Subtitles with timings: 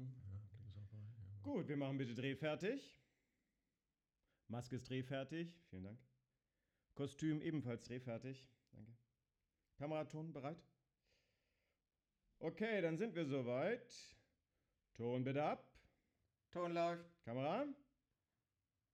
[0.00, 0.22] drin.
[0.26, 0.98] Ja, Link ist auch bei.
[0.98, 1.42] Ja.
[1.42, 3.00] Gut, wir machen bitte Dreh fertig.
[4.48, 5.54] Maske ist drehfertig.
[5.68, 5.98] Vielen Dank.
[6.94, 8.48] Kostüm ebenfalls drehfertig.
[8.72, 8.92] Danke.
[9.76, 10.62] Kameraton bereit?
[12.38, 14.16] Okay, dann sind wir soweit.
[14.94, 15.70] Ton bitte ab.
[16.50, 17.22] Ton läuft.
[17.24, 17.66] Kamera.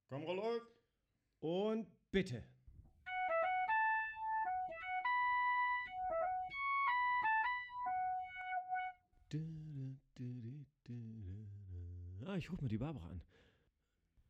[0.08, 0.66] Kamera läuft.
[1.40, 2.44] Und bitte.
[12.38, 13.22] Ich rufe mal die Barbara an.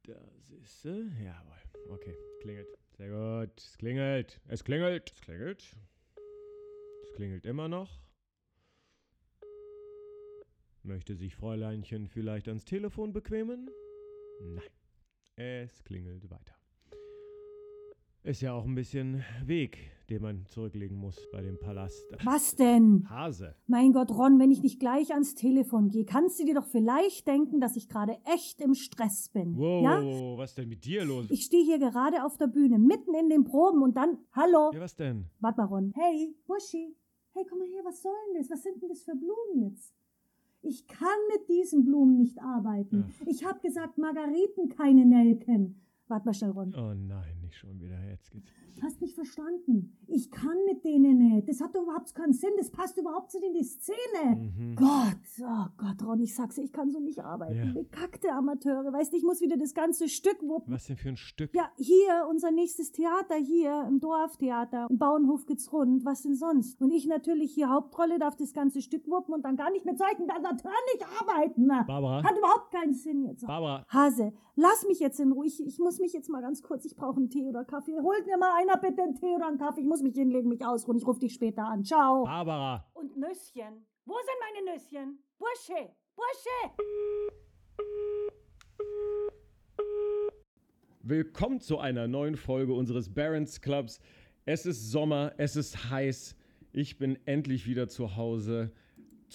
[0.05, 1.11] Da siehst du.
[1.23, 1.57] Jawohl.
[1.89, 2.69] Okay, klingelt.
[2.97, 3.57] Sehr gut.
[3.57, 4.41] Es klingelt.
[4.47, 5.13] Es klingelt.
[5.13, 5.77] Es klingelt.
[7.03, 8.01] Es klingelt immer noch.
[10.85, 13.69] Möchte sich Fräuleinchen vielleicht ans Telefon bequemen?
[14.41, 14.63] Nein.
[15.35, 16.55] Es klingelt weiter.
[18.23, 22.07] Ist ja auch ein bisschen Weg, den man zurücklegen muss bei dem Palast.
[22.23, 23.09] Was denn?
[23.11, 23.55] Hase.
[23.67, 27.27] Mein Gott, Ron, wenn ich nicht gleich ans Telefon gehe, kannst du dir doch vielleicht
[27.27, 29.57] denken, dass ich gerade echt im Stress bin.
[29.57, 30.39] Wow, ja?
[30.39, 31.27] was denn mit dir los?
[31.31, 34.81] Ich stehe hier gerade auf der Bühne, mitten in den Proben und dann, hallo, ja,
[34.81, 35.27] was denn?
[35.41, 35.93] warte mal, Ron.
[35.95, 36.95] Hey, Buschi.
[37.33, 38.51] Hey, komm mal her, was soll denn das?
[38.51, 39.93] Was sind denn das für Blumen jetzt?
[40.63, 43.13] Ich kann mit diesen Blumen nicht arbeiten.
[43.27, 45.81] Ich habe gesagt, Margariten, keine Nelken.
[46.09, 46.75] Warte mal schnell, Ron.
[46.77, 47.99] Oh nein, nicht schon wieder.
[48.09, 48.51] Jetzt geht's.
[48.83, 49.97] Hast mich verstanden.
[50.07, 51.49] Ich kann mit denen nicht.
[51.49, 52.51] Das hat doch überhaupt keinen Sinn.
[52.59, 54.37] Das passt überhaupt nicht in die Szene.
[54.37, 54.77] Mhm.
[54.77, 57.69] Gott, oh Gott, Ron, ich sag's dir, ich kann so nicht arbeiten.
[57.69, 57.73] Ja.
[57.73, 58.93] Bekackte Amateure.
[58.93, 60.73] Weißt du, ich muss wieder das ganze Stück wuppen.
[60.73, 61.55] Was denn für ein Stück?
[61.55, 66.81] Ja, hier, unser nächstes Theater hier im Dorftheater, im Bauernhof geht's rund, was denn sonst?
[66.83, 69.97] Und ich natürlich hier Hauptrolle, darf das ganze Stück wuppen und dann gar nicht mehr
[69.97, 71.67] zeigen, dann natürlich arbeiten.
[71.87, 72.23] Barbara?
[72.23, 73.47] Hat überhaupt keinen Sinn jetzt.
[73.47, 75.47] Barbara, Hase, lass mich jetzt in Ruhe.
[75.47, 77.99] Ich, ich muss mich jetzt mal ganz kurz, ich brauche einen Tee oder Kaffee.
[78.01, 79.81] Holt mir mal einer bitte einen Tee oder einen Kaffee.
[79.81, 80.99] Ich muss mich hinlegen, mich ausruhen.
[80.99, 81.85] Ich rufe dich später an.
[81.85, 82.25] Ciao.
[82.25, 82.85] Barbara.
[82.95, 83.87] Und Nüsschen.
[84.05, 85.19] Wo sind meine Nüsschen?
[85.39, 86.73] Bursche, Bursche.
[91.03, 94.01] Willkommen zu einer neuen Folge unseres Barons Clubs.
[94.45, 96.37] Es ist Sommer, es ist heiß.
[96.73, 98.73] Ich bin endlich wieder zu Hause.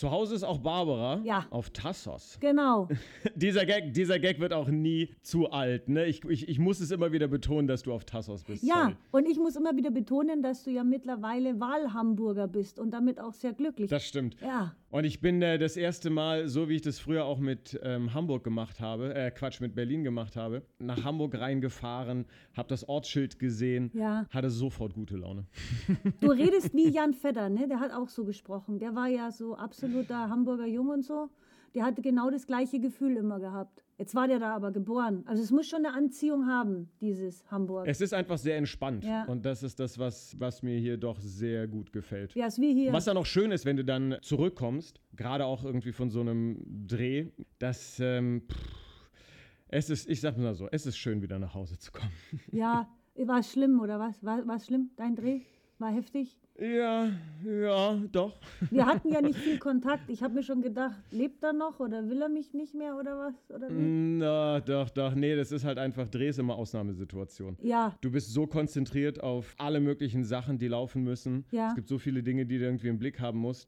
[0.02, 1.22] Zu Hause ist auch Barbara.
[1.24, 1.46] Ja.
[1.52, 2.40] Auf Tassos.
[2.40, 2.90] Genau.
[3.36, 5.90] dieser, Gag, dieser Gag wird auch nie zu alt.
[5.90, 6.08] Ne?
[6.08, 8.64] Ich, ich, ich muss es immer wieder betonen, dass du auf Tassos bist.
[8.64, 8.96] Ja, Sorry.
[9.12, 13.34] und ich muss immer wieder betonen, dass du ja mittlerweile Wahlhamburger bist und damit auch
[13.34, 13.92] sehr glücklich.
[13.92, 14.38] Das stimmt.
[14.42, 14.74] ja.
[14.92, 18.14] Und ich bin äh, das erste Mal, so wie ich das früher auch mit ähm,
[18.14, 22.26] Hamburg gemacht habe, äh, Quatsch, mit Berlin gemacht habe, nach Hamburg reingefahren,
[22.58, 24.26] habe das Ortsschild gesehen, Ja.
[24.30, 25.46] hatte sofort gute Laune.
[26.20, 27.70] Du redest wie Jan Fedder, ne?
[27.70, 28.80] Der hat auch so gesprochen.
[28.80, 31.30] Der war ja so absoluter Hamburger Jung und so.
[31.74, 33.86] Der hatte genau das gleiche Gefühl immer gehabt.
[34.02, 35.24] Jetzt war der da aber geboren.
[35.28, 37.86] Also es muss schon eine Anziehung haben, dieses Hamburg.
[37.88, 39.06] Es ist einfach sehr entspannt.
[39.06, 39.26] Ja.
[39.26, 42.34] Und das ist das, was, was mir hier doch sehr gut gefällt.
[42.34, 42.94] ja, ist wie hier.
[42.94, 46.58] Was dann auch schön ist, wenn du dann zurückkommst, gerade auch irgendwie von so einem
[46.88, 47.28] Dreh,
[47.60, 48.58] dass ähm, pff,
[49.68, 52.12] es ist, ich sag mal so, es ist schön, wieder nach Hause zu kommen.
[52.52, 54.24] Ja, war es schlimm oder was?
[54.24, 54.90] War, war es schlimm?
[54.96, 55.42] Dein Dreh?
[55.78, 56.40] War heftig?
[56.62, 57.10] Ja,
[57.44, 58.38] ja, doch.
[58.70, 60.12] Wir hatten ja nicht viel Kontakt.
[60.12, 63.18] Ich habe mir schon gedacht, lebt er noch oder will er mich nicht mehr oder
[63.18, 63.34] was?
[63.56, 63.82] Oder wie?
[64.20, 65.16] Na, doch, doch.
[65.16, 67.58] Nee, das ist halt einfach Dreh ist immer Ausnahmesituation.
[67.64, 71.46] Ja, Du bist so konzentriert auf alle möglichen Sachen, die laufen müssen.
[71.50, 71.70] Ja.
[71.70, 73.68] Es gibt so viele Dinge, die du irgendwie im Blick haben musst.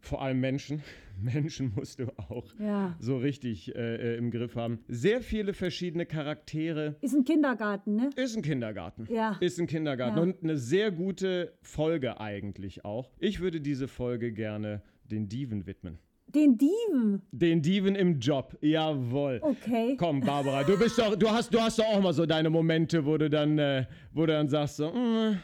[0.00, 0.82] Vor allem Menschen.
[1.20, 2.96] Menschen musst du auch Ja.
[3.00, 4.80] so richtig äh, äh, im Griff haben.
[4.88, 6.96] Sehr viele verschiedene Charaktere.
[7.00, 8.10] ist ein Kindergarten, ne?
[8.16, 9.06] Ist ein Kindergarten.
[9.10, 9.36] Ja.
[9.40, 10.16] Ist ein Kindergarten.
[10.16, 10.22] Ja.
[10.22, 13.10] Und eine sehr gute Folge eigentlich auch.
[13.18, 15.98] Ich würde diese Folge gerne den Diven widmen.
[16.28, 17.20] Den Diven.
[17.30, 18.56] Den Diven im Job.
[18.62, 19.38] Jawohl.
[19.42, 19.96] Okay.
[19.98, 23.04] Komm, Barbara, du bist doch, du hast, du hast doch auch mal so deine Momente,
[23.04, 25.36] wo du dann, äh, wo du dann sagst so, mm,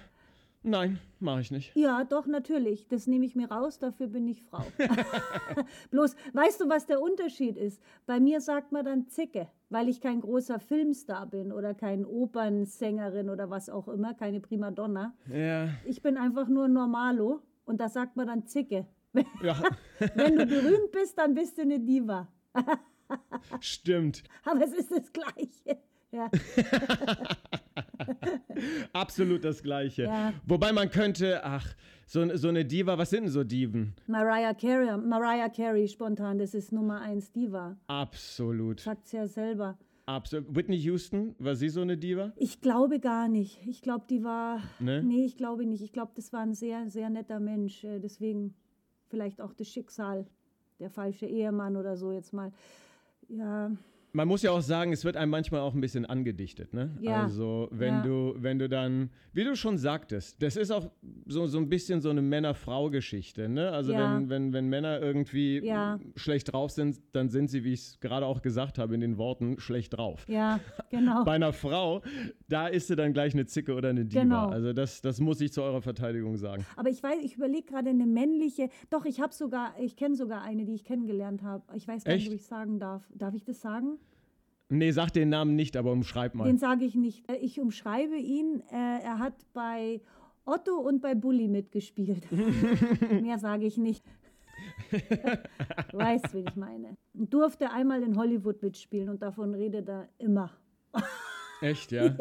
[0.63, 1.75] nein, mache ich nicht.
[1.77, 2.87] Ja, doch, natürlich.
[2.89, 4.65] Das nehme ich mir raus, dafür bin ich Frau.
[5.91, 7.83] Bloß, weißt du, was der Unterschied ist?
[8.07, 13.31] Bei mir sagt man dann Zicke, weil ich kein großer Filmstar bin oder kein Opernsängerin
[13.31, 15.15] oder was auch immer, keine Primadonna.
[15.33, 18.87] Ja, Ich bin einfach nur Normalo und da sagt man dann Zicke.
[19.43, 19.57] ja,
[20.15, 22.29] Wenn du berühmt bist, dann bist du eine Diva.
[23.61, 24.23] stimmt.
[24.45, 25.81] Aber es ist das Gleiche.
[26.11, 26.31] Ja,
[28.93, 30.03] Absolut das Gleiche.
[30.05, 30.33] Ja.
[30.47, 31.75] Wobei man könnte, ach,
[32.07, 33.95] so, so eine Diva, was sind denn so Diven?
[34.07, 37.77] Mariah Carey, Mariah Carey spontan, das ist Nummer eins Diva.
[37.87, 38.81] Absolut.
[38.81, 39.77] Sagt's ja selber.
[40.07, 40.57] Absolut.
[40.57, 42.33] Whitney Houston, war sie so eine Diva?
[42.37, 43.59] Ich glaube gar nicht.
[43.67, 44.63] Ich glaube, die war.
[44.81, 45.03] Ne?
[45.03, 45.83] Nee, ich glaube nicht.
[45.83, 47.85] Ich glaube, das war ein sehr, sehr netter Mensch.
[47.85, 48.55] Äh, Deswegen
[49.09, 50.27] vielleicht auch das Schicksal,
[50.81, 52.53] der falsche Ehemann oder so jetzt mal.
[53.29, 53.71] Ja,
[54.13, 56.97] man muss ja auch sagen, es wird einem manchmal auch ein bisschen angedichtet, ne?
[57.01, 57.23] Ja.
[57.25, 58.03] Also, wenn Ja.
[58.03, 60.91] du, wenn du dann, wie du schon sagtest, das ist auch
[61.27, 63.71] so, so ein bisschen so eine Männer-Frau-Geschichte, ne?
[63.71, 64.15] Also, Ja.
[64.17, 65.61] wenn, wenn, wenn Männer irgendwie
[66.17, 69.19] schlecht drauf sind, dann sind sie, wie ich es gerade auch gesagt habe in den
[69.19, 70.25] Worten, schlecht drauf.
[70.29, 71.25] Ja, genau.
[71.25, 72.03] Bei einer Frau,
[72.49, 74.23] da ist sie dann gleich eine Zicke oder eine Diva.
[74.23, 74.49] Genau.
[74.49, 76.65] Also, das, das muss ich zu eurer Verteidigung sagen.
[76.77, 78.69] Aber ich weiß, ich überlege gerade eine männliche.
[78.91, 81.63] Doch, ich habe sogar, ich kenne sogar eine, die ich kennengelernt habe.
[81.77, 83.03] Ich weiß gar nicht, ob ich sagen darf.
[83.15, 83.99] Darf ich das sagen?
[84.71, 86.45] Nee, sag den Namen nicht, aber umschreib mal.
[86.45, 87.25] Den sage ich nicht.
[87.41, 88.63] Ich umschreibe ihn.
[88.71, 90.03] Äh, er hat bei
[90.45, 92.31] Otto und bei Bully mitgespielt.
[93.23, 94.05] Mehr sage ich nicht.
[94.91, 96.97] du weißt, wen ich meine.
[97.15, 100.51] Durfte einmal in Hollywood mitspielen und davon redet er immer.
[101.61, 102.15] Echt, ja?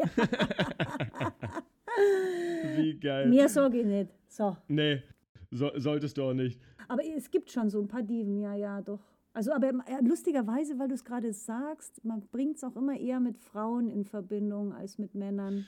[2.76, 3.28] wie geil.
[3.28, 4.10] Mehr sage ich nicht.
[4.28, 4.56] So.
[4.68, 5.02] Nee,
[5.50, 6.60] so, solltest du auch nicht.
[6.88, 9.00] Aber es gibt schon so ein paar Diven, ja, ja, doch.
[9.38, 13.20] Also, aber äh, lustigerweise, weil du es gerade sagst, man bringt es auch immer eher
[13.20, 15.64] mit Frauen in Verbindung als mit Männern.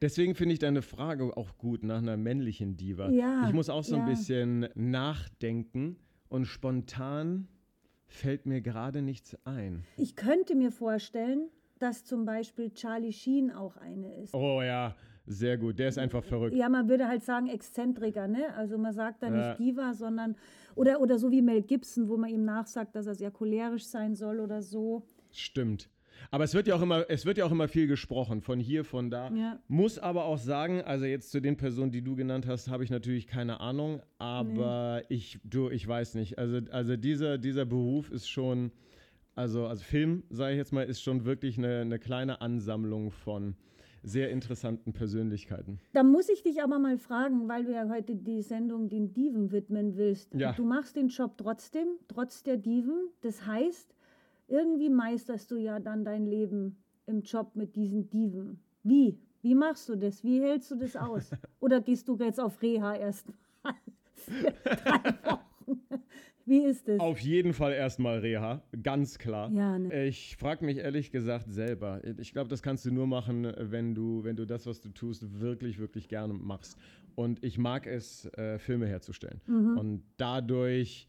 [0.00, 3.10] Deswegen finde ich deine Frage auch gut nach einer männlichen Diva.
[3.10, 4.06] Ja, ich muss auch so ein ja.
[4.06, 5.96] bisschen nachdenken
[6.28, 7.48] und spontan
[8.06, 9.82] fällt mir gerade nichts ein.
[9.96, 11.48] Ich könnte mir vorstellen,
[11.80, 14.32] dass zum Beispiel Charlie Sheen auch eine ist.
[14.32, 14.94] Oh ja,
[15.26, 15.80] sehr gut.
[15.80, 16.54] Der ist einfach verrückt.
[16.54, 18.54] Ja, man würde halt sagen Exzentriker, ne?
[18.54, 19.48] Also man sagt da Ja.
[19.48, 20.36] nicht Diva, sondern
[20.74, 24.14] oder, oder so wie Mel Gibson, wo man ihm nachsagt, dass er sehr cholerisch sein
[24.14, 25.06] soll oder so.
[25.32, 25.88] Stimmt.
[26.30, 28.84] Aber es wird ja auch immer, es wird ja auch immer viel gesprochen, von hier,
[28.84, 29.30] von da.
[29.32, 29.58] Ja.
[29.68, 32.90] Muss aber auch sagen, also jetzt zu den Personen, die du genannt hast, habe ich
[32.90, 36.38] natürlich keine Ahnung, aber ich, du, ich weiß nicht.
[36.38, 38.70] Also, also dieser, dieser Beruf ist schon,
[39.34, 43.56] also, also Film, sage ich jetzt mal, ist schon wirklich eine, eine kleine Ansammlung von
[44.02, 45.78] sehr interessanten Persönlichkeiten.
[45.92, 49.52] Da muss ich dich aber mal fragen, weil du ja heute die Sendung den Diven
[49.52, 50.34] widmen willst.
[50.34, 50.52] Ja.
[50.52, 53.08] Du machst den Job trotzdem, trotz der Diven.
[53.20, 53.94] Das heißt,
[54.48, 56.76] irgendwie meisterst du ja dann dein Leben
[57.06, 58.60] im Job mit diesen Diven.
[58.82, 59.18] Wie?
[59.42, 60.22] Wie machst du das?
[60.22, 61.30] Wie hältst du das aus?
[61.60, 63.26] Oder gehst du jetzt auf Reha erst
[63.62, 63.74] mal
[64.14, 65.80] für drei Wochen?
[66.46, 66.98] Wie ist es?
[67.00, 69.50] Auf jeden Fall erstmal Reha, ganz klar.
[69.52, 70.06] Ja, ne?
[70.06, 72.00] Ich frage mich ehrlich gesagt selber.
[72.18, 75.40] Ich glaube, das kannst du nur machen, wenn du, wenn du das, was du tust,
[75.40, 76.78] wirklich, wirklich gerne machst.
[77.14, 79.40] Und ich mag es, äh, Filme herzustellen.
[79.46, 79.78] Mhm.
[79.78, 81.06] Und dadurch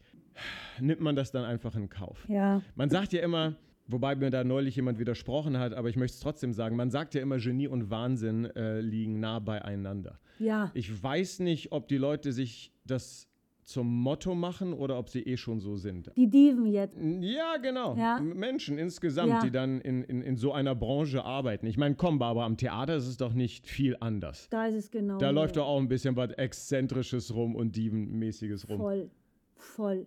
[0.80, 2.26] nimmt man das dann einfach in Kauf.
[2.28, 3.54] Ja, Man sagt ja immer,
[3.86, 7.14] wobei mir da neulich jemand widersprochen hat, aber ich möchte es trotzdem sagen, man sagt
[7.14, 10.18] ja immer, Genie und Wahnsinn äh, liegen nah beieinander.
[10.38, 10.70] ja.
[10.74, 13.28] Ich weiß nicht, ob die Leute sich das
[13.64, 16.10] zum Motto machen oder ob sie eh schon so sind.
[16.16, 16.98] Die Diven jetzt.
[17.20, 17.96] Ja, genau.
[17.96, 18.18] Ja.
[18.20, 19.40] Menschen insgesamt, Ja.
[19.40, 21.66] die dann in, in, in so einer Branche arbeiten.
[21.66, 24.48] Ich meine, komm, aber am Theater ist es doch nicht viel anders.
[24.50, 25.18] Da ist es genau.
[25.18, 25.34] Da so.
[25.34, 28.78] läuft doch auch ein bisschen was Exzentrisches rum und Dievenmäßiges rum.
[28.78, 29.10] Voll,
[29.54, 30.06] voll.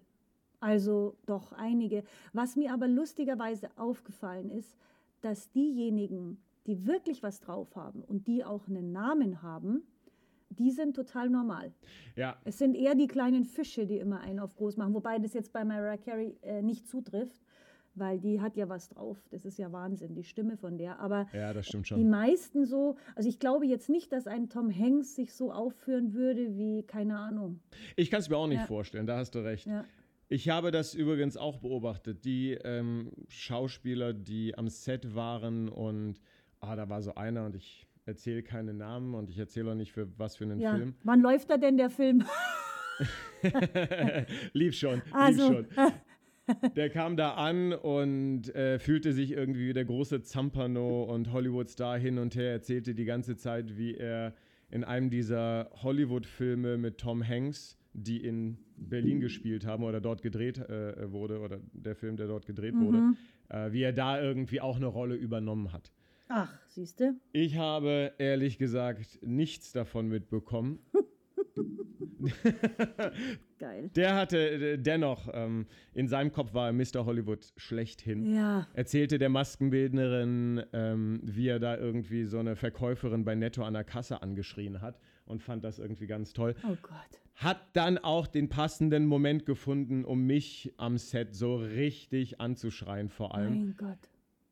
[0.60, 2.04] Also doch einige.
[2.34, 4.76] Was mir aber lustigerweise aufgefallen ist,
[5.22, 6.38] dass diejenigen,
[6.68, 9.84] die wirklich was drauf haben und die auch einen Namen haben,
[10.50, 11.74] die sind total normal.
[12.16, 15.34] Ja, Es sind eher die kleinen Fische, die immer einen auf groß machen, wobei das
[15.34, 17.42] jetzt bei Mariah Carey äh, nicht zutrifft,
[17.96, 19.18] weil die hat ja was drauf.
[19.32, 21.00] Das ist ja Wahnsinn, die Stimme von der.
[21.00, 22.10] Aber ja, das stimmt die schon.
[22.10, 26.58] meisten so, also ich glaube jetzt nicht, dass ein Tom Hanks sich so aufführen würde
[26.58, 27.60] wie, keine Ahnung.
[27.96, 28.66] Ich kann es mir auch nicht Ja.
[28.66, 29.66] vorstellen, da hast du recht.
[29.68, 29.86] Ja.
[30.28, 32.26] Ich habe das übrigens auch beobachtet.
[32.26, 36.20] Die ähm, Schauspieler, die am Set waren und
[36.62, 39.92] ah, da war so einer und ich erzähle keine Namen und ich erzähle auch nicht
[39.92, 40.76] für was für einen Ja.
[40.76, 40.96] Film.
[41.04, 42.24] Wann läuft da denn der Film?
[44.54, 45.60] lief schon, Also.
[45.60, 45.92] lief schon.
[46.76, 51.98] Der kam da an und äh, fühlte sich irgendwie wie der große Zampano und Hollywood-Star
[51.98, 54.36] hin und her, erzählte die ganze Zeit, wie er
[54.70, 60.60] in einem dieser Hollywood-Filme mit Tom Hanks, die in Berlin gespielt haben oder dort gedreht
[60.60, 63.14] äh, wurde, oder der Film, der dort gedreht wurde,
[63.50, 65.92] äh, wie er da irgendwie auch eine Rolle übernommen hat.
[66.28, 67.16] Ach, siehst du?
[67.32, 70.80] Ich habe ehrlich gesagt nichts davon mitbekommen.
[73.60, 73.90] Geil.
[73.96, 77.06] Der hatte dennoch, ähm, in seinem Kopf war Mr.
[77.06, 78.26] Hollywood schlechthin.
[78.34, 78.68] Ja.
[78.74, 83.84] Erzählte der Maskenbildnerin, ähm, wie er da irgendwie so eine Verkäuferin bei Netto an der
[83.84, 86.56] Kasse angeschrien hat und fand das irgendwie ganz toll.
[86.64, 87.22] Oh Gott.
[87.36, 93.36] Hat dann auch den passenden Moment gefunden, um mich am Set so richtig anzuschreien, vor
[93.36, 93.54] allem.
[93.54, 94.00] Mein Gott.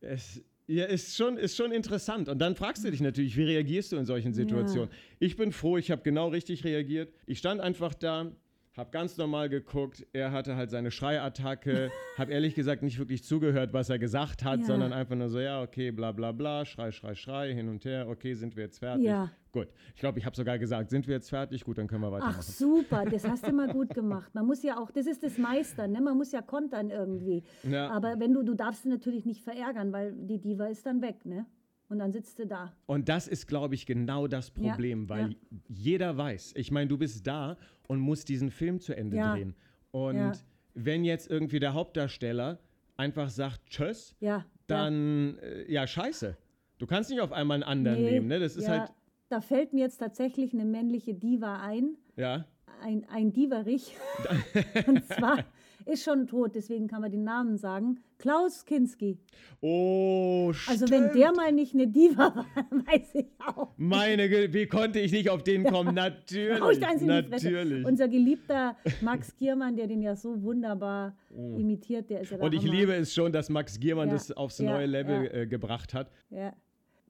[0.01, 2.30] Es ja, ist, schon, ist schon interessant.
[2.30, 4.89] Und dann fragst du dich natürlich, wie reagierst du in solchen Situationen?
[5.20, 7.13] Ich bin froh, ich habe genau richtig reagiert.
[7.27, 8.32] Ich stand einfach da,
[8.75, 10.06] hab ganz normal geguckt.
[10.13, 11.92] Er hatte halt seine Schreiattacke.
[12.18, 14.65] hab ehrlich gesagt nicht wirklich zugehört, was er gesagt hat, Ja.
[14.65, 18.08] sondern einfach nur so, ja, okay, bla bla bla, Schrei, Schrei, Schrei, hin und her.
[18.10, 19.06] Okay, sind wir jetzt fertig?
[19.06, 19.30] Ja.
[19.51, 19.68] Gut.
[19.94, 21.63] Ich glaube, ich habe sogar gesagt, sind wir jetzt fertig?
[21.63, 22.38] Gut, dann können wir weitermachen.
[22.39, 24.34] Ach super, das hast du mal gut gemacht.
[24.34, 26.01] Man muss ja auch, das ist das Meistern, ne?
[26.01, 27.44] man muss ja kontern irgendwie.
[27.62, 27.92] Ja.
[27.92, 31.46] Aber wenn du, du darfst natürlich nicht verärgern, weil die Diva ist dann weg, ne?
[31.90, 32.74] Und dann sitzt du da.
[32.88, 35.36] Und das ist, glaube ich, genau das Problem, weil ja.
[35.68, 39.34] jeder weiß, ich meine, du bist da und musst diesen Film zu Ende Ja.
[39.34, 39.56] drehen.
[39.92, 40.32] Und Ja.
[40.74, 42.60] wenn jetzt irgendwie der Hauptdarsteller
[42.98, 44.30] einfach sagt Tschüss, Ja.
[44.38, 44.46] ja.
[44.68, 46.36] dann äh, ja, scheiße.
[46.80, 48.40] Du kannst nicht auf einmal einen anderen Nee, nehmen, ne?
[48.40, 48.92] Das ist ja, halt,
[49.30, 52.46] Da fällt mir jetzt tatsächlich eine männliche Diva ein, ja.
[52.82, 53.96] ein, ein Diverich.
[54.88, 55.44] Und zwar
[55.86, 58.00] ist schon tot, deswegen kann man den Namen sagen.
[58.18, 59.18] Klaus Kinski.
[59.62, 60.92] Oh, Also stimmt.
[61.13, 63.74] wenn der mal nicht eine Diva war, dann weiß ich auch.
[63.78, 65.94] Meine, Güte, wie konnte ich nicht auf den kommen?
[65.96, 66.60] Natürlich.
[66.62, 67.52] Hau ich eins in die Fresse.
[67.52, 67.86] natürlich.
[67.86, 71.16] Unser geliebter Max Giermann, der den ja so wunderbar
[71.58, 72.46] imitiert, der ist ja der.
[72.46, 72.74] Und ich Hammer.
[72.74, 75.32] liebe es schon, dass Max Giermann Ja, das aufs ja, neue Level ja.
[75.42, 76.12] äh, gebracht hat.
[76.30, 76.54] Ja,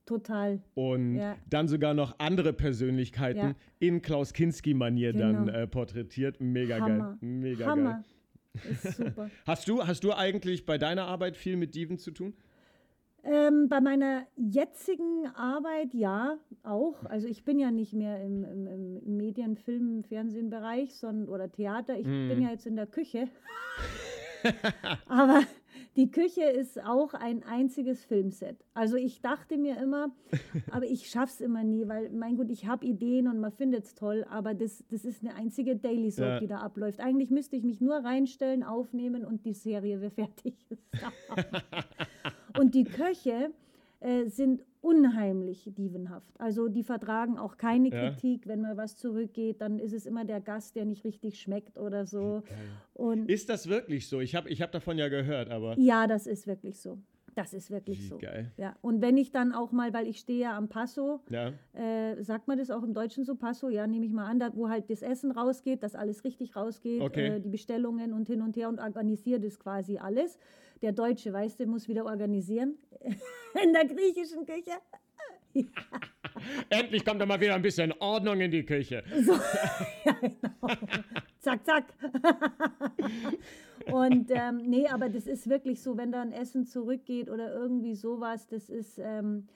[0.06, 0.60] total.
[0.74, 1.36] und Ja.
[1.48, 3.54] dann sogar noch andere Persönlichkeiten Ja.
[3.78, 5.58] in Klaus Kinski-Manier dann Genau.
[5.58, 6.40] äh, porträtiert.
[6.40, 6.98] Mega Hammer.
[7.20, 7.28] geil.
[7.28, 7.90] Mega Hammer.
[7.94, 8.04] geil.
[8.70, 9.30] Ist super.
[9.46, 12.34] Hast du, hast du eigentlich bei deiner Arbeit viel mit Diven zu tun?
[13.26, 17.04] ähm, bei meiner jetzigen Arbeit ja auch.
[17.06, 21.98] Also ich bin ja nicht mehr im, im, im Medien-, Film-, Fernsehen-Bereich sondern, oder Theater.
[21.98, 22.28] Ich Mhm.
[22.28, 23.28] bin ja jetzt in der Küche.
[25.08, 25.42] Aber
[25.96, 28.64] die Küche ist auch ein einziges Filmset.
[28.74, 30.08] Also ich dachte mir immer,
[30.72, 33.94] aber ich schaff's immer nie, weil, mein Gott, ich habe Ideen und man findet es
[33.94, 36.38] toll, aber das, das ist eine einzige Daily Soap, Ja.
[36.40, 37.00] die da abläuft.
[37.00, 40.54] Eigentlich müsste ich mich nur reinstellen, aufnehmen und die Serie wäre fertig.
[42.58, 43.50] und die Köche
[44.04, 46.28] äh, sind unheimlich dievenhaft.
[46.38, 48.10] Also die vertragen auch keine Ja.
[48.10, 48.46] Kritik.
[48.46, 52.04] Wenn mal was zurückgeht, dann ist es immer der Gast, der nicht richtig schmeckt oder
[52.06, 52.42] so.
[52.92, 54.20] Und Ist das wirklich so?
[54.20, 56.98] Ich habe ich hab davon ja gehört, aber ja, das ist wirklich so.
[57.34, 58.18] Das ist wirklich Wie so.
[58.18, 58.52] geil.
[58.58, 58.76] Ja.
[58.80, 61.52] Und wenn ich dann auch mal, weil ich stehe ja am Passo, ja.
[61.72, 63.70] äh, sagt man das auch im Deutschen so Passo?
[63.70, 67.00] Ja, nehme ich mal an, da, wo halt das Essen rausgeht, dass alles richtig rausgeht,
[67.00, 67.26] Okay.
[67.26, 70.38] äh, die Bestellungen und hin und her und organisiert das quasi alles.
[70.82, 72.76] Der Deutsche, weißt du, muss wieder organisieren
[73.62, 74.72] in der griechischen Küche.
[76.68, 79.04] Endlich kommt da mal wieder ein bisschen Ordnung in die Küche.
[80.04, 80.74] ja, genau.
[81.40, 81.84] zack, zack.
[83.86, 87.94] und ähm, nee, aber das ist wirklich so, wenn da ein Essen zurückgeht oder irgendwie
[87.94, 89.46] sowas, das ist, ähm,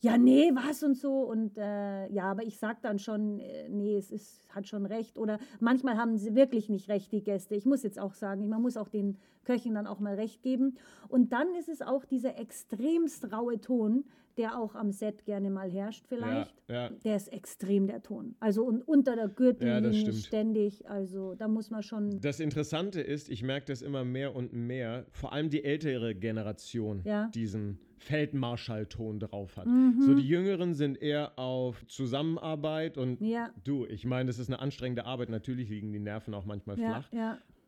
[0.00, 1.20] ja, nee, was und so.
[1.22, 5.18] Und äh, ja, aber ich sag dann schon, äh, nee, es ist, hat schon recht.
[5.18, 7.54] Oder manchmal haben sie wirklich nicht recht, die Gäste.
[7.54, 10.76] Ich muss jetzt auch sagen, man muss auch den Köchen dann auch mal recht geben.
[11.08, 14.04] Und dann ist es auch dieser extremst raue Ton,
[14.36, 16.54] der auch am Set gerne mal herrscht vielleicht.
[16.68, 16.90] Ja, ja.
[17.04, 18.34] Der ist extrem, der Ton.
[18.40, 20.16] Also und unter der Gürtellinie stimmt.
[20.18, 20.88] ständig.
[20.88, 22.20] Also da muss man schon.
[22.20, 27.02] Das Interessante ist, ich merke das immer mehr und mehr, vor allem die ältere Generation
[27.04, 27.28] Ja.
[27.34, 29.66] diesen Feldmarschallton drauf hat.
[29.66, 30.00] Mhm.
[30.00, 33.50] So die Jüngeren sind eher auf Zusammenarbeit und Ja.
[33.64, 35.28] du, ich meine, das ist eine anstrengende Arbeit.
[35.30, 37.12] Natürlich liegen die Nerven auch manchmal Ja, flach.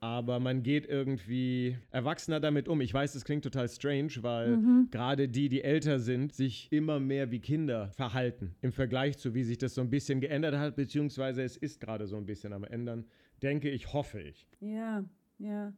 [0.01, 2.81] Aber man geht irgendwie erwachsener damit um.
[2.81, 4.89] Ich weiß, das klingt total strange, weil Mhm.
[4.91, 9.43] gerade die, die älter sind, sich immer mehr wie Kinder verhalten im Vergleich zu, wie
[9.45, 12.65] sich das so ein bisschen geändert hat, beziehungsweise es ist gerade so ein bisschen am
[12.65, 13.05] Ändern.
[13.43, 14.47] Denke ich, hoffe ich.
[14.61, 15.05] ja,
[15.39, 15.73] ja.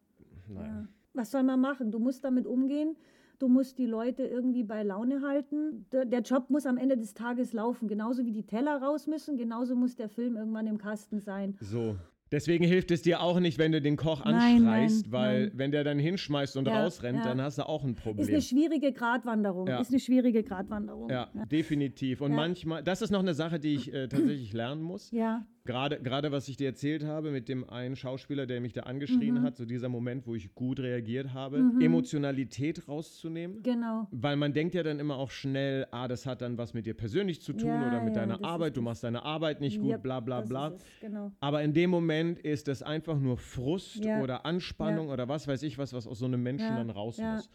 [0.48, 0.66] Naja.
[0.66, 0.88] ja.
[1.12, 1.90] Was soll man machen?
[1.90, 2.96] Du musst damit umgehen.
[3.40, 5.86] Du musst die Leute irgendwie bei Laune halten.
[5.92, 7.88] Der, der Job muss am Ende des Tages laufen.
[7.88, 11.56] Genauso wie die Teller raus müssen, genauso muss der Film irgendwann im Kasten sein.
[11.60, 11.96] So.
[12.32, 14.34] Deswegen hilft es dir auch nicht, wenn du den Koch Nein,
[14.66, 15.52] anschreist, nein, weil nein.
[15.54, 17.24] wenn der dann hinschmeißt und Ja, rausrennt, ja.
[17.24, 18.22] dann hast du auch ein Problem.
[18.22, 19.66] Ist eine schwierige Gratwanderung.
[19.66, 19.80] Ja.
[19.80, 21.10] Ist eine schwierige Gratwanderung.
[21.10, 22.20] ja, definitiv.
[22.20, 25.10] Und manchmal, das ist noch eine Sache, die ich äh, tatsächlich lernen muss.
[25.10, 28.80] Ja, Gerade, gerade was ich dir erzählt habe mit dem einen Schauspieler, der mich da
[28.82, 29.42] angeschrien Mhm.
[29.42, 33.62] hat, so dieser Moment, wo ich gut reagiert habe, Emotionalität rauszunehmen.
[33.62, 34.08] genau.
[34.10, 36.94] Weil man denkt ja dann immer auch schnell, ah, das hat dann was mit dir
[36.94, 39.90] persönlich zu tun Ja, oder mit ja, deiner Arbeit, du machst deine Arbeit nicht gut,
[39.92, 40.74] Yep, bla bla bla.
[41.00, 41.30] Genau.
[41.38, 44.20] Aber in dem Moment ist das einfach nur Frust Ja.
[44.20, 47.48] oder Anspannung oder was weiß ich was, was aus so einem Menschen dann raus muss.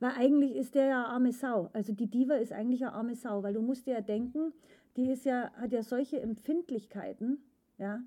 [0.00, 1.70] Weil eigentlich ist der ja arme Sau.
[1.72, 4.52] Also die Diva ist eigentlich eine arme Sau, weil du musst dir ja denken,
[4.96, 7.38] die ist ja, hat ja solche Empfindlichkeiten,
[7.78, 8.02] ja,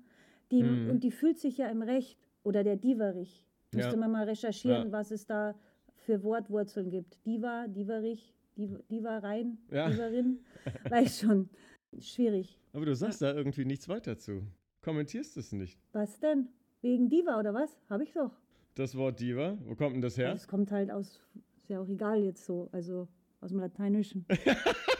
[0.50, 0.90] die, Mhm.
[0.90, 2.18] und die fühlt sich ja im Recht.
[2.44, 3.44] Oder der Diverich.
[3.74, 3.96] Müsste Ja.
[3.98, 4.92] man mal recherchieren, Ja.
[4.92, 5.54] was es da
[5.96, 7.18] für Wortwurzeln gibt.
[7.26, 9.90] Diva, Diverich, Div, Diva rein, Ja.
[9.90, 10.38] Diverin.
[10.90, 11.50] Weiß schon.
[11.98, 12.58] Schwierig.
[12.72, 14.42] Aber du sagst da irgendwie nichts weiter zu.
[14.80, 15.78] Kommentierst es nicht.
[15.92, 16.48] Was denn?
[16.80, 17.76] Wegen Diva oder was?
[17.90, 18.30] Habe ich doch.
[18.76, 20.30] Das Wort Diva, wo kommt denn das her?
[20.32, 21.20] Das kommt halt aus,
[21.58, 23.08] ist ja auch egal jetzt so, also
[23.40, 24.24] aus dem Lateinischen.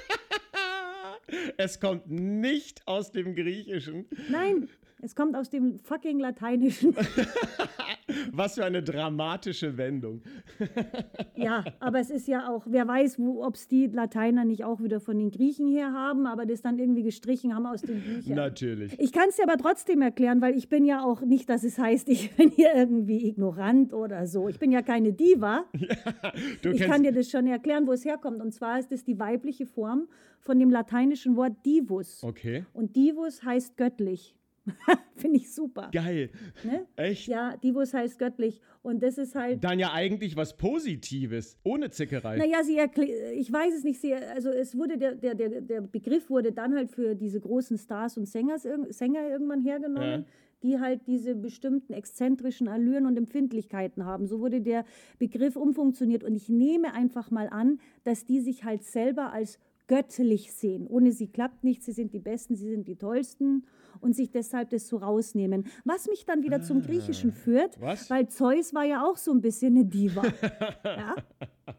[1.57, 4.07] es kommt nicht aus dem Griechischen.
[4.31, 4.69] Nein,
[5.01, 6.95] Es kommt aus dem fucking Lateinischen.
[8.33, 10.23] Was für eine dramatische Wendung.
[11.37, 14.99] ja, aber es ist ja auch, wer weiß, ob es die Lateiner nicht auch wieder
[14.99, 18.35] von den Griechen her haben, aber das dann irgendwie gestrichen haben aus den Büchern.
[18.35, 18.99] Natürlich.
[18.99, 21.79] Ich kann es dir aber trotzdem erklären, weil ich bin ja auch nicht, dass es
[21.79, 24.49] heißt, ich bin hier irgendwie ignorant oder so.
[24.49, 25.65] Ich bin ja keine Diva.
[26.63, 28.41] Du ich kann dir das schon erklären, wo es herkommt.
[28.41, 30.09] Und zwar ist es die weibliche Form
[30.41, 32.23] von dem lateinischen Wort divus.
[32.25, 32.65] okay.
[32.73, 34.38] Und divus heißt göttlich.
[35.17, 35.91] Finde ich super.
[35.93, 36.31] Geil.
[36.65, 36.87] Ne?
[36.97, 37.29] Echt?
[37.29, 38.61] Ja, divus heißt göttlich.
[38.83, 39.63] Und das ist halt.
[39.65, 42.37] Dann ja eigentlich was Positives, ohne Zickerei.
[42.39, 42.79] Naja, sie
[43.35, 46.75] ich weiß es nicht, sie, also es wurde, der, der, der, der Begriff wurde dann
[46.75, 50.25] halt für diese großen Stars und Sängers, Sänger irgendwann hergenommen, Ja.
[50.63, 54.27] die halt diese bestimmten exzentrischen Allüren und Empfindlichkeiten haben.
[54.27, 54.85] So wurde der
[55.19, 59.59] Begriff umfunktioniert und ich nehme einfach mal an, dass die sich halt selber als
[59.89, 60.87] göttlich sehen.
[60.87, 63.65] Ohne sie klappt nichts, sie sind die Besten, sie sind die Tollsten
[64.01, 65.67] und sich deshalb das so rausnehmen.
[65.85, 67.87] Was mich dann wieder zum Griechischen führt, Ah.
[67.87, 68.11] Was?
[68.11, 70.23] weil Zeus war ja auch so ein bisschen eine Diva.
[70.85, 71.15] ja?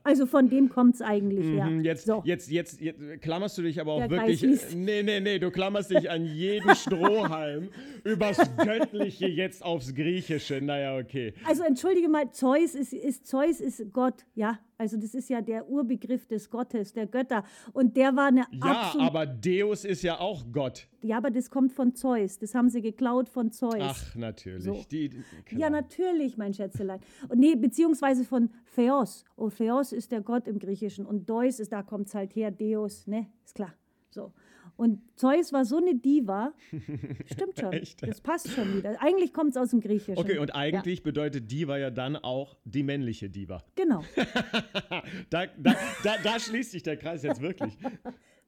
[0.04, 1.66] Also von dem kommt es eigentlich her.
[1.66, 2.22] Mhm, Jetzt, so.
[2.26, 4.40] jetzt, jetzt, jetzt klammerst du dich aber auch Der wirklich.
[4.40, 4.76] Schließt.
[4.76, 7.70] Nee, nee, nee, du klammerst dich an jeden Strohhalm
[8.04, 10.62] übers Göttliche jetzt aufs Griechische.
[10.62, 11.34] Naja, okay.
[11.46, 14.60] Also entschuldige mal, Zeus ist, ist Zeus ist Gott, ja.
[14.78, 17.44] Also das ist ja der Urbegriff des Gottes, der Götter.
[17.74, 20.88] Und der war eine Ja, aber Deus ist ja auch Gott.
[21.02, 22.40] ja, aber das kommt von Zeus.
[22.40, 23.76] Das haben sie geklaut von Zeus.
[23.82, 24.64] Ach, natürlich.
[24.64, 24.86] So.
[24.90, 25.10] Die.
[25.52, 27.02] Ja, natürlich, mein Schätzelein.
[27.28, 29.26] Und nee, beziehungsweise von Theos.
[29.36, 31.06] Oh, Theos ist der Gott im Griechischen.
[31.06, 33.28] Und Deus ist, da kommt es halt her, Deus, ne?
[33.44, 33.74] Ist klar.
[34.10, 34.34] So.
[34.80, 36.54] Und Zeus war so eine Diva.
[37.26, 37.74] Stimmt schon.
[37.74, 38.02] Echt?
[38.02, 38.96] Das passt schon wieder.
[39.02, 40.18] Eigentlich kommt es aus dem Griechischen.
[40.18, 43.56] Okay, und eigentlich bedeutet Diva ja dann auch die männliche Diva.
[43.56, 44.04] Ja, genau.
[45.30, 47.78] Da, da, da, da schließt sich der Kreis jetzt wirklich.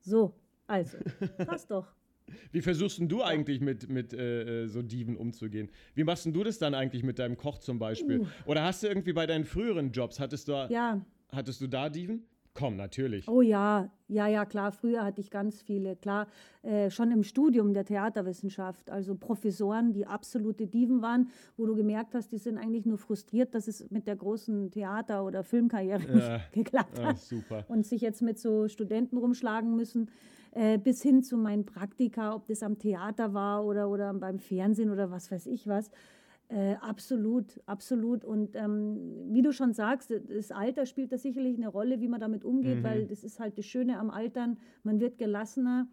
[0.04, 0.34] So,
[0.66, 0.98] also.
[1.46, 1.86] Passt doch.
[2.52, 5.70] Wie versuchst du eigentlich mit, mit äh, äh, so Diven umzugehen?
[5.94, 8.26] Wie machst du das dann eigentlich mit deinem Koch zum Beispiel?
[8.46, 11.06] Oder hast du irgendwie bei deinen früheren Jobs, hattest du, Ja.
[11.34, 12.24] Hattest du da Diven?
[12.54, 13.30] Komm, natürlich.
[13.30, 14.74] Oh ja, ja, ja, klar.
[14.74, 15.96] Früher hatte ich ganz viele.
[15.96, 16.28] Klar,
[16.64, 18.90] äh, schon im Studium der Theaterwissenschaft.
[18.92, 23.56] Also Professoren, die absolute Diven waren, wo du gemerkt hast, die sind eigentlich nur frustriert,
[23.56, 26.14] dass es mit der großen Theater- oder Filmkarriere Ja.
[26.14, 27.20] nicht geklappt Ah, hat.
[27.20, 27.64] super.
[27.70, 30.10] Und sich jetzt mit so Studenten rumschlagen müssen.
[30.54, 34.90] Äh, bis hin zu meinen Praktika, ob das am Theater war oder, oder beim Fernsehen
[34.90, 35.90] oder was weiß ich was.
[36.54, 38.26] Äh, absolut, absolut.
[38.26, 38.98] Und ähm,
[39.32, 42.80] wie du schon sagst, das Alter spielt da sicherlich eine Rolle, wie man damit umgeht,
[42.80, 42.84] Mhm.
[42.84, 44.58] weil das ist halt das Schöne am Altern.
[44.84, 45.88] Man wird gelassener.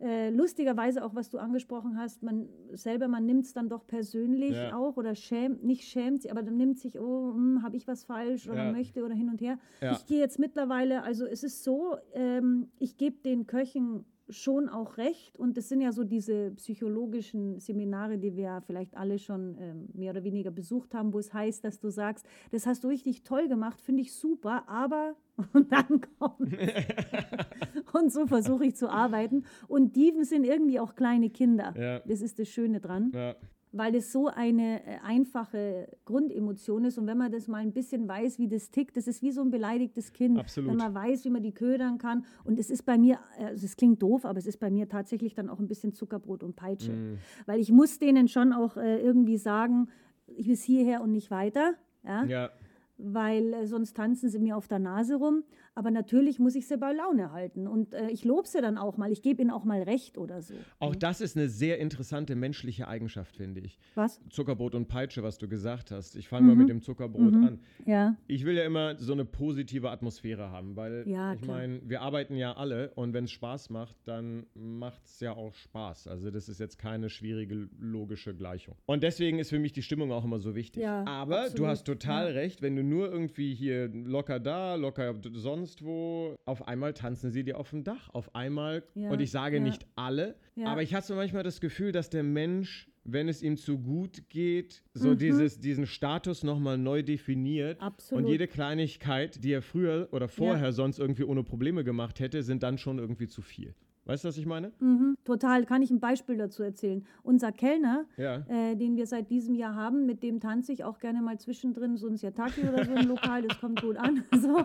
[0.00, 4.56] Äh, lustigerweise auch, was du angesprochen hast, man selber, man nimmt es dann doch persönlich
[4.56, 4.74] Ja.
[4.76, 8.48] auch oder schämt, nicht schämt, sich, aber dann nimmt sich, oh, habe ich was falsch
[8.48, 8.72] oder Ja.
[8.72, 9.58] möchte oder hin und her.
[9.80, 9.92] Ja.
[9.92, 14.96] Ich gehe jetzt mittlerweile, also es ist so, ähm, ich gebe den Köchen schon auch
[14.96, 19.56] recht und das sind ja so diese psychologischen Seminare, die wir ja vielleicht alle schon
[19.58, 22.88] ähm, mehr oder weniger besucht haben, wo es heißt, dass du sagst, das hast du
[22.88, 25.14] richtig toll gemacht, finde ich super, aber
[25.52, 26.56] und dann kommt
[27.92, 31.74] und so versuche ich zu arbeiten und Diven sind irgendwie auch kleine Kinder.
[31.76, 32.00] Ja.
[32.00, 33.34] Das ist das Schöne dran Ja.
[33.72, 36.98] Weil es so eine äh, einfache Grundemotion ist.
[36.98, 39.40] Und wenn man das mal ein bisschen weiß, wie das tickt, das ist wie so
[39.40, 40.38] ein beleidigtes Kind.
[40.38, 40.70] Absolut.
[40.70, 42.24] Wenn man weiß, wie man die ködern kann.
[42.44, 44.88] Und es ist bei mir, äh, also es klingt doof, aber es ist bei mir
[44.88, 46.92] tatsächlich dann auch ein bisschen Zuckerbrot und Peitsche.
[46.92, 47.18] Mm.
[47.46, 49.88] Weil ich muss denen schon auch äh, irgendwie sagen,
[50.26, 51.74] ich bis hierher und nicht weiter.
[52.04, 52.24] Ja?
[52.24, 52.50] ja.
[52.98, 55.44] weil sonst tanzen sie mir auf der Nase rum.
[55.74, 57.66] Aber natürlich muss ich sie bei Laune halten.
[57.66, 59.10] Und äh, ich lobe sie dann auch mal.
[59.10, 60.54] Ich gebe ihnen auch mal recht oder so.
[60.80, 63.78] Auch das ist eine sehr interessante menschliche Eigenschaft, finde ich.
[63.94, 64.20] Was?
[64.28, 66.14] Zuckerbrot und Peitsche, was du gesagt hast.
[66.16, 67.60] Ich fange mal mit dem Zuckerbrot an.
[67.86, 68.16] Ja.
[68.26, 72.36] Ich will ja immer so eine positive Atmosphäre haben, weil Ja, ich meine, wir arbeiten
[72.36, 76.06] ja alle und wenn es Spaß macht, dann macht es ja auch Spaß.
[76.06, 78.76] Also das ist jetzt keine schwierige logische Gleichung.
[78.86, 80.82] Und deswegen ist für mich die Stimmung auch immer so wichtig.
[80.82, 81.68] Ja, Aber du absolut.
[81.68, 85.30] hast total recht, wenn du nur irgendwie hier locker da, locker d-
[85.62, 88.10] sonst wo, auf einmal tanzen sie dir auf dem Dach.
[88.12, 89.62] Auf einmal, Ja, und ich sage ja.
[89.62, 90.66] nicht alle, Ja.
[90.66, 94.28] aber ich hatte so manchmal das Gefühl, dass der Mensch wenn es ihm zu gut
[94.28, 95.18] geht, so Mhm.
[95.18, 97.82] dieses, diesen Status nochmal neu definiert.
[97.82, 98.22] Absolut.
[98.22, 102.62] Und jede Kleinigkeit, die er früher oder vorher sonst irgendwie ohne Probleme gemacht hätte, sind
[102.62, 103.74] dann schon irgendwie zu viel.
[104.04, 104.70] Weißt du, was ich meine?
[104.78, 105.64] Mhm, total.
[105.64, 107.04] Kann ich ein Beispiel dazu erzählen?
[107.24, 108.44] Unser Kellner, Ja.
[108.48, 111.96] äh, den wir seit diesem Jahr haben, mit dem tanze ich auch gerne mal zwischendrin
[111.96, 114.22] so ein Siataki oder so im Lokal, das kommt gut an.
[114.48, 114.64] So.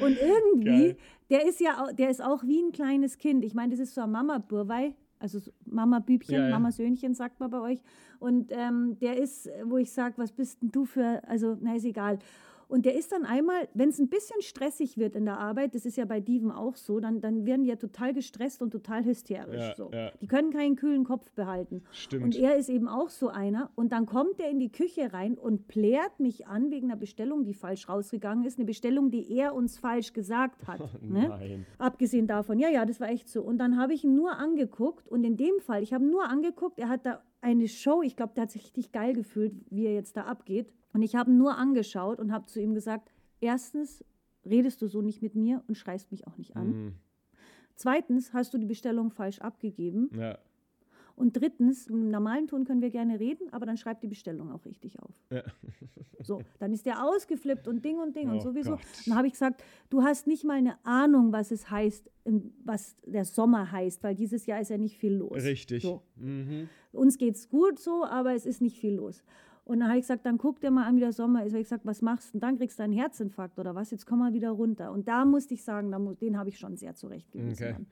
[0.00, 0.96] Und irgendwie, Geil.
[1.30, 3.44] der ist ja der ist auch wie ein kleines Kind.
[3.44, 6.50] Ich meine, das ist so ein Mama-Burwei, also so Mama-Bübchen, Ja, ja.
[6.50, 7.82] Mama-Söhnchen, sagt man bei euch.
[8.18, 11.84] Und ähm, der ist, wo ich sage, was bist denn du für, also, na, ist
[11.84, 12.18] egal.
[12.72, 15.84] Und der ist dann einmal, wenn es ein bisschen stressig wird in der Arbeit, das
[15.84, 19.04] ist ja bei Diven auch so, dann, dann werden die ja total gestresst und total
[19.04, 19.60] hysterisch.
[19.60, 19.90] Ja, so.
[19.92, 20.10] ja.
[20.22, 21.82] Die können keinen kühlen Kopf behalten.
[21.92, 22.24] Stimmt.
[22.24, 23.70] Und er ist eben auch so einer.
[23.74, 27.44] Und dann kommt er in die Küche rein und plärt mich an wegen einer Bestellung,
[27.44, 28.56] die falsch rausgegangen ist.
[28.56, 30.80] Eine Bestellung, die er uns falsch gesagt hat.
[31.02, 31.28] ne?
[31.28, 31.66] Nein.
[31.76, 33.42] Abgesehen davon, ja, ja, das war echt so.
[33.42, 36.78] Und dann habe ich ihn nur angeguckt und in dem Fall, ich habe nur angeguckt,
[36.78, 39.92] er hat da eine Show, ich glaube, der hat sich richtig geil gefühlt, wie er
[39.92, 40.72] jetzt da abgeht.
[40.92, 44.04] Und ich habe ihn nur angeschaut und habe zu ihm gesagt, erstens
[44.44, 46.68] redest du so nicht mit mir und schreist mich auch nicht an.
[46.68, 46.92] Mhm.
[47.74, 50.10] Zweitens hast du die Bestellung falsch abgegeben.
[50.14, 50.38] Ja.
[51.14, 54.64] Und drittens, im normalen Ton können wir gerne reden, aber dann schreibt die Bestellung auch
[54.64, 55.14] richtig auf.
[55.30, 55.42] Ja.
[56.24, 58.76] So, dann ist der ausgeflippt und Ding und Ding und Oh sowieso.
[58.76, 58.80] Gott.
[59.06, 62.08] Dann habe ich gesagt, du hast nicht mal eine Ahnung, was es heißt,
[62.64, 65.42] was der Sommer heißt, weil dieses Jahr ist ja nicht viel los.
[65.42, 65.82] Richtig.
[65.82, 66.02] So.
[66.14, 66.68] Mhm.
[66.92, 69.24] Uns geht's gut so, aber es ist nicht viel los.
[69.64, 71.52] Und dann habe ich gesagt, dann guck dir mal an, wie der Sommer ist.
[71.52, 72.38] Habe ich gesagt, was machst du?
[72.38, 73.90] Dann kriegst du einen Herzinfarkt oder was?
[73.92, 74.90] Jetzt komm mal wieder runter.
[74.90, 77.66] Und da musste ich sagen, den habe ich schon sehr zurechtgewiesen.
[77.68, 77.86] Okay.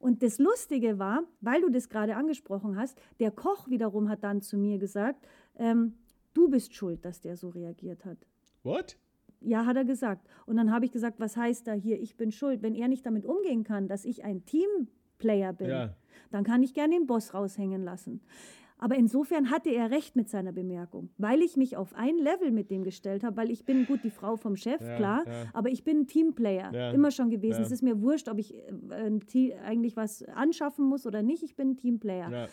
[0.00, 4.42] Und das Lustige war, weil du das gerade angesprochen hast, der Koch wiederum hat dann
[4.42, 5.94] zu mir gesagt, ähm,
[6.34, 8.18] du bist schuld, dass der so reagiert hat.
[8.62, 8.96] What?
[9.40, 10.28] Ja, hat er gesagt.
[10.46, 12.62] Und dann habe ich gesagt, was heißt da hier, ich bin schuld?
[12.62, 15.94] Wenn er nicht damit umgehen kann, dass ich ein Teamplayer bin, Ja.
[16.30, 18.20] dann kann ich gerne den Boss raushängen lassen.
[18.78, 22.70] Aber insofern hatte er recht mit seiner Bemerkung, weil ich mich auf ein Level mit
[22.70, 25.46] dem gestellt habe, weil ich bin gut die Frau vom Chef, Ja, klar, ja.
[25.52, 27.62] aber ich bin ein Teamplayer, Ja, immer schon gewesen.
[27.62, 31.70] Es ist mir wurscht, ob ich äh, eigentlich was anschaffen muss oder nicht, ich bin
[31.70, 32.48] ein Teamplayer.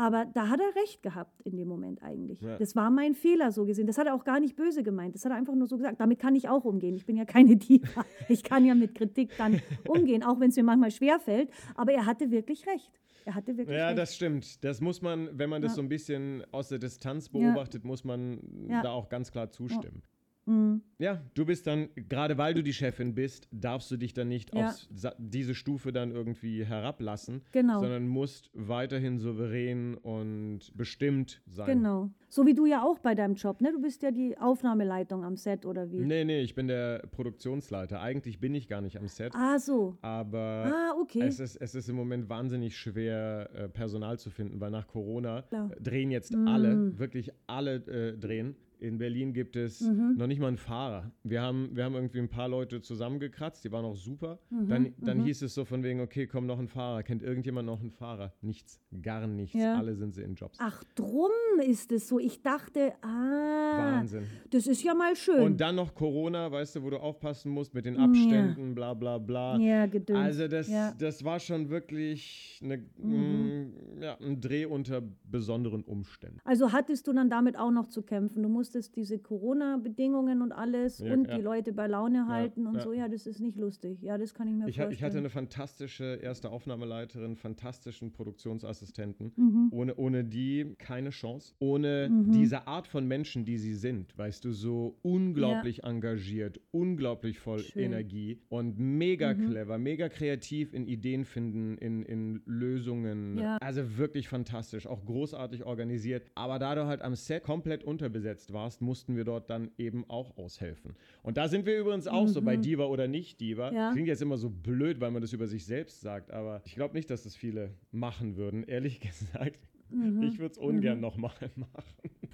[0.00, 0.06] Ja.
[0.06, 2.40] Aber da hat er recht gehabt in dem Moment eigentlich.
[2.40, 2.56] Ja.
[2.58, 3.86] Das war mein Fehler so gesehen.
[3.86, 5.14] Das hat er auch gar nicht böse gemeint.
[5.14, 6.00] Das hat er einfach nur so gesagt.
[6.00, 6.94] Damit kann ich auch umgehen.
[6.94, 8.04] Ich bin ja keine Diva.
[8.28, 11.50] Ich kann ja mit Kritik dann umgehen, auch wenn es mir manchmal schwerfällt.
[11.74, 12.90] Aber er hatte wirklich recht.
[13.26, 13.98] Er hatte wirklich Ja, recht.
[13.98, 14.64] das stimmt.
[14.64, 15.76] Das muss man, wenn man das Ja.
[15.76, 17.38] so ein bisschen aus der Distanz Ja.
[17.52, 18.80] beobachtet, muss man Ja.
[18.82, 20.02] da auch ganz klar zustimmen.
[20.46, 20.82] Mhm.
[20.98, 24.54] Ja, du bist dann, gerade weil du die Chefin bist, darfst du dich dann nicht
[24.54, 24.68] Ja.
[24.68, 24.86] auf
[25.18, 27.80] diese Stufe dann irgendwie herablassen, Genau.
[27.80, 31.78] sondern musst weiterhin souverän und bestimmt sein.
[31.78, 32.10] Genau.
[32.28, 33.72] So wie du ja auch bei deinem Job, ne?
[33.72, 35.98] Du bist ja die Aufnahmeleitung am Set oder wie?
[35.98, 38.00] Nee, nee, ich bin der Produktionsleiter.
[38.00, 39.96] Eigentlich bin ich gar nicht am Set, Ah, so.
[40.02, 41.22] aber Ah, okay.
[41.22, 45.42] es, ist, es ist im Moment wahnsinnig schwer, äh, Personal zu finden, weil nach Corona
[45.42, 45.70] Klar.
[45.80, 48.54] Drehen jetzt alle, wirklich alle äh, drehen.
[48.80, 50.14] In Berlin gibt es Mhm.
[50.16, 51.10] noch nicht mal einen Fahrer.
[51.22, 54.38] Wir haben, wir haben irgendwie ein paar Leute zusammengekratzt, die waren auch super.
[54.50, 57.02] Mhm, Dann, dann hieß es so von wegen, okay, komm, noch ein Fahrer.
[57.02, 58.32] Kennt irgendjemand noch einen Fahrer?
[58.40, 59.54] Nichts, gar nichts.
[59.54, 59.76] Ja.
[59.76, 60.56] Alle sind sie in Jobs.
[60.60, 61.30] Ach, drum
[61.66, 62.18] ist es so.
[62.18, 64.24] Ich dachte, ah, Wahnsinn.
[64.50, 65.42] das ist ja mal schön.
[65.42, 69.18] Und dann noch Corona, weißt du, wo du aufpassen musst mit den Abständen, bla bla
[69.18, 69.58] bla.
[69.58, 70.18] ja, gedöns.
[70.18, 70.92] Also das, ja.
[70.98, 73.72] das war schon wirklich eine, Mhm.
[73.98, 76.38] mm, ja, ein Dreh unter besonderen Umständen.
[76.44, 78.42] Also hattest du dann damit auch noch zu kämpfen.
[78.42, 81.36] Du musstest diese Corona-Bedingungen und alles Ja, und ja.
[81.36, 82.80] die Leute bei Laune halten und ja.
[82.82, 82.92] so.
[82.92, 84.00] Ja, das ist nicht lustig.
[84.00, 84.92] Ja, das kann ich mir Ich, vorstellen.
[84.92, 89.32] ich hatte eine fantastische erste Aufnahmeleiterin, fantastischen Produktionsassistenten.
[89.36, 89.68] Mhm.
[89.72, 91.54] Ohne, ohne die keine Chance.
[91.58, 97.58] Ohne diese Art von Menschen, die sie sind, weißt du, so unglaublich engagiert, unglaublich voll
[97.60, 97.82] Schön.
[97.82, 103.40] Energie und mega clever, mega kreativ in Ideen finden, in, in Lösungen.
[103.60, 106.22] Also wirklich fantastisch, auch großartig organisiert.
[106.34, 110.36] Aber da du halt am Set komplett unterbesetzt warst, mussten wir dort dann eben auch
[110.36, 110.96] aushelfen.
[111.22, 113.72] Und da sind wir übrigens auch so bei Diva oder nicht Diva.
[113.72, 113.92] Ja.
[113.92, 116.94] Klingt jetzt immer so blöd, weil man das über sich selbst sagt, aber ich glaube
[116.94, 119.69] nicht, dass das viele machen würden, ehrlich gesagt.
[119.92, 121.84] Ich würde es ungern nochmal machen.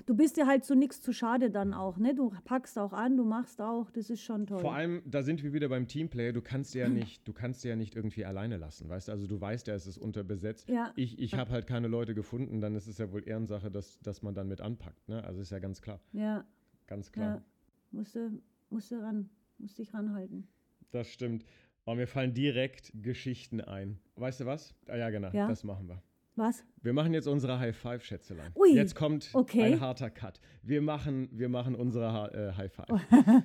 [0.06, 2.14] Du bist dir halt so nichts zu schade dann auch, ne?
[2.14, 4.60] Du packst auch an, du machst auch, das ist schon toll.
[4.60, 6.32] Vor allem, da sind wir wieder beim Teamplay.
[6.32, 9.12] Du kannst ja nicht, du kannst ja nicht irgendwie alleine lassen, weißt du?
[9.12, 10.68] Also du weißt ja, es ist unterbesetzt.
[10.68, 10.92] Ja.
[10.94, 14.22] Ich, ich habe halt keine Leute gefunden, dann ist es ja wohl Ehrensache, dass, dass
[14.22, 15.08] man dann mit anpackt.
[15.08, 15.24] Ne?
[15.24, 16.44] Also ist ja ganz klar, ja,
[16.86, 17.36] ganz klar.
[17.36, 17.42] ja.
[17.90, 18.30] Musste,
[18.70, 20.46] musste ran, musste ich ranhalten.
[20.92, 21.44] Das stimmt.
[21.84, 23.98] Aber mir fallen direkt Geschichten ein.
[24.16, 24.74] Weißt du was?
[24.86, 25.48] Ah ja, genau, Ja.
[25.48, 26.02] das machen wir.
[26.36, 26.64] Was?
[26.82, 28.52] Wir machen jetzt unsere High Five, Schätzelein.
[28.54, 29.72] Ui, Jetzt kommt okay.
[29.72, 30.38] ein harter Cut.
[30.62, 32.86] Wir machen, wir machen unsere ha äh, High Five.
[32.90, 33.00] Oh.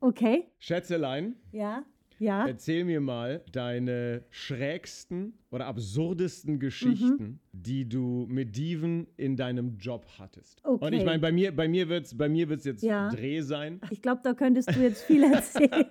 [0.00, 0.44] Okay.
[0.58, 1.84] Schätzelein, Ja.
[2.20, 2.46] Ja.
[2.48, 10.04] erzähl mir mal deine schrägsten oder absurdesten Geschichten, die du mit Diven in deinem Job
[10.18, 10.62] hattest.
[10.64, 11.04] Und ich Okay.
[11.06, 13.08] meine, bei mir, bei mir wird es bei mir wird's jetzt Ja.
[13.08, 13.80] Dreh sein.
[13.90, 15.86] Ich glaube, da könntest du jetzt viel erzählen.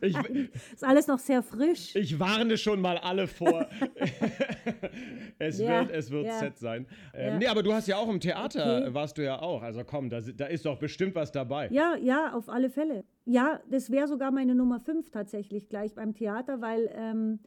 [0.00, 0.16] Ich,
[0.74, 1.94] ist alles noch sehr frisch.
[1.94, 3.68] ich warne schon mal alle vor.
[5.38, 6.38] es Ja, wird, es wird ja.
[6.38, 6.86] Set sein.
[7.14, 7.38] Ähm, Ja.
[7.38, 8.94] Nee, aber du hast ja auch im Theater, Okay.
[8.94, 9.62] warst du ja auch.
[9.62, 11.68] Also komm, da, da ist doch bestimmt was dabei.
[11.70, 13.04] Ja, ja, auf alle Fälle.
[13.24, 17.38] Ja, das wäre sogar meine Nummer 5 tatsächlich gleich beim Theater, weil ähm,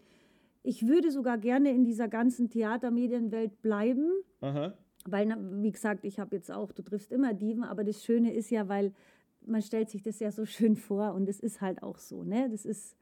[0.63, 4.10] ich würde sogar gerne in dieser ganzen Theatermedienwelt bleiben.
[4.41, 4.74] Aha.
[5.06, 8.52] Weil, wie gesagt, ich habe jetzt auch, du triffst immer Diven, aber das Schöne ist
[8.52, 8.93] ja, weil
[9.43, 12.47] man stellt sich das ja so schön vor und es ist halt auch so, ne?
[12.52, 12.95] Das ist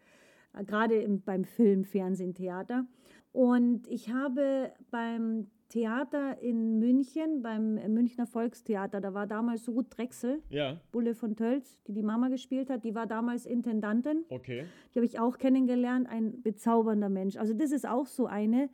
[0.58, 2.86] äh, gerade im- beim Film, Fernsehen, Theater.
[3.34, 10.42] Und ich habe beim Theater in München, beim Münchner Volkstheater, da war damals Ruth Drechsel,
[10.50, 14.26] Ja, Bulle von Tölz, die die Mama gespielt hat, die war damals Intendantin.
[14.30, 14.66] okay.
[14.94, 17.38] Die habe ich auch kennengelernt, ein bezaubernder Mensch.
[17.38, 18.70] Also das ist auch so eine,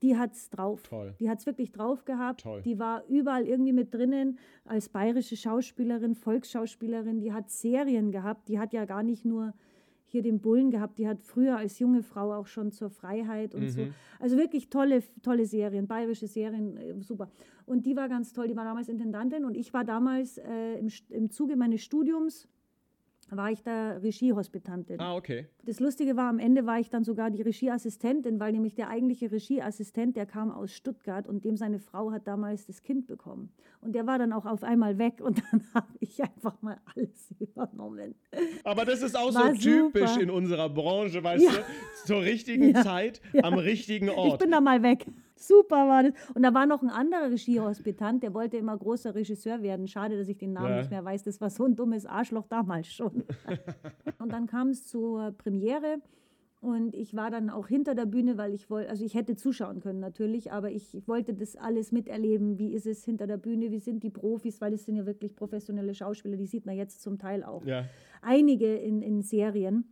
[0.00, 0.82] die hat's drauf.
[0.84, 1.14] Toll.
[1.20, 2.40] Die hat's wirklich drauf gehabt.
[2.42, 2.62] Toll.
[2.62, 7.20] Die war überall irgendwie mit drinnen als bayerische Schauspielerin, Volksschauspielerin.
[7.20, 8.48] Die hat Serien gehabt.
[8.48, 9.54] Die hat ja gar nicht nur
[10.10, 10.98] hier den Bullen gehabt.
[10.98, 13.82] Die hat früher als junge Frau auch schon zur Freiheit und so.
[14.18, 17.30] Also wirklich tolle, tolle Serien, bayerische Serien, äh, super.
[17.66, 18.48] Und die war ganz toll.
[18.48, 22.48] Die war damals Intendantin und ich war damals äh, im, im Zuge meines Studiums
[23.30, 25.00] war ich da Regiehospitantin.
[25.00, 25.46] Ah, okay.
[25.64, 29.30] Das Lustige war, am Ende war ich dann sogar die Regieassistentin, weil nämlich der eigentliche
[29.30, 33.50] Regieassistent, der kam aus Stuttgart und dem seine Frau hat damals das Kind bekommen.
[33.80, 37.34] Und der war dann auch auf einmal weg und dann habe ich einfach mal alles
[37.38, 38.14] übernommen.
[38.64, 40.22] Aber das ist auch War so typisch super.
[40.22, 41.50] in unserer Branche, weißt Ja.
[41.52, 42.06] du?
[42.06, 42.82] Zur richtigen Ja.
[42.82, 44.40] Zeit, am richtigen Ich Ort.
[44.40, 45.06] bin da mal weg.
[45.38, 46.12] Super war das.
[46.34, 49.86] Und da war noch ein anderer Regiehospitant, der wollte immer großer Regisseur werden.
[49.86, 50.78] Schade, dass ich den Namen Ja.
[50.78, 51.22] nicht mehr weiß.
[51.22, 53.24] Das war so ein dummes Arschloch damals schon.
[54.18, 56.00] und dann kam es zur Premiere.
[56.60, 59.78] Und ich war dann auch hinter der Bühne, weil ich wollte, also ich hätte zuschauen
[59.78, 62.58] können natürlich, aber ich, ich wollte das alles miterleben.
[62.58, 63.70] Wie ist es hinter der Bühne?
[63.70, 64.60] Wie sind die Profis?
[64.60, 67.84] Weil das sind ja wirklich professionelle Schauspieler, die sieht man jetzt zum Teil auch ja.
[68.22, 69.84] einige in, in Serien,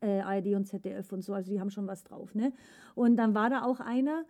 [0.00, 2.34] äh, ARD und ZDF und so, also die haben schon was drauf.
[2.34, 2.54] Ne?
[2.94, 4.24] Und dann war da auch einer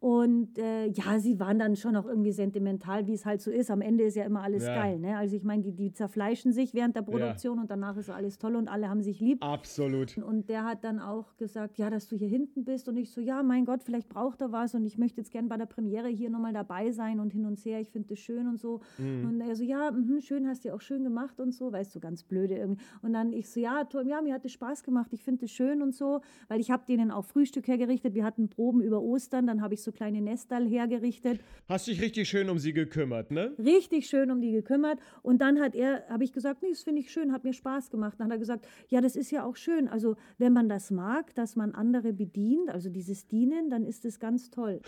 [0.00, 3.70] und äh, ja, sie waren dann schon auch irgendwie sentimental, wie es halt so ist.
[3.70, 4.74] Am Ende ist ja immer alles Ja.
[4.74, 4.98] geil.
[4.98, 5.14] Ne?
[5.18, 8.56] Also ich meine, die, die zerfleischen sich während der Produktion und danach ist alles toll
[8.56, 9.44] und alle haben sich lieb.
[9.44, 10.16] Absolut.
[10.16, 12.88] Und der hat dann auch gesagt, ja, dass du hier hinten bist.
[12.88, 14.74] Und ich so, ja, mein Gott, vielleicht braucht er was.
[14.74, 17.58] Und ich möchte jetzt gern bei der Premiere hier nochmal dabei sein und hin und
[17.66, 17.78] her.
[17.80, 18.80] Ich finde das schön und so.
[18.98, 21.72] Und er so, ja, mhm, schön, hast du auch schön gemacht und so.
[21.72, 22.82] Weißt du, ganz blöde irgendwie.
[23.02, 25.12] Und dann ich so, ja, toll, ja, mir hat es Spaß gemacht.
[25.12, 26.22] Ich finde es schön und so.
[26.48, 28.14] Weil ich habe denen auch Frühstück hergerichtet.
[28.14, 29.46] Wir hatten Proben über Ostern.
[29.46, 31.40] Dann habe ich so kleine Nestal hergerichtet.
[31.68, 33.54] Hast dich richtig schön um sie gekümmert, ne?
[33.58, 34.98] Richtig schön um die gekümmert.
[35.22, 37.90] Und dann hat er, habe ich gesagt, nee, das finde ich schön, hat mir Spaß
[37.90, 38.18] gemacht.
[38.18, 39.88] Dann hat er gesagt, ja, das ist ja auch schön.
[39.88, 44.20] Also wenn man das mag, dass man andere bedient, also dieses Dienen, dann ist es
[44.20, 44.80] ganz toll.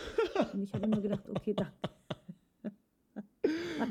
[0.53, 1.73] Und ich habe immer gedacht, okay, danke.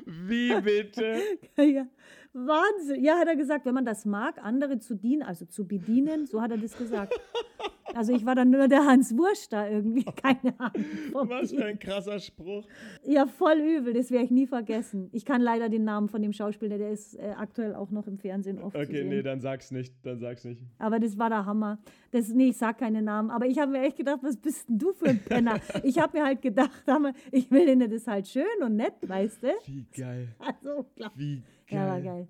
[0.06, 1.20] Wie bitte?
[1.56, 1.86] ja,
[2.32, 3.04] Wahnsinn.
[3.04, 6.40] Ja, hat er gesagt, wenn man das mag, andere zu dienen, also zu bedienen, so
[6.40, 7.12] hat er das gesagt.
[7.94, 10.84] Also ich war dann nur der Hans Wurst da irgendwie, keine Ahnung.
[11.12, 12.66] Was für ein krasser Spruch.
[13.04, 15.08] Ja, voll übel, das werde ich nie vergessen.
[15.12, 18.18] Ich kann leider den Namen von dem Schauspieler, der ist äh, aktuell auch noch im
[18.18, 19.08] Fernsehen oft zu Okay, sehen.
[19.08, 19.94] nee, dann sag's nicht.
[20.02, 20.62] Dann sag's nicht.
[20.78, 21.78] Aber das war der Hammer.
[22.10, 23.30] Das, nee, ich sag keine Namen.
[23.30, 25.60] Aber ich habe mir echt gedacht, was bist denn du für ein Penner?
[25.82, 26.84] ich habe mir halt gedacht,
[27.30, 29.48] ich will denen das halt schön und nett, weißt du?
[29.66, 30.28] Wie geil.
[30.38, 31.12] Also, klar.
[31.16, 31.78] Wie geil.
[31.78, 32.28] Ja, war geil.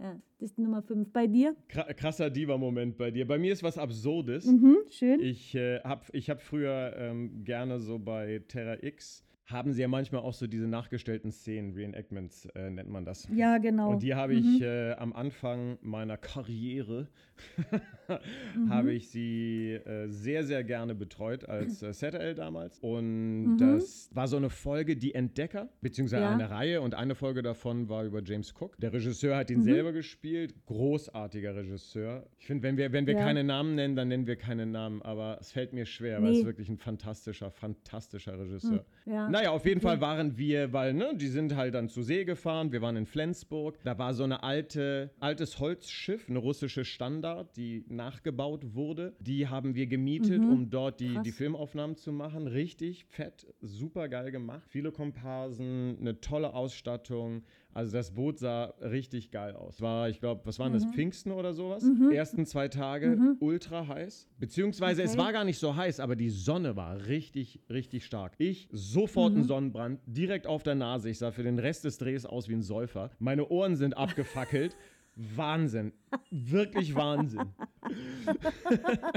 [0.00, 1.12] Ja, das ist Nummer 5.
[1.12, 1.56] Bei dir?
[1.68, 3.26] Kra- Krasser Diva-Moment bei dir.
[3.26, 4.46] Bei mir ist was Absurdes.
[4.46, 5.18] Mhm, schön.
[5.20, 9.88] Ich äh, habe ich hab früher ähm, gerne so bei Terra X, haben sie ja
[9.88, 13.26] manchmal auch so diese nachgestellten Szenen, Reenactments äh, nennt man das.
[13.34, 13.90] ja, genau.
[13.92, 17.08] Und die habe ich äh, am Anfang meiner Karriere,
[18.68, 22.78] habe ich sie äh, sehr, sehr gerne betreut als äh, ZL damals.
[22.80, 26.30] Und das war so eine Folge, die Entdecker, beziehungsweise Ja.
[26.32, 26.80] eine Reihe.
[26.80, 28.76] Und eine Folge davon war über James Cook.
[28.78, 30.54] Der Regisseur hat ihn selber gespielt.
[30.66, 32.26] Großartiger Regisseur.
[32.38, 33.20] Ich finde, wenn wir, wenn wir Ja.
[33.20, 35.00] keine Namen nennen, dann nennen wir keine Namen.
[35.02, 36.44] Aber es fällt mir schwer, weil es Nee.
[36.46, 38.84] wirklich ein fantastischer, fantastischer Regisseur.
[39.06, 39.28] ja.
[39.38, 42.72] Naja, auf jeden Fall waren wir, weil, ne, die sind halt dann zur See gefahren.
[42.72, 43.78] Wir waren in Flensburg.
[43.84, 49.14] Da war so eine alte, altes Holzschiff, eine russische Standard, die nachgebaut wurde.
[49.20, 51.22] Die haben wir gemietet, um dort die, Krass.
[51.22, 52.48] die Filmaufnahmen zu machen.
[52.48, 54.66] Richtig fett, super geil gemacht.
[54.66, 57.44] Viele Komparsen, eine tolle Ausstattung.
[57.78, 59.80] Also das Boot sah richtig geil aus.
[59.80, 61.84] War, ich glaube, was waren das, Pfingsten oder sowas?
[62.12, 64.26] Ersten zwei Tage ultra heiß.
[64.40, 65.20] Beziehungsweise es Okay.
[65.20, 68.32] war gar nicht so heiß, aber die Sonne war richtig, richtig stark.
[68.38, 71.08] Ich sofort einen Sonnenbrand, direkt auf der Nase.
[71.08, 73.10] Ich sah für den Rest des Drehs aus wie ein Säufer.
[73.20, 74.74] Meine Ohren sind abgefackelt.
[75.36, 75.92] Wahnsinn.
[76.30, 77.52] Wirklich Wahnsinn.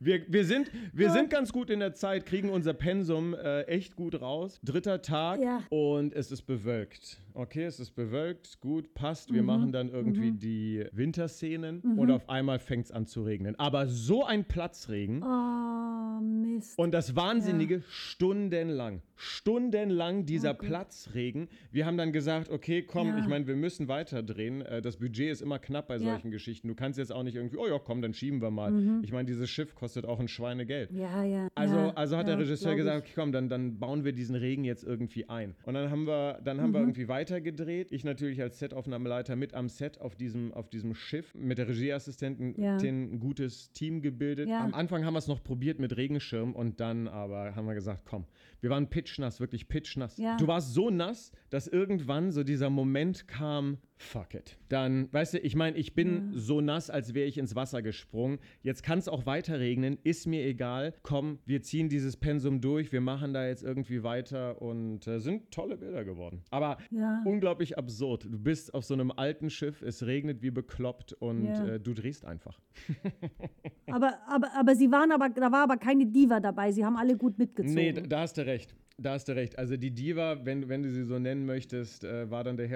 [0.00, 3.96] wir, wir, sind, wir sind ganz gut in der Zeit, kriegen unser Pensum äh, echt
[3.96, 4.60] gut raus.
[4.64, 5.62] Dritter Tag Ja.
[5.70, 7.20] und es ist bewölkt.
[7.34, 9.32] Okay, es ist bewölkt, gut, passt.
[9.32, 13.54] Wir machen dann irgendwie die Winterszenen und auf einmal fängt es an zu regnen.
[13.60, 15.22] Aber so ein Platzregen.
[15.22, 16.76] Oh, Mist.
[16.76, 19.02] Und das Wahnsinnige stundenlang.
[19.14, 20.66] stundenlang dieser Oh Gott.
[20.68, 21.48] Platzregen.
[21.70, 23.18] Wir haben dann gesagt, okay, komm, Ja.
[23.18, 24.62] ich meine, wir müssen weiterdrehen.
[24.62, 26.14] Äh, Das Budget ist immer knapp bei Ja.
[26.14, 26.68] solchen Geschichten.
[26.68, 28.70] Du kannst jetzt auch nicht irgendwie, oh ja, komm, dann schieben wir mal.
[28.70, 29.00] Mhm.
[29.04, 30.90] Ich meine, dieses Schiff kostet auch ein Schweinegeld.
[30.90, 31.48] Ja, ja.
[31.54, 34.12] Also, ja, also hat der ja, Regisseur glaub gesagt, okay, komm, dann, dann bauen wir
[34.12, 35.54] diesen Regen jetzt irgendwie ein.
[35.64, 36.86] Und dann haben wir, dann haben wir Mhm.
[36.88, 37.92] irgendwie weitergedreht.
[37.92, 42.54] Ich natürlich als Setaufnahmeleiter mit am Set auf diesem, auf diesem Schiff mit der Regieassistentin
[42.58, 44.48] ein gutes Team gebildet.
[44.50, 48.02] Am Anfang haben wir es noch probiert mit Regenschirm und dann aber haben wir gesagt,
[48.04, 48.24] komm,
[48.60, 50.16] wir waren pitchnass, wirklich pitchnass.
[50.16, 54.56] Du warst so nass, dass irgendwann so dieser Moment kam, fuck it.
[54.68, 58.38] Dann, weißt du, ich meine, ich bin so nass, als wäre ich ins Wasser gesprungen.
[58.62, 60.94] Jetzt kann es auch weiter regnen, ist mir egal.
[61.02, 65.50] Komm, wir ziehen dieses Pensum durch, wir machen da jetzt irgendwie weiter und äh, sind
[65.50, 66.42] tolle Bilder geworden.
[66.50, 67.22] Aber Ja.
[67.24, 68.24] unglaublich absurd.
[68.24, 71.66] Du bist auf so einem alten Schiff, es regnet wie bekloppt und Ja.
[71.66, 72.58] äh, du drehst einfach.
[73.90, 76.72] Aber, aber, aber sie waren aber, da war aber keine Diva dabei.
[76.72, 77.74] Sie haben alle gut mitgezogen.
[77.74, 78.74] Nee, da, da hast du recht.
[78.98, 79.58] Da hast du recht.
[79.58, 82.66] Also die Diva, wenn, wenn du sie so nennen möchtest, äh, war dann der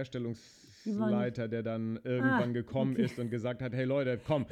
[0.84, 3.04] Herstellungsleiter, der dann irgendwann Ah, gekommen okay.
[3.04, 4.46] ist und gesagt hat, hey Leute, komm,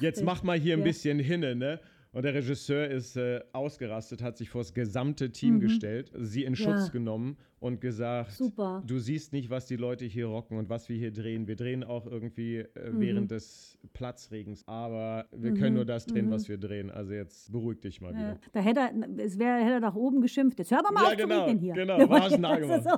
[0.00, 1.80] jetzt mach mal hier ein bisschen hinne, ne?
[2.14, 6.54] Und der Regisseur ist äh, ausgerastet, hat sich vor das gesamte Team gestellt, sie in
[6.54, 6.84] Schutz Mhm.
[6.86, 6.92] Ja.
[6.92, 8.82] genommen und gesagt, Super.
[8.86, 11.48] du siehst nicht, was die Leute hier rocken und was wir hier drehen.
[11.48, 13.00] Wir drehen auch irgendwie äh, Mhm.
[13.00, 16.90] während des Platzregens, aber wir können nur das drehen, was wir drehen.
[16.90, 18.38] Also jetzt beruhig dich mal Ja, wieder.
[18.52, 18.92] da hätte er,
[19.24, 20.58] es wäre, hätte er nach oben geschimpft.
[20.60, 21.74] Jetzt hör aber mal Ja, auf zu genau, regnen hier.
[21.74, 21.98] genau.
[22.08, 22.84] War gemacht.
[22.84, 22.90] so.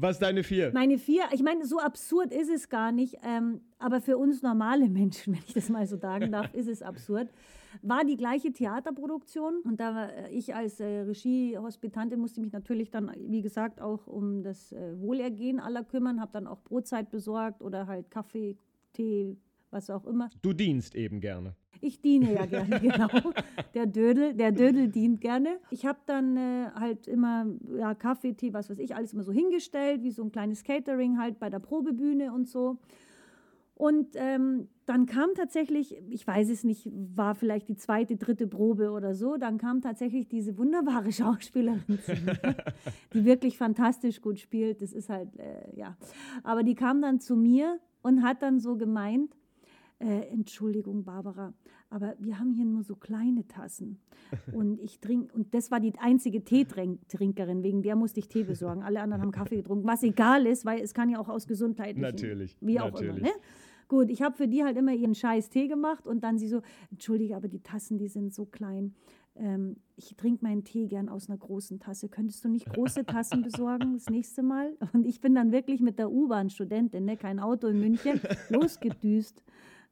[0.00, 0.70] Was deine vier?
[0.72, 4.88] Meine vier, ich meine, so absurd ist es gar nicht, ähm, aber für uns normale
[4.88, 7.28] Menschen, wenn ich das mal so sagen darf, ist es absurd.
[7.82, 12.90] War die gleiche Theaterproduktion und da war äh, ich als äh, Regiehospitantin musste mich natürlich
[12.90, 17.62] dann, wie gesagt, auch um das äh, Wohlergehen aller kümmern, habe dann auch Brotzeit besorgt
[17.62, 18.56] oder halt Kaffee,
[18.92, 19.36] Tee,
[19.70, 20.30] was auch immer.
[20.42, 21.54] Du dienst eben gerne.
[21.80, 23.08] Ich diene ja gerne, genau.
[23.74, 25.58] Der Dödel, der Dödel dient gerne.
[25.70, 29.32] Ich habe dann äh, halt immer ja, Kaffee, Tee, was weiß ich, alles immer so
[29.32, 32.78] hingestellt, wie so ein kleines Catering halt bei der Probebühne und so.
[33.76, 38.92] Und ähm, dann kam tatsächlich, ich weiß es nicht, war vielleicht die zweite, dritte Probe
[38.92, 42.56] oder so, dann kam tatsächlich diese wunderbare Schauspielerin zu mir,
[43.12, 44.80] die wirklich fantastisch gut spielt.
[44.80, 45.96] Das ist halt, äh, ja.
[46.44, 49.34] Aber die kam dann zu mir und hat dann so gemeint,
[49.98, 51.54] äh, Entschuldigung, Barbara,
[51.88, 54.00] aber wir haben hier nur so kleine Tassen.
[54.52, 58.82] Und ich trinke, und das war die einzige Teetrinkerin, wegen der musste ich Tee besorgen.
[58.82, 62.02] Alle anderen haben Kaffee getrunken, was egal ist, weil es kann ja auch aus gesundheitlichen,
[62.02, 63.18] Natürlich, wie auch natürlich.
[63.18, 63.28] immer.
[63.28, 63.32] Ne?
[63.88, 66.62] Gut, ich habe für die halt immer ihren scheiß Tee gemacht und dann sie so,
[66.90, 68.94] entschuldige, aber die Tassen, die sind so klein.
[69.36, 72.08] Ähm, ich trinke meinen Tee gern aus einer großen Tasse.
[72.08, 74.76] Könntest du nicht große Tassen besorgen das nächste Mal?
[74.92, 79.42] Und ich bin dann wirklich mit der U-Bahn Studentin, ne, kein Auto in München, losgedüst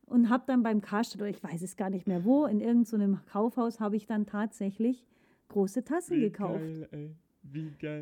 [0.07, 3.20] und habe dann beim Karstadt, oder ich weiß es gar nicht mehr wo, in irgendeinem
[3.26, 5.07] Kaufhaus habe ich dann tatsächlich
[5.48, 6.61] große Tassen gekauft.
[6.90, 7.16] geil.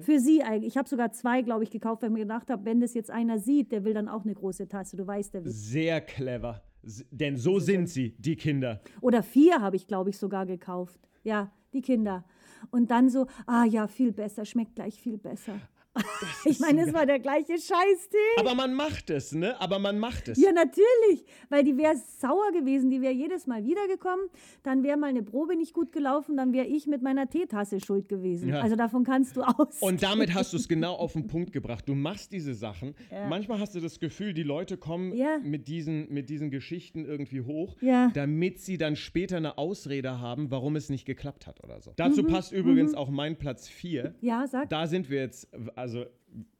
[0.02, 0.72] Für sie eigentlich.
[0.72, 3.10] Ich habe sogar zwei, glaube ich, gekauft, weil ich mir gedacht habe, wenn das jetzt
[3.10, 4.96] einer sieht, der will dann auch eine große Tasse.
[4.96, 5.50] Du weißt, der will.
[5.50, 6.62] Sehr clever.
[6.82, 8.80] S- Denn so sind sie, die Kinder.
[9.00, 11.00] Oder vier habe ich, glaube ich, sogar gekauft.
[11.24, 12.24] Ja, die Kinder.
[12.70, 15.54] Und dann so, ah ja, viel besser, schmeckt gleich viel besser.
[16.44, 18.16] Ich meine, es war der gleiche Scheißtee.
[18.38, 19.60] Aber man macht es, ne?
[19.60, 20.38] Aber man macht es.
[20.40, 24.26] Ja, natürlich, weil die wäre sauer gewesen, die wäre jedes Mal wiedergekommen,
[24.62, 28.08] dann wäre mal eine Probe nicht gut gelaufen, dann wäre ich mit meiner Teetasse schuld
[28.08, 28.48] gewesen.
[28.50, 28.60] Ja.
[28.60, 29.80] Also davon kannst du aus.
[29.80, 31.88] Und damit hast du es genau auf den Punkt gebracht.
[31.88, 32.94] Du machst diese Sachen.
[33.28, 35.38] Manchmal hast du das Gefühl, die Leute kommen Ja.
[35.42, 38.10] mit, diesen, mit diesen Geschichten irgendwie hoch, Ja.
[38.14, 41.90] damit sie dann später eine Ausrede haben, warum es nicht geklappt hat oder so.
[41.90, 44.14] Mhm, Dazu passt übrigens auch mein Platz 4.
[44.20, 44.68] ja, sag.
[44.70, 45.48] Da sind wir jetzt,
[45.80, 46.06] also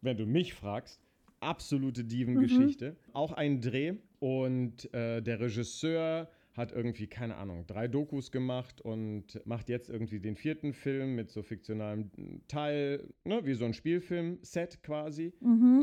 [0.01, 1.01] wenn du mich fragst,
[1.41, 2.97] absolute Dievengeschichte.
[3.13, 9.41] Auch ein Dreh und äh, der Regisseur hat irgendwie, keine Ahnung, drei Dokus gemacht und
[9.47, 12.11] macht jetzt irgendwie den vierten Film mit so fiktionalem
[12.49, 15.33] Teil, ne, wie so ein Spielfilm-Set quasi.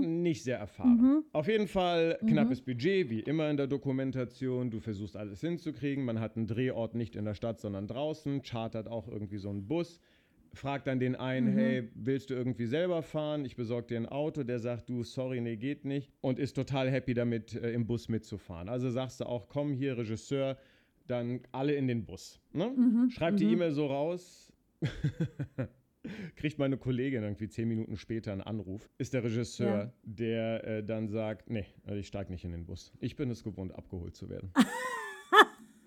[0.02, 1.23] Nicht sehr erfahren.
[1.32, 4.69] Auf jeden Fall knappes Budget, wie immer in der Dokumentation.
[4.69, 6.04] Du versuchst alles hinzukriegen.
[6.04, 9.67] Man hat einen Drehort nicht in der Stadt, sondern draußen, chartert auch irgendwie so einen
[9.67, 10.02] Bus
[10.57, 13.45] fragt dann den einen, hey, willst du irgendwie selber fahren?
[13.45, 14.43] Ich besorge dir ein Auto.
[14.43, 16.11] Der sagt, du, sorry, nee, geht nicht.
[16.21, 18.69] Und ist total happy damit, äh, im Bus mitzufahren.
[18.69, 20.57] Also sagst du auch, komm hier, Regisseur,
[21.07, 22.41] dann alle in den Bus.
[22.51, 22.71] Ne?
[23.09, 24.51] Schreibt die E-Mail so raus.
[26.35, 28.89] Kriegt meine Kollegin irgendwie zehn Minuten später einen Anruf.
[28.97, 29.93] Ist der Regisseur, Ja.
[30.03, 32.93] der äh, dann sagt, nee, also ich steige nicht in den Bus.
[32.99, 34.51] Ich bin es gewohnt, abgeholt zu werden.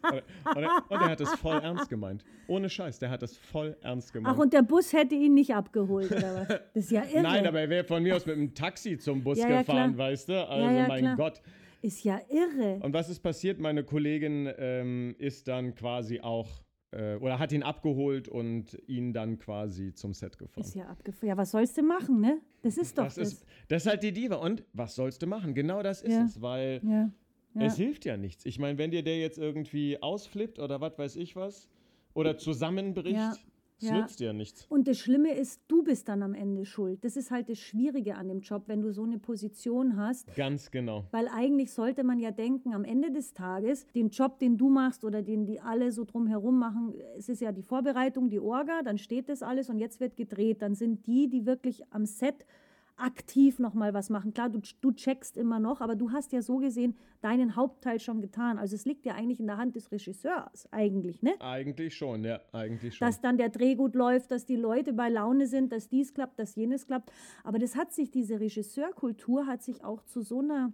[0.02, 2.24] und, und, er, und er hat es voll ernst gemeint.
[2.46, 4.34] Ohne Scheiß, der hat es voll ernst gemeint.
[4.36, 6.48] Ach, und der Bus hätte ihn nicht abgeholt, oder was?
[6.74, 7.22] Das ist ja irre.
[7.22, 9.94] Nein, aber er wäre von mir aus mit dem Taxi zum Bus Ja, ja, gefahren,
[9.94, 10.06] klar.
[10.10, 10.48] weißt du?
[10.48, 11.16] Also ja, mein klar.
[11.16, 11.42] Gott.
[11.82, 12.78] Ist ja irre.
[12.82, 13.58] Und was ist passiert?
[13.58, 16.48] Meine Kollegin ähm, ist dann quasi auch
[16.92, 20.62] äh, oder hat ihn abgeholt und ihn dann quasi zum Set gefahren.
[20.64, 21.28] Ist ja abgefahren.
[21.28, 22.38] Ja, was sollst du machen, ne?
[22.62, 23.32] Das ist doch das, das.
[23.32, 24.36] ist, das ist halt die Diva.
[24.36, 25.54] Und was sollst du machen?
[25.54, 26.24] Genau das ist Ja.
[26.24, 27.10] es, weil ja.
[27.54, 27.62] Ja.
[27.66, 28.44] es hilft ja nichts.
[28.46, 31.68] Ich meine, wenn dir der jetzt irgendwie ausflippt oder was weiß ich was
[32.14, 33.32] oder zusammenbricht, Ja.
[33.32, 33.98] es Ja.
[33.98, 34.66] nützt dir nichts.
[34.68, 37.02] Und das Schlimme ist, du bist dann am Ende schuld.
[37.02, 40.34] Das ist halt das Schwierige an dem Job, wenn du so eine Position hast.
[40.36, 41.06] Ganz genau.
[41.12, 45.02] Weil eigentlich sollte man ja denken, am Ende des Tages, den Job, den du machst
[45.02, 48.98] oder den die alle so drumherum machen, es ist ja die Vorbereitung, die Orga, dann
[48.98, 50.60] steht das alles und jetzt wird gedreht.
[50.60, 52.44] Dann sind die, die wirklich am Set
[53.00, 54.32] aktiv nochmal was machen.
[54.34, 58.20] Klar, du, du checkst immer noch, aber du hast ja so gesehen deinen Hauptteil schon
[58.20, 58.58] getan.
[58.58, 61.34] Also es liegt ja eigentlich in der Hand des Regisseurs, eigentlich, ne?
[61.40, 63.06] Eigentlich schon, ja, eigentlich schon.
[63.06, 66.38] dass dann der Dreh gut läuft, dass die Leute bei Laune sind, dass dies klappt,
[66.38, 67.12] dass jenes klappt.
[67.44, 70.72] Aber das hat sich, diese Regisseurkultur hat sich auch zu so einer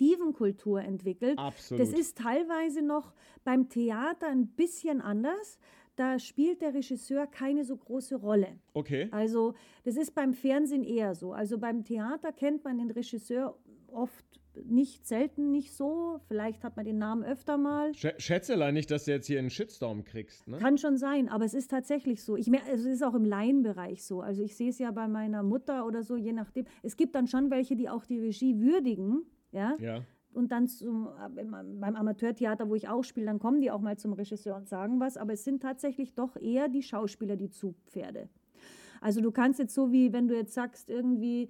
[0.00, 1.38] Divenkultur entwickelt.
[1.38, 1.82] Absolut.
[1.82, 5.58] Das ist teilweise noch beim Theater ein bisschen anders.
[5.96, 8.48] Da spielt der Regisseur keine so große Rolle.
[8.74, 9.08] okay.
[9.10, 11.32] Also das ist beim Fernsehen eher so.
[11.32, 13.56] Also beim Theater kennt man den Regisseur
[13.88, 14.24] oft
[14.64, 16.20] nicht, selten nicht so.
[16.28, 17.92] Vielleicht hat man den Namen öfter mal.
[17.94, 20.56] Sch Schätzelein nicht, dass du jetzt hier einen Shitstorm kriegst, ne?
[20.58, 22.36] Kann schon sein, aber es ist tatsächlich so.
[22.36, 24.22] Ich mer- also es ist auch im Laienbereich so.
[24.22, 26.64] Also ich sehe es ja bei meiner Mutter oder so, je nachdem.
[26.82, 29.74] Es gibt dann schon welche, die auch die Regie würdigen, ja.
[29.78, 30.04] Ja.
[30.36, 33.80] Und dann zum, äh, im- beim Amateurtheater, wo ich auch spiele, dann kommen die auch
[33.80, 35.16] mal zum Regisseur und sagen was.
[35.16, 38.28] Aber es sind tatsächlich doch eher die Schauspieler, die Zugpferde.
[39.00, 41.48] Also du kannst jetzt so wie, wenn du jetzt sagst, irgendwie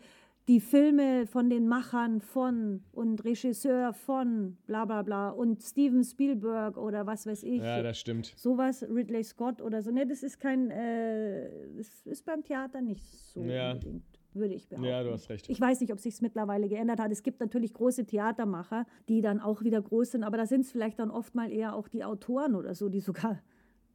[0.49, 6.76] die Filme von den Machern von und Regisseur von bla bla bla und Steven Spielberg
[6.76, 7.61] oder was weiß ich.
[7.62, 8.32] Ja, das stimmt.
[8.37, 9.91] Sowas, Ridley Scott oder so.
[9.91, 13.72] Ne, das ist kein, äh, das ist beim Theater nicht so Ja.
[13.72, 14.89] unbedingt, würde ich behaupten.
[14.89, 15.49] Ja, du hast recht.
[15.49, 17.11] Ich weiß nicht, ob sich mittlerweile geändert hat.
[17.11, 20.72] Es gibt natürlich große Theatermacher, die dann auch wieder groß sind, aber da sind es
[20.72, 23.41] vielleicht dann oft mal eher auch die Autoren oder so, die sogar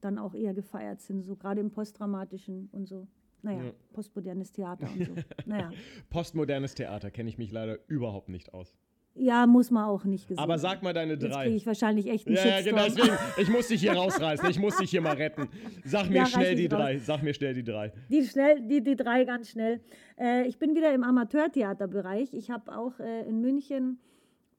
[0.01, 3.07] dann auch eher gefeiert sind, so gerade im Postdramatischen und so.
[3.43, 3.71] Naja, Ja.
[3.93, 5.13] postmodernes Theater und so.
[5.45, 5.71] naja.
[6.09, 8.75] Postmodernes Theater kenne ich mich leider überhaupt nicht aus.
[9.13, 11.47] Ja, muss man auch nicht gesehen Aber sag mal deine Jetzt kriege drei.
[11.49, 14.77] ich wahrscheinlich echt einen Ja, ja, genau, deswegen, ich muss dich hier rausreißen, ich muss
[14.77, 15.49] dich hier mal retten.
[15.83, 16.79] Sag mir Ja, schnell die raus.
[16.79, 17.91] drei, sag mir schnell die drei.
[18.09, 19.81] Die, schnell, die, die drei ganz schnell.
[20.17, 22.33] Äh, ich bin wieder im Amateurtheaterbereich.
[22.33, 23.99] Ich habe auch äh, in München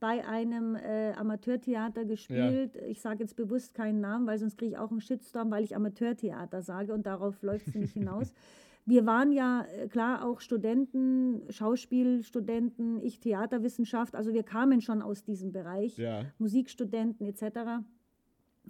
[0.00, 2.76] bei einem äh, Amateurtheater gespielt.
[2.88, 5.74] Ich sage jetzt bewusst keinen Namen, weil sonst kriege ich auch einen Shitstorm, weil ich
[5.76, 8.32] Amateurtheater sage und darauf läuft es nicht hinaus.
[8.85, 15.22] Wir waren ja äh, klar auch Studenten, Schauspielstudenten, ich Theaterwissenschaft, also wir kamen schon aus
[15.22, 16.24] diesem Bereich, Ja.
[16.39, 17.85] Musikstudenten etc.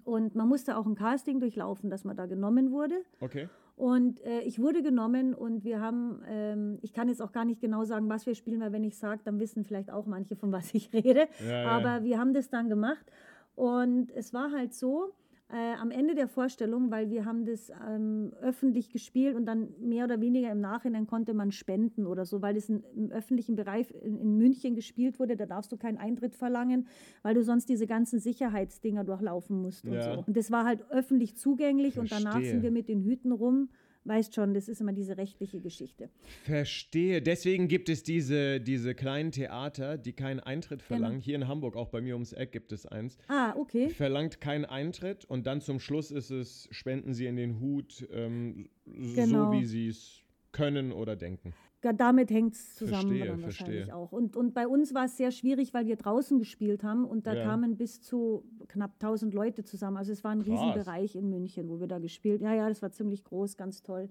[0.05, 2.97] Und man musste auch ein Casting durchlaufen, dass man da genommen wurde.
[3.21, 3.49] Okay.
[3.77, 7.61] Und äh, ich wurde genommen und wir haben, ähm, ich kann jetzt auch gar nicht
[7.61, 10.53] genau sagen, was wir spielen, weil wenn ich sage, dann wissen vielleicht auch manche, von
[10.53, 11.27] was ich rede.
[11.41, 11.69] Ja, ja.
[11.69, 13.07] Aber wir haben das dann gemacht
[13.55, 15.15] und es war halt so,
[15.53, 20.05] äh, am Ende der Vorstellung, weil wir haben das ähm, öffentlich gespielt und dann mehr
[20.07, 23.91] oder weniger im Nachhinein konnte man spenden oder so, weil das in, im öffentlichen Bereich
[24.03, 26.87] in, in München gespielt wurde, da darfst du keinen Eintritt verlangen,
[27.23, 30.03] weil du sonst diese ganzen Sicherheitsdinger durchlaufen musst und Ja.
[30.03, 30.25] so.
[30.27, 32.51] Und das war halt öffentlich zugänglich und danach Verstehe.
[32.51, 33.69] sind wir mit den Hüten rum.
[34.05, 36.11] Weißt schon, das ist immer diese rechtliche Geschichte.
[36.43, 37.23] Verstehe.
[37.23, 40.89] Deswegen gibt es diese, diese kleinen Theater, die keinen Eintritt Genau.
[40.89, 41.21] verlangen.
[41.21, 43.17] Hier in Hamburg, auch bei mir ums Eck, gibt es eins.
[43.29, 43.91] Ah, okay.
[43.91, 48.69] Verlangt keinen Eintritt und dann zum Schluss ist es, spenden Sie in den Hut, ähm,
[48.87, 49.47] Genau.
[49.47, 51.55] so wie Sie es können oder denken.
[51.83, 53.97] Damit hängt es zusammen Verstehe, dann wahrscheinlich verstehe.
[53.97, 54.13] auch.
[54.13, 57.35] Und, und bei uns war es sehr schwierig, weil wir draußen gespielt haben und da
[57.35, 57.43] Ja.
[57.43, 59.97] kamen bis zu knapp 1000 Leute zusammen.
[59.97, 60.49] Also es war ein Krass.
[60.49, 64.09] Riesenbereich in München, wo wir da gespielt Ja, ja, das war ziemlich groß, ganz toll.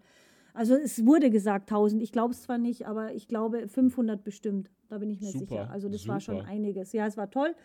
[0.54, 4.70] Also es wurde gesagt 1000, ich glaube es zwar nicht, aber ich glaube 500 bestimmt,
[4.90, 5.70] da bin ich mir Super, sicher.
[5.72, 6.50] Also das war schon super.
[6.50, 6.92] einiges.
[6.92, 7.56] Ja, es war toll.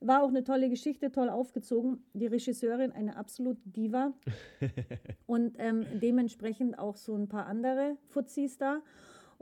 [0.00, 2.02] War auch eine tolle Geschichte, toll aufgezogen.
[2.14, 4.12] Die Regisseurin, eine absolute Diva.
[5.26, 8.80] und ähm, dementsprechend auch so ein paar andere Fuzis da.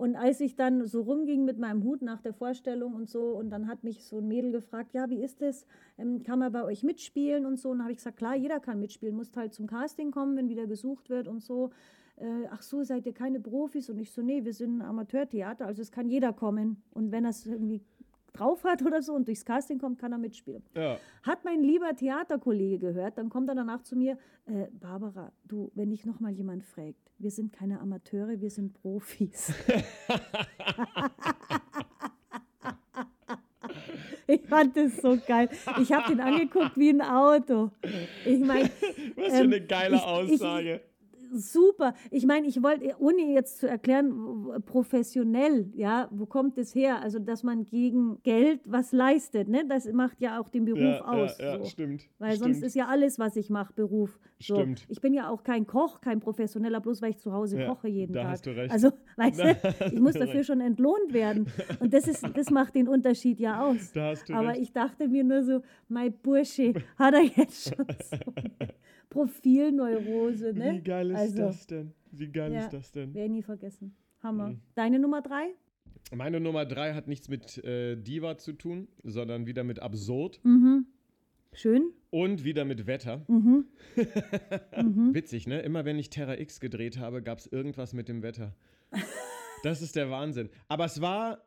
[0.00, 3.50] Und als ich dann so rumging mit meinem Hut nach der Vorstellung und so, und
[3.50, 5.66] dann hat mich so ein Mädel gefragt, ja, wie ist das?
[5.98, 7.68] Ähm, kann man bei euch mitspielen und so?
[7.68, 10.66] Und habe ich gesagt, klar, jeder kann mitspielen, muss halt zum Casting kommen, wenn wieder
[10.66, 11.68] gesucht wird und so.
[12.16, 13.90] Äh, ach so, seid ihr keine Profis?
[13.90, 16.82] Und ich so, nee, wir sind ein Amateurtheater, also es kann jeder kommen.
[16.94, 17.82] Und wenn es irgendwie
[18.32, 20.62] drauf hat oder so und durchs Casting kommt, kann er mitspielen.
[20.74, 20.98] Ja.
[21.22, 25.90] Hat mein lieber Theaterkollege gehört, dann kommt er danach zu mir, äh, Barbara, du, wenn
[25.90, 29.52] dich noch mal jemand fragt, wir sind keine Amateure, wir sind Profis.
[34.26, 35.48] ich fand das so geil.
[35.80, 37.70] Ich habe ihn angeguckt wie ein Auto.
[38.24, 38.70] Ich meine,
[39.16, 40.80] Was für Ähm, eine geile ich- ich- Aussage.
[41.32, 41.94] Super.
[42.10, 44.12] Ich meine, ich wollte, ohne jetzt zu erklären,
[44.66, 47.00] professionell, ja, wo kommt es her?
[47.02, 49.64] Also, dass man gegen Geld was leistet, ne?
[49.68, 51.36] Das macht ja auch den Beruf aus.
[51.38, 51.64] so.
[51.64, 52.02] stimmt.
[52.18, 52.54] Weil stimmt.
[52.54, 54.18] sonst ist ja alles, was ich mache, Beruf.
[54.38, 54.56] So.
[54.56, 54.86] Stimmt.
[54.88, 57.88] Ich bin ja auch kein Koch, kein Professioneller, bloß weil ich zu Hause Ja, koche
[57.88, 58.30] jeden da Tag.
[58.32, 58.72] hast du recht.
[58.72, 60.46] Also, weißt Da du, ich muss dafür recht.
[60.46, 61.46] schon entlohnt werden.
[61.80, 63.92] Und das, ist, das macht den Unterschied ja aus.
[63.92, 64.62] Da hast du Aber recht.
[64.62, 68.16] ich dachte mir nur so, mein Bursche, hat er jetzt schon so
[69.10, 70.74] Profilneurose, ne?
[70.74, 71.92] Wie geil ist also, das denn?
[72.12, 72.60] Wie geil Ja.
[72.60, 73.12] ist das denn?
[73.14, 73.94] Werde nie vergessen.
[74.22, 74.50] Hammer.
[74.50, 74.60] Mhm.
[74.74, 75.54] Deine Nummer drei?
[76.14, 80.86] Meine Nummer drei hat nichts mit äh, Diva zu tun, sondern wieder mit absurd Mhm.
[81.52, 81.92] Schön.
[82.10, 83.24] und wieder mit Wetter.
[83.28, 83.66] Mhm.
[84.76, 85.14] mhm.
[85.14, 85.60] Witzig, ne?
[85.60, 88.54] Immer wenn ich Terra X gedreht habe, gab es irgendwas mit dem Wetter.
[89.62, 90.48] Das ist der Wahnsinn.
[90.68, 91.42] Aber es war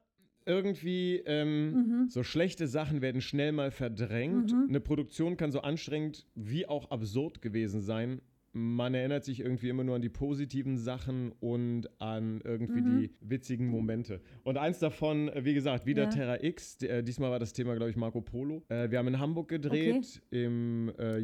[0.45, 2.09] irgendwie, ähm, Mhm.
[2.09, 4.51] so schlechte Sachen werden schnell mal verdrängt.
[4.53, 4.65] Mhm.
[4.69, 8.21] Eine Produktion kann so anstrengend wie auch absurd gewesen sein.
[8.55, 12.99] Man erinnert sich irgendwie immer nur an die positiven Sachen und an irgendwie Mhm.
[12.99, 14.21] die witzigen Momente.
[14.43, 16.09] Und eins davon, äh, wie gesagt, wieder Ja.
[16.09, 16.77] Terra X.
[16.83, 18.61] Äh, diesmal war das Thema, glaube ich, Marco Polo.
[18.69, 21.17] Äh, wir haben in Hamburg gedreht, im äh,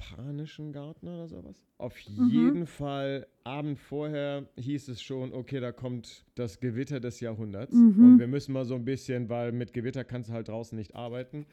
[0.00, 1.62] japanischen Garten oder sowas.
[1.78, 2.28] Auf Mhm.
[2.28, 7.74] jeden Fall, Abend vorher hieß es schon, okay, da kommt das Gewitter des Jahrhunderts.
[7.74, 8.04] Mhm.
[8.04, 10.94] Und wir müssen mal so ein bisschen, weil mit Gewitter kannst du halt draußen nicht
[10.94, 11.46] arbeiten,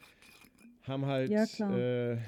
[0.82, 2.18] haben halt Ja, äh,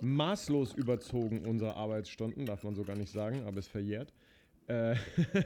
[0.00, 4.12] maßlos überzogen unsere Arbeitsstunden, darf man so gar nicht sagen, aber es verjährt.
[4.66, 4.94] Äh,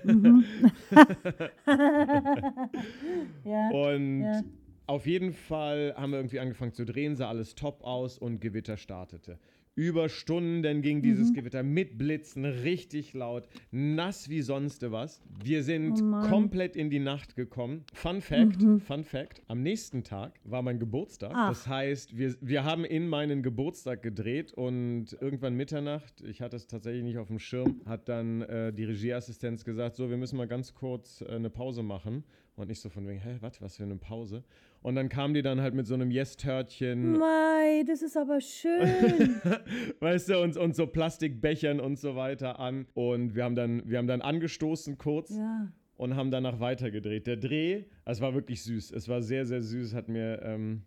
[0.04, 0.44] Mhm.
[3.44, 3.70] ja.
[3.70, 4.42] und Ja.
[4.86, 8.76] auf jeden Fall haben wir irgendwie angefangen zu drehen, sah alles top aus und Gewitter
[8.76, 9.38] startete.
[9.74, 11.34] Über Stunden ging dieses Mhm.
[11.34, 15.22] Gewitter mit Blitzen, richtig laut, nass wie sonst was.
[15.42, 17.84] Wir sind Oh komplett in die Nacht gekommen.
[17.94, 18.80] Fun Fact, Mhm.
[18.80, 21.32] Fun Fact, am nächsten Tag war mein Geburtstag.
[21.34, 21.48] Ach.
[21.48, 26.66] Das heißt, wir, wir haben in meinen Geburtstag gedreht und irgendwann Mitternacht, ich hatte es
[26.66, 30.48] tatsächlich nicht auf dem Schirm, hat dann äh, die Regieassistenz gesagt, so, wir müssen mal
[30.48, 32.24] ganz kurz äh, eine Pause machen.
[32.54, 34.44] Und nicht so von wegen, hä, was, was für eine Pause?
[34.82, 39.36] Und dann kam die dann halt mit so einem Yes-Törtchen Mei, das ist aber schön.
[40.00, 42.86] weißt du, und, und so Plastikbechern und so weiter an.
[42.94, 45.68] Und wir haben dann, wir haben dann angestoßen kurz ja.
[45.96, 47.28] und haben danach weitergedreht.
[47.28, 48.90] Der Dreh, es war wirklich süß.
[48.90, 50.82] Es war sehr, sehr süß, hat mir ähm,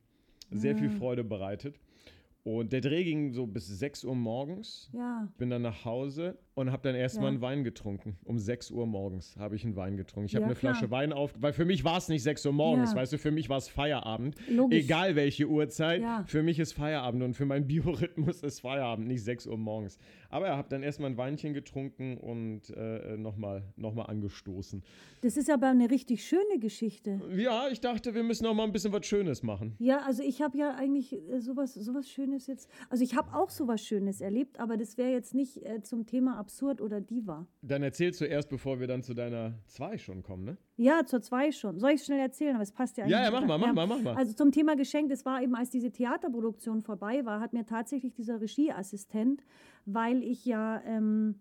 [0.51, 0.97] sehr viel Ja.
[0.97, 1.79] Freude bereitet.
[2.43, 4.91] Und der Dreh ging so bis 6 Uhr morgens.
[4.93, 5.27] Ja.
[5.37, 7.31] Bin dann nach Hause und habe dann erstmal Ja.
[7.31, 8.17] einen Wein getrunken.
[8.23, 10.25] Um 6 Uhr morgens habe ich einen Wein getrunken.
[10.27, 10.73] Ich habe Ja, eine klar.
[10.73, 12.97] Flasche Wein auf, weil für mich war es nicht 6 Uhr morgens, Ja.
[12.97, 14.35] weißt du, für mich war es Feierabend.
[14.49, 14.83] Logisch.
[14.85, 16.23] Egal welche Uhrzeit, Ja.
[16.27, 17.67] für mich ist Feierabend und für meinen
[18.07, 19.97] Biorhythmus ist Feierabend, nicht 6 Uhr morgens.
[20.29, 24.81] Aber ich habe dann erstmal ein Weinchen getrunken und äh, nochmal noch mal angestoßen.
[25.21, 27.21] Das ist aber eine richtig schöne Geschichte.
[27.35, 29.75] Ja, ich dachte, wir müssen noch mal ein bisschen was Schönes machen.
[29.79, 32.69] Ja, also ich habe ja eigentlich äh, sowas, sowas Schönes jetzt.
[32.89, 36.39] Also ich habe auch sowas Schönes erlebt, aber das wäre jetzt nicht äh, zum Thema
[36.45, 37.47] absurd oder Diva.
[37.63, 40.57] Dann erzähl zuerst, bevor wir dann zu deiner 2 schon kommen, ne?
[40.77, 41.79] Ja, zur zwei schon.
[41.79, 42.53] Soll ich schnell erzählen?
[42.53, 43.17] Aber es passt ja eigentlich.
[43.17, 43.73] Ja, ja, mach mal, mach Ja.
[43.73, 44.15] mal, mach mal.
[44.15, 48.13] Also zum Thema Geschenk, das war eben, als diese Theaterproduktion vorbei war, hat mir tatsächlich
[48.13, 49.43] dieser Regieassistent,
[49.85, 51.39] weil ich ja ähm,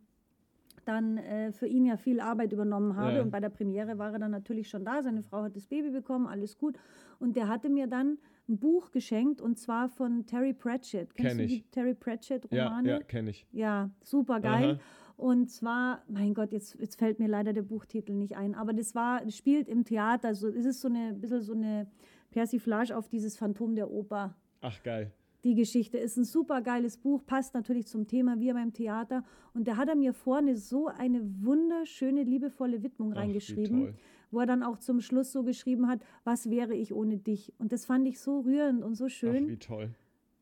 [0.87, 3.23] dann äh, für ihn ja viel Arbeit übernommen habe Ja.
[3.23, 5.91] und bei der Premiere war er dann natürlich schon da, seine Frau hat das Baby
[5.91, 6.79] bekommen, alles gut.
[7.19, 8.19] Und der hatte mir dann
[8.49, 11.15] ein Buch geschenkt und zwar von Terry Pratchett.
[11.15, 11.51] Kennst Kenn du ich.
[11.53, 12.89] die Terry Pratchett-Romane?
[12.89, 13.47] Ja, ja, kenne ich.
[13.53, 14.73] Ja, super geil.
[14.73, 14.81] Aha.
[15.17, 18.95] Und zwar, mein Gott, jetzt, jetzt fällt mir leider der Buchtitel nicht ein, aber das
[18.95, 21.87] war, spielt im Theater, so, es ist so eine bisschen so eine
[22.31, 24.35] Persiflage auf dieses Phantom der Oper.
[24.61, 25.13] Ach, geil.
[25.45, 29.23] Die Geschichte ist ein super geiles Buch, passt natürlich zum Thema Wir beim Theater.
[29.53, 33.95] Und da hat er mir vorne so eine wunderschöne, liebevolle Widmung Ach, wie reingeschrieben, toll.
[34.35, 37.53] Wo er dann auch zum Schluss so geschrieben hat, was wäre ich ohne dich?
[37.59, 39.49] Und das fand ich so rührend und so Ach, schön.
[39.49, 39.91] wie toll.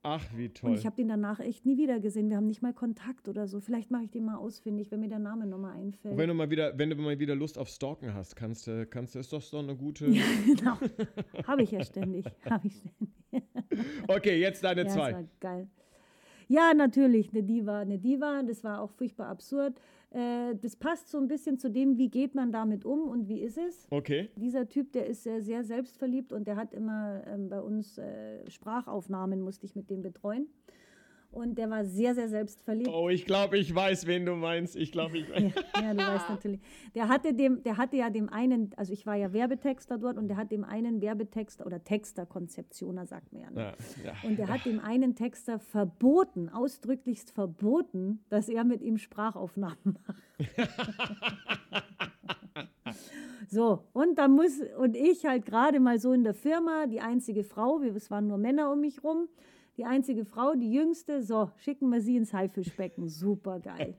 [0.05, 0.75] Ach, wie Und toll.
[0.75, 2.29] ich habe den danach echt nie wieder gesehen.
[2.29, 3.61] Wir haben nicht mal Kontakt oder so.
[3.61, 6.17] Vielleicht mache ich den mal ausfindig, wenn mir der Name nochmal einfällt.
[6.19, 9.15] Wenn du mal wieder, wenn du mal wieder Lust auf Stalken hast, kannst du, kannst
[9.15, 10.07] du, ist doch so eine gute.
[10.47, 10.77] genau.
[11.47, 12.27] Habe ich ja ständig.
[12.51, 13.49] Habe ich ständig.
[14.09, 15.13] Okay, jetzt deine Ja, das zwei.
[15.13, 15.69] war geil.
[16.49, 18.43] Ja, natürlich, eine Diva, eine Diva.
[18.43, 19.81] Das war auch furchtbar absurd.
[20.13, 23.41] Äh, das passt so ein bisschen zu dem, wie geht man damit um und wie
[23.41, 23.87] ist es.
[23.91, 24.29] Okay.
[24.37, 28.49] Dieser Typ, der ist sehr, sehr selbstverliebt und der hat immer ähm, bei uns äh,
[28.51, 30.49] Sprachaufnahmen, musste ich mit dem betreuen.
[31.33, 32.91] Und der war sehr, sehr selbstverliebt.
[32.91, 34.77] Oh, ich glaube, ich weiß, wen du meinst.
[34.77, 35.53] Ich glaube, ich weiß.
[35.77, 36.61] Ja, ja, du weißt natürlich.
[36.95, 40.29] Der hatte, dem, der hatte ja dem einen, also ich war ja Werbetexter dort und
[40.29, 43.51] der hat dem einen Werbetexter oder Texter-Konzeptioner, sagt man ja.
[43.51, 43.73] Ne?
[44.05, 44.29] Ja, ja.
[44.29, 50.23] Und der hat dem einen Texter verboten, ausdrücklichst verboten, dass er mit ihm Sprachaufnahmen macht.
[53.49, 57.43] so, und da muss, und ich halt gerade mal so in der Firma, die einzige
[57.43, 59.29] Frau, es waren nur Männer um mich rum,
[59.77, 63.09] die einzige Frau, die jüngste, so, schicken wir sie ins Haifischbecken.
[63.09, 63.97] Super geil.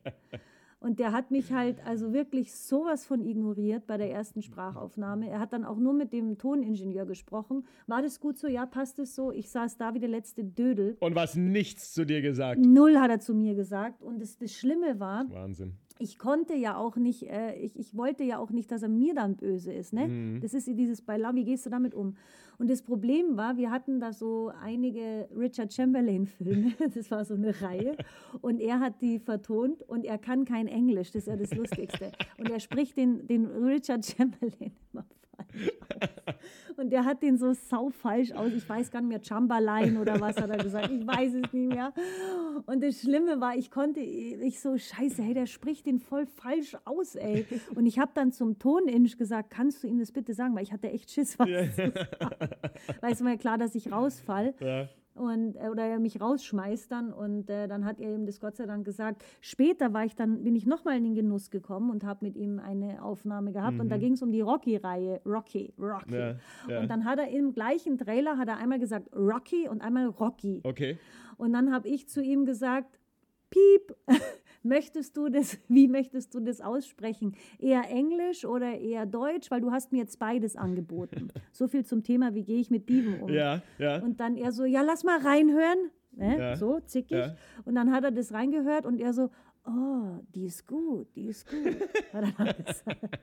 [0.83, 5.29] Und der hat mich halt also wirklich sowas von ignoriert bei der ersten Sprachaufnahme.
[5.29, 7.65] Er hat dann auch nur mit dem Toningenieur gesprochen.
[7.87, 8.49] War das gut so?
[8.49, 9.31] Ja, passt es so?
[9.31, 10.97] Ich saß da wie der letzte Dödel.
[10.99, 12.59] Und was nichts zu dir gesagt.
[12.59, 14.01] Null hat er zu mir gesagt.
[14.01, 15.77] Und das, das Schlimme war, Wahnsinn.
[15.99, 19.13] Ich konnte ja auch nicht, äh, ich, ich wollte ja auch nicht, dass er mir
[19.13, 19.93] dann böse ist.
[19.93, 20.07] Ne?
[20.07, 20.41] Mhm.
[20.41, 22.15] Das ist dieses bei Love, wie gehst du damit um?
[22.57, 27.61] Und das Problem war, wir hatten da so einige Richard Chamberlain-Filme, das war so eine
[27.61, 27.97] Reihe,
[28.41, 32.11] und er hat die vertont und er kann kein Englisch, das ist ja das Lustigste.
[32.37, 35.05] Und er spricht den, den Richard Chamberlain immer.
[36.77, 38.51] Und der hat den so sau falsch aus.
[38.53, 40.89] Ich weiß gar nicht mehr, Chamberlain oder was hat er gesagt.
[40.91, 41.93] Ich weiß es nicht mehr.
[42.65, 46.75] Und das Schlimme war, ich konnte, ich so, scheiße, hey, der spricht den voll falsch
[46.85, 47.45] aus, ey.
[47.75, 50.55] Und ich habe dann zum Toninch gesagt, kannst du ihm das bitte sagen?
[50.55, 51.93] Weil ich hatte echt Schiss, was zu sagen.
[53.01, 54.89] Weil es war ja klar, dass ich rausfall Ja.
[55.15, 58.55] Und äh, oder er mich rausschmeißt dann und äh, dann hat er ihm das Gott
[58.55, 59.23] sei Dank gesagt.
[59.41, 62.35] Später war ich dann bin ich noch mal in den Genuss gekommen und habe mit
[62.35, 66.11] ihm eine Aufnahme gehabt und da ging es um die Rocky-Reihe, Rocky, Rocky.
[66.11, 66.17] Mhm.
[66.17, 66.35] Ja,
[66.69, 66.79] ja.
[66.81, 70.61] Und dann hat er im gleichen Trailer hat er einmal gesagt Rocky und einmal Rocky.
[70.63, 70.97] Okay.
[71.37, 72.99] Und dann habe ich zu ihm gesagt,
[73.49, 73.95] Piep,
[74.63, 77.35] möchtest du das, wie möchtest du das aussprechen?
[77.59, 79.51] Eher Englisch oder eher Deutsch?
[79.51, 81.29] Weil du hast mir jetzt beides angeboten.
[81.51, 83.29] so viel zum Thema, wie gehe ich mit Dieben um?
[83.29, 83.99] Ja, ja.
[83.99, 85.91] Und dann er so, ja, lass mal reinhören.
[86.11, 86.37] Ne?
[86.37, 86.55] Ja.
[86.55, 87.17] So, zickig.
[87.17, 87.35] Ja.
[87.65, 89.29] Und dann hat er das reingehört und er so,
[89.65, 91.75] oh, die ist gut, die ist gut.
[92.13, 93.19] Hat er dann gesagt.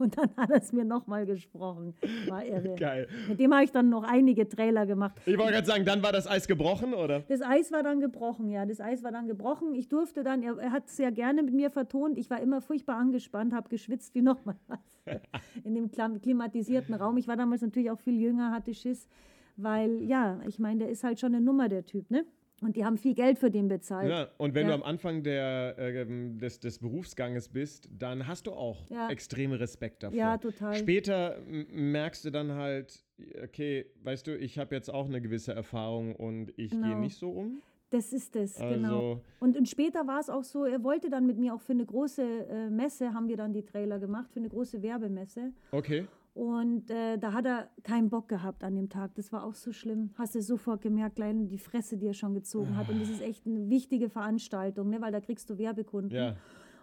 [0.00, 1.94] Und dann hat er es mir nochmal gesprochen.
[2.28, 2.74] War irre.
[2.76, 3.08] Geil.
[3.28, 5.20] Mit dem habe ich dann noch einige Trailer gemacht.
[5.26, 7.20] Ich wollte gerade sagen, dann war das Eis gebrochen, oder?
[7.28, 8.66] Das Eis war dann gebrochen, ja.
[8.66, 9.74] Das Eis war dann gebrochen.
[9.74, 12.18] Ich durfte dann, er, er hat es sehr gerne mit mir vertont.
[12.18, 14.78] Ich war immer furchtbar angespannt, habe geschwitzt wie nochmal was
[15.64, 17.16] in dem klimatisierten Raum.
[17.16, 19.08] Ich war damals natürlich auch viel jünger, hatte Schiss,
[19.56, 22.24] weil, ja, ich meine, der ist halt schon eine Nummer, der Typ, ne?
[22.60, 24.08] Und die haben viel Geld für den bezahlt.
[24.10, 24.76] Ja, und wenn Ja.
[24.76, 29.08] du am Anfang der, ähm, des, des Berufsganges bist, dann hast du auch Ja.
[29.08, 30.16] extreme Respekt davor.
[30.18, 30.74] Ja, total.
[30.74, 33.02] Später merkst du dann halt,
[33.42, 36.98] okay, weißt du, ich habe jetzt auch eine gewisse Erfahrung und ich gehe Genau.
[37.00, 37.62] nicht so um.
[37.88, 38.66] Das ist es, genau.
[39.14, 41.72] Also, Und, und später war es auch so, er wollte dann mit mir auch für
[41.72, 45.52] eine große äh, Messe, haben wir dann die Trailer gemacht, für eine große Werbemesse.
[45.72, 46.06] okay.
[46.40, 49.14] Und äh, da hat er keinen Bock gehabt an dem Tag.
[49.16, 50.08] Das war auch so schlimm.
[50.16, 52.88] Hast du sofort gemerkt, klein, die Fresse, die er schon gezogen hat.
[52.88, 55.02] Und das ist echt eine wichtige Veranstaltung, ne?
[55.02, 56.16] weil da kriegst du Werbekunden.
[56.16, 56.36] Ja.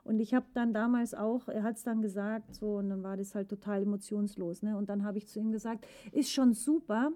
[0.03, 3.17] Und ich habe dann damals auch, er hat es dann gesagt, so, und dann war
[3.17, 4.61] das halt total emotionslos.
[4.61, 4.77] Ne?
[4.77, 7.09] Und dann habe ich zu ihm gesagt, ist schon super.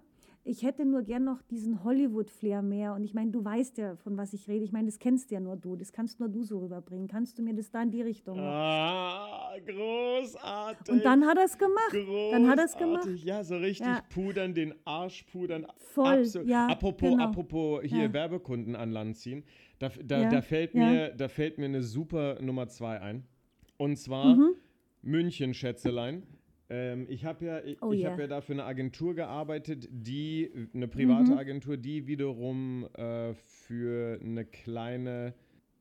[0.43, 2.95] Ich hätte nur gern noch diesen Hollywood-Flair mehr.
[2.95, 4.65] Und ich meine, du weißt ja, von was ich rede.
[4.65, 5.75] Ich meine, das kennst ja nur du.
[5.75, 7.07] Das kannst nur du so rüberbringen.
[7.07, 8.47] Kannst du mir das da in die Richtung machen?
[8.49, 10.93] Ah, großartig.
[10.95, 11.93] Und dann hat er es gemacht.
[12.31, 13.05] Dann hat er es Großartig.
[13.05, 13.23] gemacht.
[13.23, 14.01] Ja, so richtig Ja.
[14.09, 15.67] pudern, den Arsch pudern.
[15.77, 16.47] Voll, Absolut.
[16.47, 17.23] ja, apropos, genau.
[17.23, 18.13] apropos hier Ja.
[18.13, 19.43] Werbekunden an Land ziehen.
[19.77, 23.27] Da, da, Ja, da, fällt mir, da fällt mir eine super Nummer zwei ein.
[23.77, 24.55] Und zwar Mhm.
[25.03, 26.23] München, Schätzelein.
[26.71, 28.11] Ähm, ich habe ja, ich, Oh ich yeah.
[28.11, 31.37] hab ja da für eine Agentur gearbeitet, die, eine private Mhm.
[31.37, 35.33] Agentur, die wiederum äh, für eine kleine,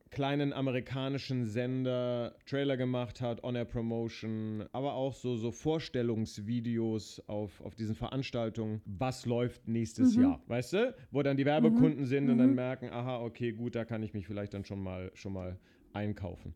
[0.09, 7.75] kleinen amerikanischen Sender Trailer gemacht hat, On-Air Promotion, aber auch so, so Vorstellungsvideos auf, auf
[7.75, 10.21] diesen Veranstaltungen, was läuft nächstes Mhm.
[10.23, 10.95] Jahr, weißt du?
[11.11, 14.27] Wo dann die Werbekunden sind und dann merken, aha, okay, gut, da kann ich mich
[14.27, 15.57] vielleicht dann schon mal, schon mal
[15.93, 16.53] einkaufen.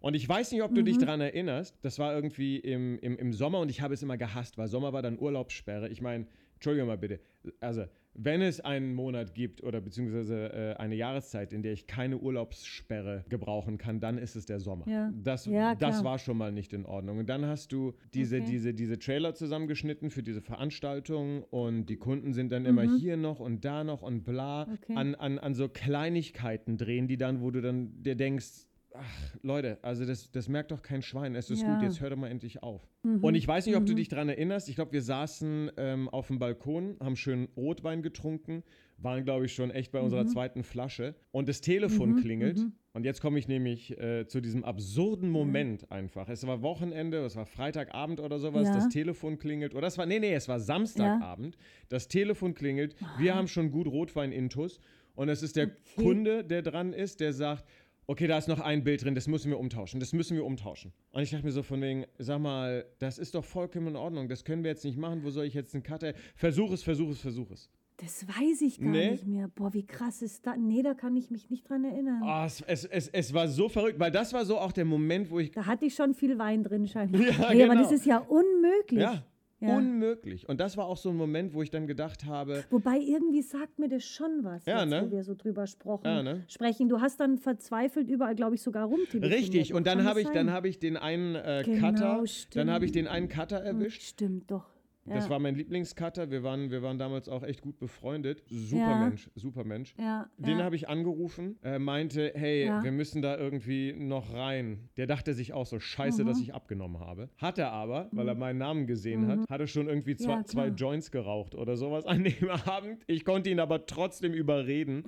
[0.00, 1.00] Und ich weiß nicht, ob du dich Mhm.
[1.00, 4.58] daran erinnerst, das war irgendwie im, im, im Sommer und ich habe es immer gehasst,
[4.58, 5.88] weil Sommer war dann Urlaubssperre.
[5.88, 7.20] Ich meine, Entschuldigung mal bitte,
[7.60, 7.84] also
[8.20, 13.24] wenn es einen Monat gibt oder beziehungsweise äh, eine Jahreszeit, in der ich keine Urlaubssperre
[13.28, 14.88] gebrauchen kann, dann ist es der Sommer.
[14.88, 15.12] Ja.
[15.22, 17.18] Das, Ja, das war schon mal nicht in Ordnung.
[17.18, 18.46] Und dann hast du diese, Okay.
[18.48, 23.38] diese, diese Trailer zusammengeschnitten für diese Veranstaltung und die Kunden sind dann immer hier noch
[23.38, 24.72] und da noch und bla Mhm.
[24.82, 24.92] Okay.
[24.96, 29.78] an, an, an so Kleinigkeiten drehen, die dann, wo du dann dir denkst, ach Leute,
[29.82, 31.68] also das, das merkt doch kein Schwein, es ist Ja.
[31.72, 32.88] gut, jetzt hör doch mal endlich auf.
[33.02, 33.22] Mhm.
[33.22, 36.28] Und ich weiß nicht, ob du dich daran erinnerst, ich glaube, wir saßen ähm, auf
[36.28, 38.62] dem Balkon, haben schön Rotwein getrunken,
[38.96, 40.28] waren, glaube ich, schon echt bei unserer Mhm.
[40.28, 42.66] zweiten Flasche und das Telefon klingelt.
[42.94, 46.28] Und jetzt komme ich nämlich äh, zu diesem absurden Moment einfach.
[46.28, 48.74] Es war Wochenende, es war Freitagabend oder sowas, Ja.
[48.74, 49.74] das Telefon klingelt.
[49.76, 51.56] Oder es war, nee, nee, es war Samstagabend.
[51.90, 54.80] Das Telefon klingelt, wir haben schon gut Rotwein-Intus
[55.14, 55.76] und es ist der Okay.
[56.02, 57.64] Kunde, der dran ist, der sagt,
[58.08, 60.92] okay, da ist noch ein Bild drin, das müssen wir umtauschen, das müssen wir umtauschen.
[61.12, 64.28] Und ich dachte mir so von wegen, sag mal, das ist doch vollkommen in Ordnung,
[64.28, 66.14] das können wir jetzt nicht machen, wo soll ich jetzt einen Cutter?
[66.34, 67.70] Versuch es, versuch es, versuch es.
[68.00, 69.10] Das weiß ich gar Nee?
[69.10, 69.48] nicht mehr.
[69.48, 70.54] Boah, wie krass ist das?
[70.56, 72.22] Nee, da kann ich mich nicht dran erinnern.
[72.24, 75.30] Oh, es, es, es, es war so verrückt, weil das war so auch der Moment,
[75.32, 77.20] wo ich, Da hatte ich schon viel Wein drin scheinbar.
[77.28, 77.82] Ja, nee, aber genau.
[77.82, 79.00] das ist ja unmöglich.
[79.00, 79.24] ja,
[79.60, 79.76] Ja.
[79.76, 80.48] Unmöglich.
[80.48, 83.78] Und das war auch so ein Moment, wo ich dann gedacht habe, Wobei irgendwie sagt
[83.80, 85.02] mir das schon was, Ja, jetzt, ne?
[85.06, 86.44] wo wir so drüber gesprochen, Ja, ne?
[86.46, 86.88] sprechen.
[86.88, 89.32] Du hast dann verzweifelt überall, glaube ich, sogar rumtelefoniert.
[89.36, 89.74] richtig.
[89.74, 92.70] Und dann habe ich, dann habe ich den einen äh, Genau, Cutter, dann stimmt.
[92.70, 94.02] habe ich den einen Cutter erwischt.
[94.02, 94.66] Stimmt doch.
[95.08, 95.14] Ja.
[95.16, 96.30] Das war mein Lieblingscutter.
[96.30, 98.42] Wir waren, wir waren damals auch echt gut befreundet.
[98.48, 98.96] Super Ja.
[99.08, 99.94] Mensch, super Mensch.
[99.98, 104.88] ja, Den habe ich angerufen, äh, meinte, hey, wir müssen da irgendwie noch rein.
[104.96, 106.26] Der dachte sich auch so, scheiße, Mhm.
[106.28, 107.28] dass ich abgenommen habe.
[107.38, 110.68] Hat er aber, weil er meinen Namen gesehen hat, hat er schon irgendwie zwei, zwei.
[110.68, 112.32] Joints geraucht oder sowas an dem
[112.66, 113.02] Abend.
[113.06, 115.04] Ich konnte ihn aber trotzdem überreden,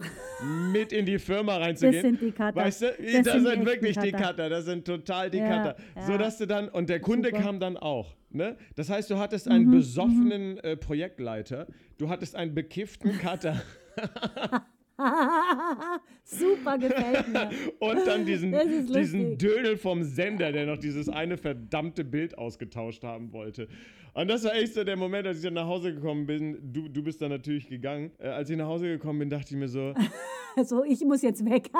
[0.72, 1.92] mit in die Firma reinzugehen.
[1.94, 2.56] Das sind die Cutter.
[2.56, 4.26] Weißt du, Das das, sind sind, wirklich die Cutter.
[4.28, 5.76] Cutter, das sind total die Cutter.
[6.06, 7.42] So dass du dann, und der Kunde Super.
[7.42, 8.14] kam dann auch.
[8.32, 8.56] Ne?
[8.76, 11.66] Das heißt, du hattest einen Mhm, besoffenen äh, Projektleiter,
[11.98, 13.60] du hattest einen bekifften Cutter
[16.24, 17.50] Super gefällt mir.
[17.80, 18.52] und dann diesen,
[18.86, 19.38] diesen.
[19.38, 23.68] Dödel vom Sender, der noch dieses eine verdammte Bild ausgetauscht haben wollte.
[24.12, 26.72] Und das war echt so der Moment, als ich dann nach Hause gekommen bin.
[26.72, 28.10] Du, du bist dann natürlich gegangen.
[28.18, 29.94] Äh, als ich nach Hause gekommen bin, dachte ich mir so,
[30.56, 31.70] Also ich muss jetzt weg.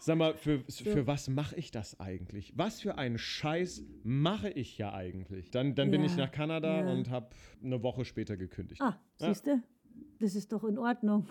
[0.00, 2.52] Sag mal, für, für was mache ich das eigentlich?
[2.56, 5.50] Was für einen Scheiß mache ich ja eigentlich?
[5.50, 6.92] Dann, dann bin Ja, ich nach Kanada ja.
[6.92, 7.28] und habe
[7.62, 8.80] eine Woche später gekündigt.
[8.80, 9.62] ah, siehst du?
[10.18, 11.26] Das ist doch in Ordnung.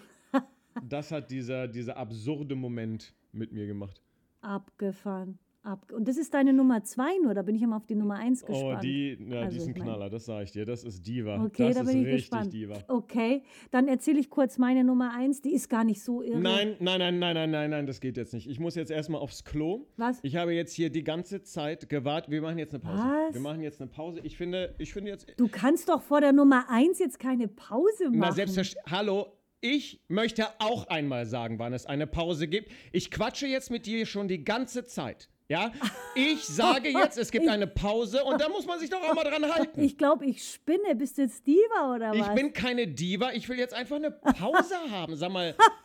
[0.87, 4.01] Das hat dieser, dieser absurde Moment mit mir gemacht.
[4.41, 5.39] Abgefahren.
[5.65, 8.15] Ab und das ist deine Nummer zwei nur, da bin ich immer auf die Nummer
[8.15, 8.79] eins gespannt.
[8.79, 10.65] Oh, die, ja, Also, die ist ein Knaller, das sage ich dir.
[10.65, 11.41] Das ist Diva.
[11.41, 12.51] Okay, das da ist bin ich richtig gespannt.
[12.53, 12.83] Diva.
[12.89, 15.41] Okay, dann erzähle ich kurz meine Nummer eins.
[15.41, 16.41] Die ist gar nicht so irre.
[16.41, 18.49] Nein, nein, nein, nein, nein, nein, nein, das geht jetzt nicht.
[18.49, 19.87] Ich muss jetzt erstmal aufs Klo.
[19.95, 20.19] Was?
[20.21, 22.29] Ich habe jetzt hier die ganze Zeit gewartet.
[22.29, 23.01] Wir machen jetzt eine Pause.
[23.01, 23.33] Was?
[23.33, 24.19] Wir machen jetzt eine Pause.
[24.23, 25.33] Ich finde, ich finde jetzt.
[25.37, 28.19] Du kannst doch vor der Nummer eins jetzt keine Pause machen.
[28.19, 28.91] Na, selbstverständlich.
[28.91, 29.27] Hallo,
[29.63, 32.69] ich möchte auch einmal sagen, wann es eine Pause gibt.
[32.91, 35.29] Ich quatsche jetzt mit dir schon die ganze Zeit.
[35.47, 35.71] Ja?
[36.15, 39.23] Ich sage jetzt, es gibt eine Pause und da muss man sich doch auch mal
[39.23, 39.81] dran halten.
[39.81, 40.95] Ich glaube, ich spinne.
[40.95, 42.35] Bist du jetzt Diva oder Ich was?
[42.35, 45.15] bin keine Diva, ich will jetzt einfach eine Pause haben.
[45.15, 45.55] Sag mal,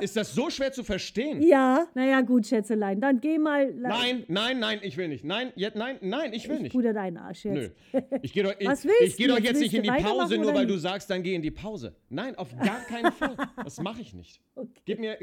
[0.00, 1.42] ist das so schwer zu verstehen?
[1.42, 3.00] ja, naja, gut, Schätzelein.
[3.00, 3.72] Dann geh mal.
[3.74, 5.24] Nein, nein, nein, ich will nicht.
[5.24, 6.72] Nein, jetzt, nein, nein, ich will Ich nicht.
[6.72, 7.62] puder deinen Arsch Nö.
[7.62, 7.74] jetzt.
[8.22, 9.58] Ich gehe doch, ich, Was willst ich geh doch jetzt?
[9.58, 11.94] nicht in die Pause, nur weil du sagst, dann geh in die Pause.
[12.08, 13.36] Nein, auf gar keinen Fall.
[13.64, 14.40] Das mache ich nicht.
[14.84, 15.18] Gib mir.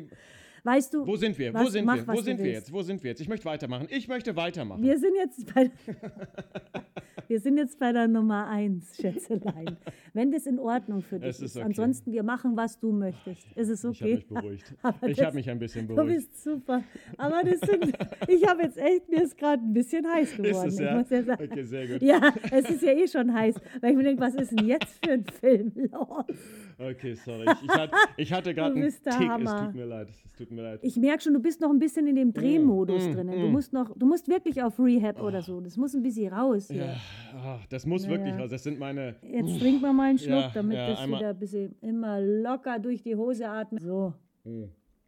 [0.64, 1.53] Weißt du, Wo sind wir?
[1.53, 2.07] Wo was- sind mach, wir?
[2.07, 2.59] Wo du sind wir willst.
[2.59, 2.72] jetzt?
[2.74, 3.20] Wo sind wir jetzt?
[3.22, 3.88] Ich möchte weitermachen.
[3.89, 4.84] Ich möchte weitermachen.
[4.84, 5.72] Wir sind jetzt bei,
[7.28, 9.78] wir sind jetzt bei der Nummer eins, Schätzelein.
[10.14, 11.55] Wenn das in Ordnung für dich Es ist ist.
[11.57, 11.66] okay.
[11.66, 13.45] Ansonsten, wir machen, was du möchtest.
[13.55, 14.14] Ist es Ich habe okay?
[14.16, 14.76] mich beruhigt.
[14.84, 16.18] Aber Ich habe mich ein bisschen Du beruhigt.
[16.30, 16.84] bist super.
[17.18, 17.86] Aber das sind,
[18.28, 20.68] ich habe jetzt echt, mir ist gerade ein bisschen heiß geworden.
[20.68, 21.01] Ist es, ja?
[21.22, 21.34] ja.
[21.39, 22.01] Okay, sehr gut.
[22.01, 25.03] Ja, es ist ja eh schon heiß, weil ich mir denke, was ist denn jetzt
[25.03, 26.26] für ein Film los?
[26.82, 27.45] Okay, sorry.
[27.63, 28.99] Ich, hatte, ich hatte gerade einen Tick.
[29.05, 29.65] Es Hammer.
[29.65, 30.09] tut mir leid.
[30.09, 30.79] Es tut mir leid.
[30.82, 33.39] Ich merke schon, du bist noch ein bisschen in dem Drehmodus mm, drinnen.
[33.39, 33.51] Du mm.
[33.51, 35.61] musst noch, du musst wirklich auf Rehab oder so.
[35.61, 36.95] Das muss ein bisschen raus ja,
[37.36, 38.39] ah, das muss Ja, wirklich ja.
[38.39, 38.49] raus.
[38.49, 39.15] Das sind meine.
[39.21, 42.79] Jetzt trinken wir mal einen Schluck, Ja, damit das einmal- wieder ein bisschen immer locker
[42.79, 43.82] durch die Hose atmet.
[43.82, 44.13] So.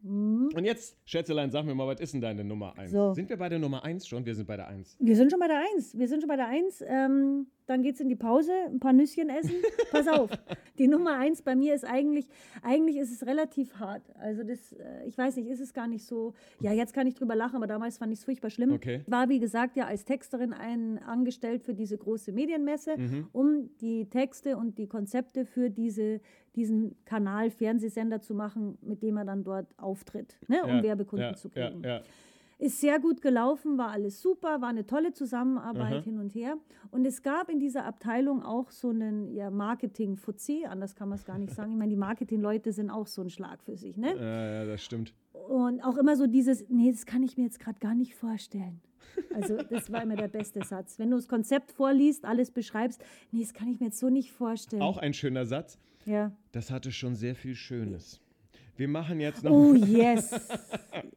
[0.05, 2.91] Und jetzt, Schätzelein, sag mir mal, was ist denn deine Nummer 1?
[2.91, 3.13] So.
[3.13, 4.25] Sind wir bei der Nummer 1 schon?
[4.25, 4.97] Wir sind bei der 1.
[4.99, 5.97] Wir sind schon bei der Eins.
[5.97, 6.83] Wir sind schon bei der Eins.
[6.85, 9.53] Ähm, dann geht's in die Pause, ein paar Nüsschen essen.
[9.91, 10.29] Pass auf.
[10.77, 12.27] Die Nummer eins bei mir ist eigentlich,
[12.61, 14.03] eigentlich ist es relativ hart.
[14.19, 16.33] Also das, äh, ich weiß nicht, ist es gar nicht so.
[16.59, 18.73] Ja, jetzt kann ich drüber lachen, aber damals fand ich es furchtbar schlimm.
[18.73, 19.01] Okay.
[19.05, 23.27] Ich war, wie gesagt, ja als Texterin ein, angestellt für diese große Medienmesse, Mhm.
[23.31, 26.21] um die Texte und die Konzepte für diese,
[26.55, 31.27] diesen Kanal, Fernsehsender zu machen, mit dem er dann dort auftritt, ne, um Ja, Werbekunden
[31.29, 31.83] ja, zu kriegen.
[31.83, 32.01] ja.
[32.59, 36.03] Ist sehr gut gelaufen, war alles super, war eine tolle Zusammenarbeit Aha.
[36.03, 36.57] hin und her.
[36.91, 41.25] Und es gab in dieser Abteilung auch so einen ja, Marketing-Fuzzi, anders kann man es
[41.25, 41.71] gar nicht sagen.
[41.71, 43.97] Ich meine, die Marketing-Leute sind auch so ein Schlag für sich.
[43.97, 44.15] Ne?
[44.15, 45.13] Ja, ja, das stimmt.
[45.33, 48.81] Und auch immer so dieses, nee, das kann ich mir jetzt gerade gar nicht vorstellen.
[49.33, 50.97] Also das war immer der beste Satz.
[50.97, 54.31] Wenn du das Konzept vorliest, alles beschreibst, nee, das kann ich mir jetzt so nicht
[54.31, 54.81] vorstellen.
[54.81, 55.77] Auch ein schöner Satz.
[56.05, 56.31] Ja.
[56.51, 58.19] Das hatte schon sehr viel Schönes.
[58.75, 59.51] Wir machen jetzt noch.
[59.51, 60.31] Oh yes.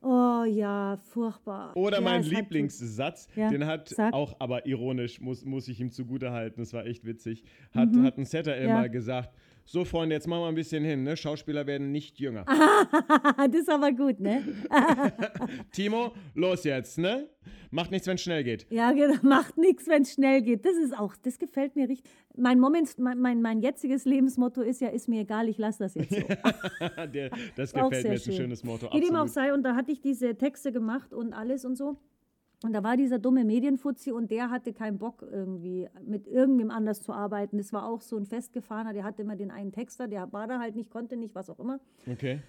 [0.02, 1.76] Oh ja, furchtbar.
[1.76, 4.12] Oder ja, mein Lieblingssatz, Ja, den hat sag.
[4.14, 7.42] auch, aber ironisch, muss, muss ich ihm zugute halten, das war echt witzig,
[7.74, 8.62] hat, hat ein Setter Mhm.
[8.68, 8.78] Ja.
[8.78, 9.30] immer gesagt,
[9.66, 11.16] so Freunde, jetzt machen wir ein bisschen hin, ne?
[11.16, 12.44] Schauspieler werden nicht jünger.
[13.36, 14.42] das ist aber gut, ne?
[15.72, 17.28] Timo, los jetzt, ne?
[17.72, 18.66] Macht nichts, wenn es schnell geht.
[18.70, 20.64] Ja, genau, macht nichts, wenn es schnell geht.
[20.64, 22.08] Das ist auch, das gefällt mir richtig.
[22.36, 25.94] Mein Moment, mein, mein, mein jetziges Lebensmotto ist ja, ist mir egal, ich lasse das
[25.94, 26.22] jetzt so.
[27.06, 28.34] Der, das gefällt mir, ist ein schön.
[28.34, 28.88] schönes Motto.
[28.92, 31.98] Wie dem auch sei, und da hatte ich diese Texte gemacht und alles und so.
[32.62, 37.02] Und da war dieser dumme Medienfuzzi und der hatte keinen Bock irgendwie mit irgendwem anders
[37.02, 37.58] zu arbeiten.
[37.58, 40.58] Das war auch so ein festgefahrener, der hatte immer den einen Texter, der war da
[40.58, 41.80] halt nicht, konnte nicht, was auch immer.
[42.10, 42.40] Okay.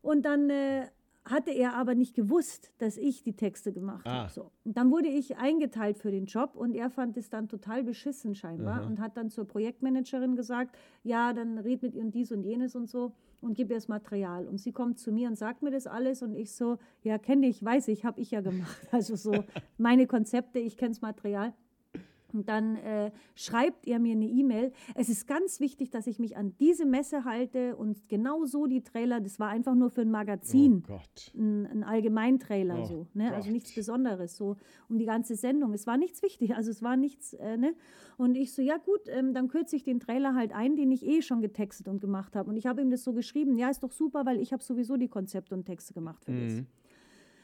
[0.00, 0.86] Und dann äh,
[1.30, 4.22] hatte er aber nicht gewusst, dass ich die Texte gemacht Ah.
[4.22, 4.32] habe.
[4.32, 4.50] So.
[4.64, 8.34] Und dann wurde ich eingeteilt für den Job und er fand es dann total beschissen
[8.34, 8.86] scheinbar Aha.
[8.86, 12.74] und hat dann zur Projektmanagerin gesagt, ja, dann red mit ihr und dies und jenes
[12.76, 14.46] und so und gib ihr das Material.
[14.46, 17.46] Und sie kommt zu mir und sagt mir das alles und ich so, ja, kenne
[17.48, 18.76] ich, weiß ich, habe ich ja gemacht.
[18.92, 19.44] Also so
[19.78, 21.54] meine Konzepte, ich kenne das Material.
[22.32, 24.72] Und dann äh, schreibt er mir eine E-Mail.
[24.94, 28.82] Es ist ganz wichtig, dass ich mich an diese Messe halte und genau so die
[28.82, 31.32] Trailer, das war einfach nur für ein Magazin Oh Gott.
[31.34, 33.32] ein, ein Allgemeintrailer Oh so, ne?
[33.34, 34.56] also nichts Besonderes so
[34.88, 35.72] um die ganze Sendung.
[35.72, 37.74] Es war nichts wichtig, also es war nichts, äh, ne?
[38.16, 41.06] Und ich so, ja gut, ähm, dann kürze ich den Trailer halt ein, den ich
[41.06, 42.50] eh schon getextet und gemacht habe.
[42.50, 44.96] Und ich habe ihm das so geschrieben, ja ist doch super, weil ich habe sowieso
[44.96, 46.64] die Konzepte und Texte gemacht für das.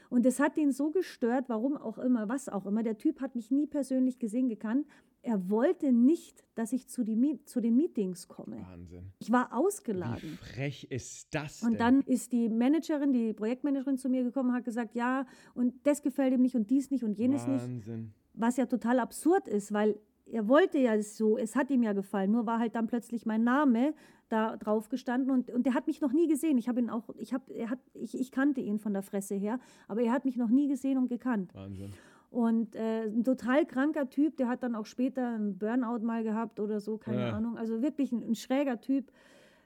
[0.09, 2.83] Und das hat ihn so gestört, warum auch immer, was auch immer.
[2.83, 4.87] Der Typ hat mich nie persönlich gesehen, gekannt.
[5.21, 8.57] Er wollte nicht, dass ich zu, die zu den Meetings komme.
[8.69, 9.11] Wahnsinn.
[9.19, 10.37] Ich war Wie ausgeladen.
[10.37, 11.79] frech ist das Und denn?
[11.79, 16.33] dann ist die Managerin, die Projektmanagerin zu mir gekommen, hat gesagt, ja, und das gefällt
[16.33, 17.63] ihm nicht und dies nicht und jenes nicht.
[17.63, 18.13] Wahnsinn.
[18.33, 19.99] Was ja total absurd ist, weil
[20.29, 23.43] er wollte ja so, es hat ihm ja gefallen, nur war halt dann plötzlich mein
[23.43, 23.93] Name
[24.29, 26.57] da drauf gestanden und, und der hat mich noch nie gesehen.
[26.57, 29.35] Ich habe ihn auch, ich habe, er hat, ich, ich kannte ihn von der Fresse
[29.35, 31.53] her, aber er hat mich noch nie gesehen und gekannt.
[31.53, 31.91] Wahnsinn.
[32.29, 36.59] Und äh, ein total kranker Typ, der hat dann auch später einen Burnout mal gehabt
[36.59, 37.31] oder so, keine Ja.
[37.33, 37.57] Ahnung.
[37.57, 39.11] Also wirklich ein, ein schräger Typ,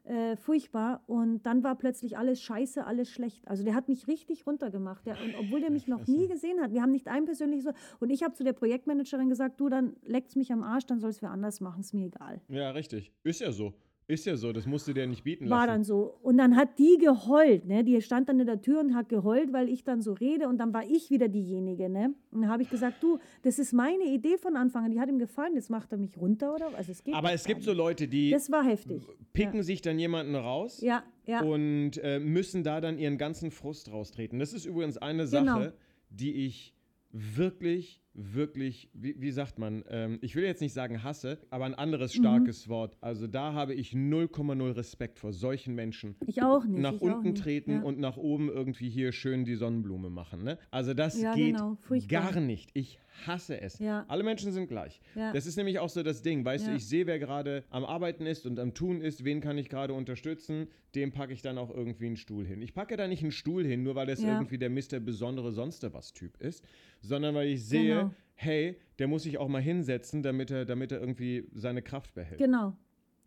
[0.03, 1.01] äh, furchtbar.
[1.07, 3.47] Und dann war plötzlich alles scheiße, alles schlecht.
[3.47, 5.05] Also der hat mich richtig runtergemacht.
[5.07, 6.72] Der, und obwohl der mich noch nie gesehen hat.
[6.72, 7.72] Wir haben nicht ein persönliches so.
[7.99, 11.09] Und ich habe zu der Projektmanagerin gesagt, du, dann leckt's mich am Arsch, dann soll
[11.09, 12.41] es wer anders machen, ist mir egal.
[12.47, 13.12] Ja, richtig.
[13.24, 13.74] Ist ja so.
[14.12, 14.51] Ist ja so.
[14.51, 15.68] Das musst du dir nicht bieten War lassen.
[15.70, 16.18] dann so.
[16.22, 17.84] Und dann hat die geheult, ne?
[17.84, 20.57] Die stand dann in der Tür und hat geheult, weil ich dann so rede und
[20.57, 22.14] dann war ich wieder diejenige, ne?
[22.32, 25.07] Und dann habe ich gesagt, du, das ist meine Idee von Anfang an, die hat
[25.09, 26.68] ihm gefallen, jetzt macht er mich runter oder?
[26.76, 27.72] Also es geht Aber es gibt so.
[27.74, 29.01] Leute, die Das war heftig.
[29.32, 31.41] picken sich dann jemanden raus Ja, ja.
[31.41, 34.39] und äh, müssen da dann ihren ganzen Frust raustreten.
[34.39, 35.30] Das ist übrigens eine Genau.
[35.59, 35.74] Sache,
[36.09, 36.76] die ich
[37.12, 41.72] wirklich, wirklich, wie, wie sagt man, ähm, ich will jetzt nicht sagen hasse, aber ein
[41.72, 41.80] Mhm.
[41.80, 42.97] anderes starkes Wort.
[43.01, 46.16] Also da habe ich 0,0 Respekt vor solchen Menschen.
[46.28, 46.82] Ich auch nicht.
[46.82, 47.41] nach unten nicht.
[47.41, 47.82] treten ja.
[47.84, 50.43] und nach oben irgendwie hier schön die Sonnenblume machen.
[50.43, 50.57] Ne?
[50.72, 51.78] Also das Ja, geht genau.
[52.09, 52.70] Gar nicht.
[52.74, 53.80] Ich hasse es.
[53.80, 54.05] Ja.
[54.07, 55.01] Alle Menschen sind gleich.
[55.16, 56.43] Das ist nämlich auch so das Ding.
[56.45, 59.57] Weißt du, ich sehe, wer gerade am Arbeiten ist und am Tun ist, wen kann
[59.57, 62.62] ich gerade unterstützen, dem packe ich dann auch irgendwie einen Stuhl hin.
[62.62, 64.99] Ich packe da nicht einen Stuhl hin, nur weil das irgendwie der Mr.
[64.99, 66.66] Besondere sonst was Typ ist,
[67.01, 68.01] sondern weil ich sehe, Genau.
[68.42, 72.38] Hey, der muss sich auch mal hinsetzen, damit er, damit er irgendwie seine Kraft behält.
[72.39, 72.76] Genau.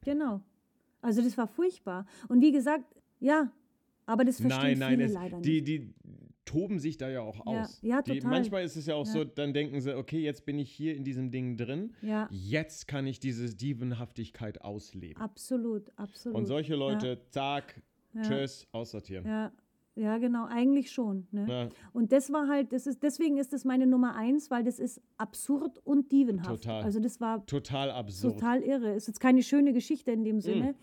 [0.04, 0.40] Genau.
[1.00, 2.06] Also das war furchtbar.
[2.28, 2.84] Und wie gesagt,
[3.20, 3.50] ja,
[4.06, 5.46] aber das verstehen Nein, nein, viele es, leider nicht.
[5.46, 5.94] die, die
[6.44, 7.80] toben sich da ja auch Ja, aus.
[7.82, 8.30] ja, die, total.
[8.30, 9.12] manchmal ist es ja auch Ja.
[9.12, 12.86] so, dann denken sie, okay, jetzt bin ich hier in diesem Ding drin, ja, jetzt
[12.86, 15.22] kann ich diese Dievenhaftigkeit ausleben.
[15.22, 16.36] absolut, absolut.
[16.36, 17.80] Und solche Leute, zack,
[18.12, 18.22] Ja.
[18.22, 19.26] tschüss, aussortieren.
[19.26, 19.52] Ja,
[19.96, 21.26] ja, genau, eigentlich schon.
[21.30, 21.44] Ne?
[21.48, 24.78] Na, Und das war halt, das ist, deswegen ist das meine Nummer eins, weil das
[24.78, 26.62] ist absurd und dievenhaft.
[26.64, 26.82] Total.
[26.82, 28.34] Also das war total absurd.
[28.40, 28.94] total irre.
[28.94, 30.24] Ist jetzt keine schöne Geschichte in Mm.
[30.24, 30.74] dem Sinne,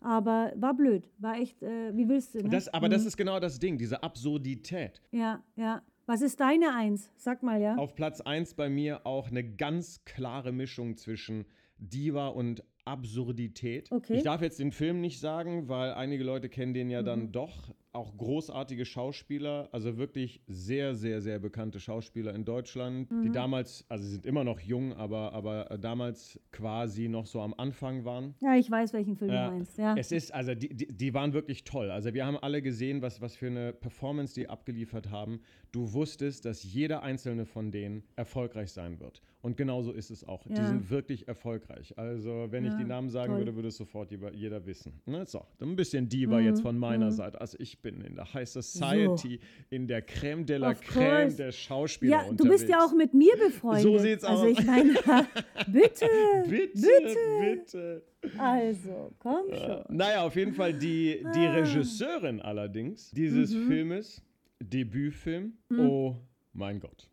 [0.00, 1.10] aber war blöd.
[1.18, 2.48] War echt, äh, wie willst du, ne?
[2.48, 3.08] Das, aber das Mhm.
[3.08, 5.02] ist genau das Ding, diese Absurdität.
[5.10, 5.82] Ja, ja.
[6.08, 7.10] Was ist deine Eins?
[7.16, 7.74] Sag mal, ja.
[7.76, 11.46] Auf Platz 1 bei mir auch eine ganz klare Mischung zwischen
[11.78, 13.90] Diva und Absurdität.
[13.90, 14.14] Okay.
[14.16, 17.06] Ich darf jetzt den Film nicht sagen, weil einige Leute kennen den ja Mhm.
[17.06, 17.74] dann doch.
[17.92, 23.22] Auch großartige Schauspieler, also wirklich sehr, sehr, sehr bekannte Schauspieler in Deutschland, Mhm.
[23.22, 27.40] die damals, also sie sind immer noch jung, aber, aber äh, damals quasi noch so
[27.40, 28.34] am Anfang waren.
[28.42, 29.78] Ja, ich weiß, welchen Film Ja, du meinst.
[29.78, 29.94] Ja.
[29.96, 31.90] Es ist, also die, die, die waren wirklich toll.
[31.90, 35.40] Also wir haben alle gesehen, was, was für eine Performance die abgeliefert haben.
[35.72, 39.22] Du wusstest, dass jeder einzelne von denen erfolgreich sein wird.
[39.46, 40.44] Und genauso ist es auch.
[40.48, 40.66] Die Ja.
[40.66, 41.96] sind wirklich erfolgreich.
[41.96, 43.38] Also wenn ich Ja, die Namen sagen toll.
[43.42, 45.00] würde, würde es sofort jeder, wissen.
[45.06, 45.24] Ne?
[45.24, 47.40] So, ein bisschen Diva Mhm, jetzt von meiner Seite.
[47.40, 49.38] Also ich bin in der High Society,
[49.70, 51.36] in der Creme de la Of Creme course.
[51.36, 53.82] der Schauspieler Ja, du bist ja auch mit mir befreundet.
[53.84, 54.50] So sieht's also aus.
[54.58, 54.94] ich meine,
[55.68, 56.06] bitte,
[56.48, 58.02] Bitte, bitte.
[58.38, 59.84] Also, komm schon.
[59.96, 61.54] Naja, auf jeden Fall die, die Ah.
[61.54, 63.66] Regisseurin allerdings dieses Mhm.
[63.68, 64.22] Filmes,
[64.60, 66.16] Debütfilm, oh
[66.52, 67.08] mein Gott.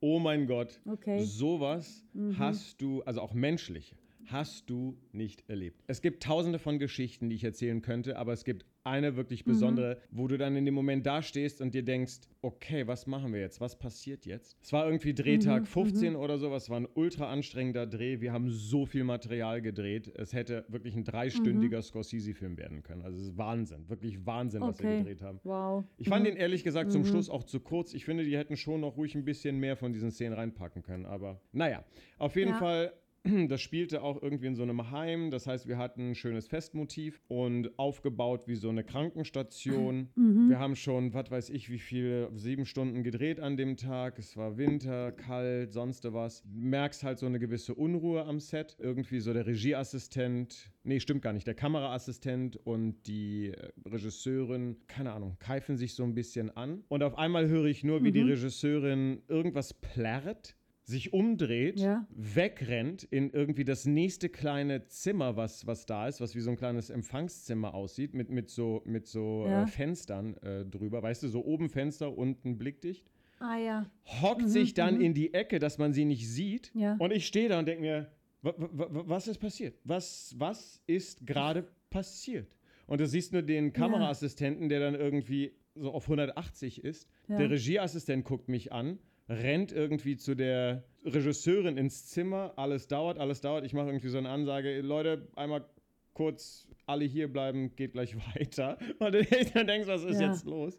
[0.00, 1.20] Oh mein Gott, Okay.
[1.20, 1.24] Mhm.
[1.24, 2.04] sowas
[2.38, 3.94] hast du, also auch menschlich,
[4.26, 5.82] hast du nicht erlebt.
[5.86, 9.50] Es gibt tausende von Geschichten, die ich erzählen könnte, aber es gibt eine wirklich Mhm.
[9.50, 13.40] besondere, wo du dann in dem Moment dastehst und dir denkst, okay, was machen wir
[13.40, 13.60] jetzt?
[13.60, 14.56] Was passiert jetzt?
[14.62, 18.20] Es war irgendwie Mhm, Drehtag 15 oder sowas, es war ein ultra anstrengender Dreh.
[18.22, 20.10] Wir haben so viel Material gedreht.
[20.16, 23.02] Es hätte wirklich ein dreistündiger Scorsese-Film werden können.
[23.02, 24.98] Also es ist Wahnsinn, wirklich Wahnsinn, was wir Okay.
[24.98, 25.40] gedreht haben.
[25.44, 25.84] Wow.
[25.98, 27.92] Ich fand den ehrlich gesagt zum Schluss auch zu kurz.
[27.92, 31.04] Ich finde, die hätten schon noch ruhig ein bisschen mehr von diesen Szenen reinpacken können.
[31.04, 31.84] Aber naja,
[32.16, 32.58] auf jeden Ja.
[32.58, 32.92] Fall
[33.48, 35.30] Das spielte auch irgendwie in so einem Heim.
[35.30, 40.08] Das heißt, wir hatten ein schönes Festmotiv und aufgebaut wie so eine Krankenstation.
[40.20, 40.48] Mhm.
[40.48, 44.18] Wir haben schon, was weiß ich, wie viele, sieben Stunden gedreht an dem Tag.
[44.18, 46.44] Es war Winter, kalt, sonst was.
[46.52, 48.76] Merkst halt so eine gewisse Unruhe am Set.
[48.80, 55.12] Irgendwie so der Regieassistent, nee, stimmt gar nicht, der Kameraassistent und die äh, Regisseurin, keine
[55.12, 56.84] Ahnung, keifen sich so ein bisschen an.
[56.88, 58.30] Und auf einmal höre ich nur, wie die Mhm.
[58.30, 60.56] Regisseurin irgendwas plärrt
[60.90, 62.06] sich umdreht, Ja.
[62.10, 66.56] wegrennt in irgendwie das nächste kleine Zimmer, was, was da ist, was wie so ein
[66.56, 69.62] kleines Empfangszimmer aussieht, mit, mit so, mit so Ja.
[69.62, 71.02] äh, Fenstern äh, drüber.
[71.02, 73.06] Weißt du, so oben Fenster, unten blickdicht.
[73.38, 73.86] Ah ja.
[74.20, 75.00] Hockt Mhm, sich dann mhm.
[75.00, 76.70] in die Ecke, dass man sie nicht sieht.
[76.74, 76.96] Ja.
[76.98, 78.10] Und ich stehe da und denke mir,
[78.42, 79.78] wa- wa- wa- was ist passiert?
[79.84, 82.54] Was, was ist gerade passiert?
[82.86, 87.08] Und du siehst nur den Kameraassistenten, der dann irgendwie so auf 180 ist.
[87.28, 88.98] Der Regieassistent guckt mich an,
[89.30, 92.52] rennt irgendwie zu der Regisseurin ins Zimmer.
[92.56, 93.64] Alles dauert, alles dauert.
[93.64, 95.64] Ich mache irgendwie so eine Ansage: Leute, einmal
[96.12, 98.76] kurz alle hier bleiben, geht gleich weiter.
[98.98, 99.24] Und du
[99.54, 100.32] dann denkst, was ist Ja.
[100.32, 100.78] jetzt los?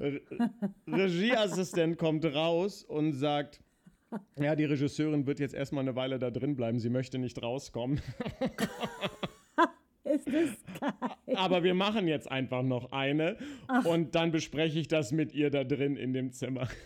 [0.00, 0.20] Re
[0.88, 3.60] Regieassistent kommt raus und sagt,
[4.40, 8.00] ja, die Regisseurin wird jetzt erstmal eine Weile da drin bleiben, sie möchte nicht rauskommen.
[10.04, 11.36] Ist das geil.
[11.36, 13.36] Aber wir machen jetzt einfach noch eine
[13.84, 16.68] und dann bespreche ich das mit ihr da drin in dem Zimmer.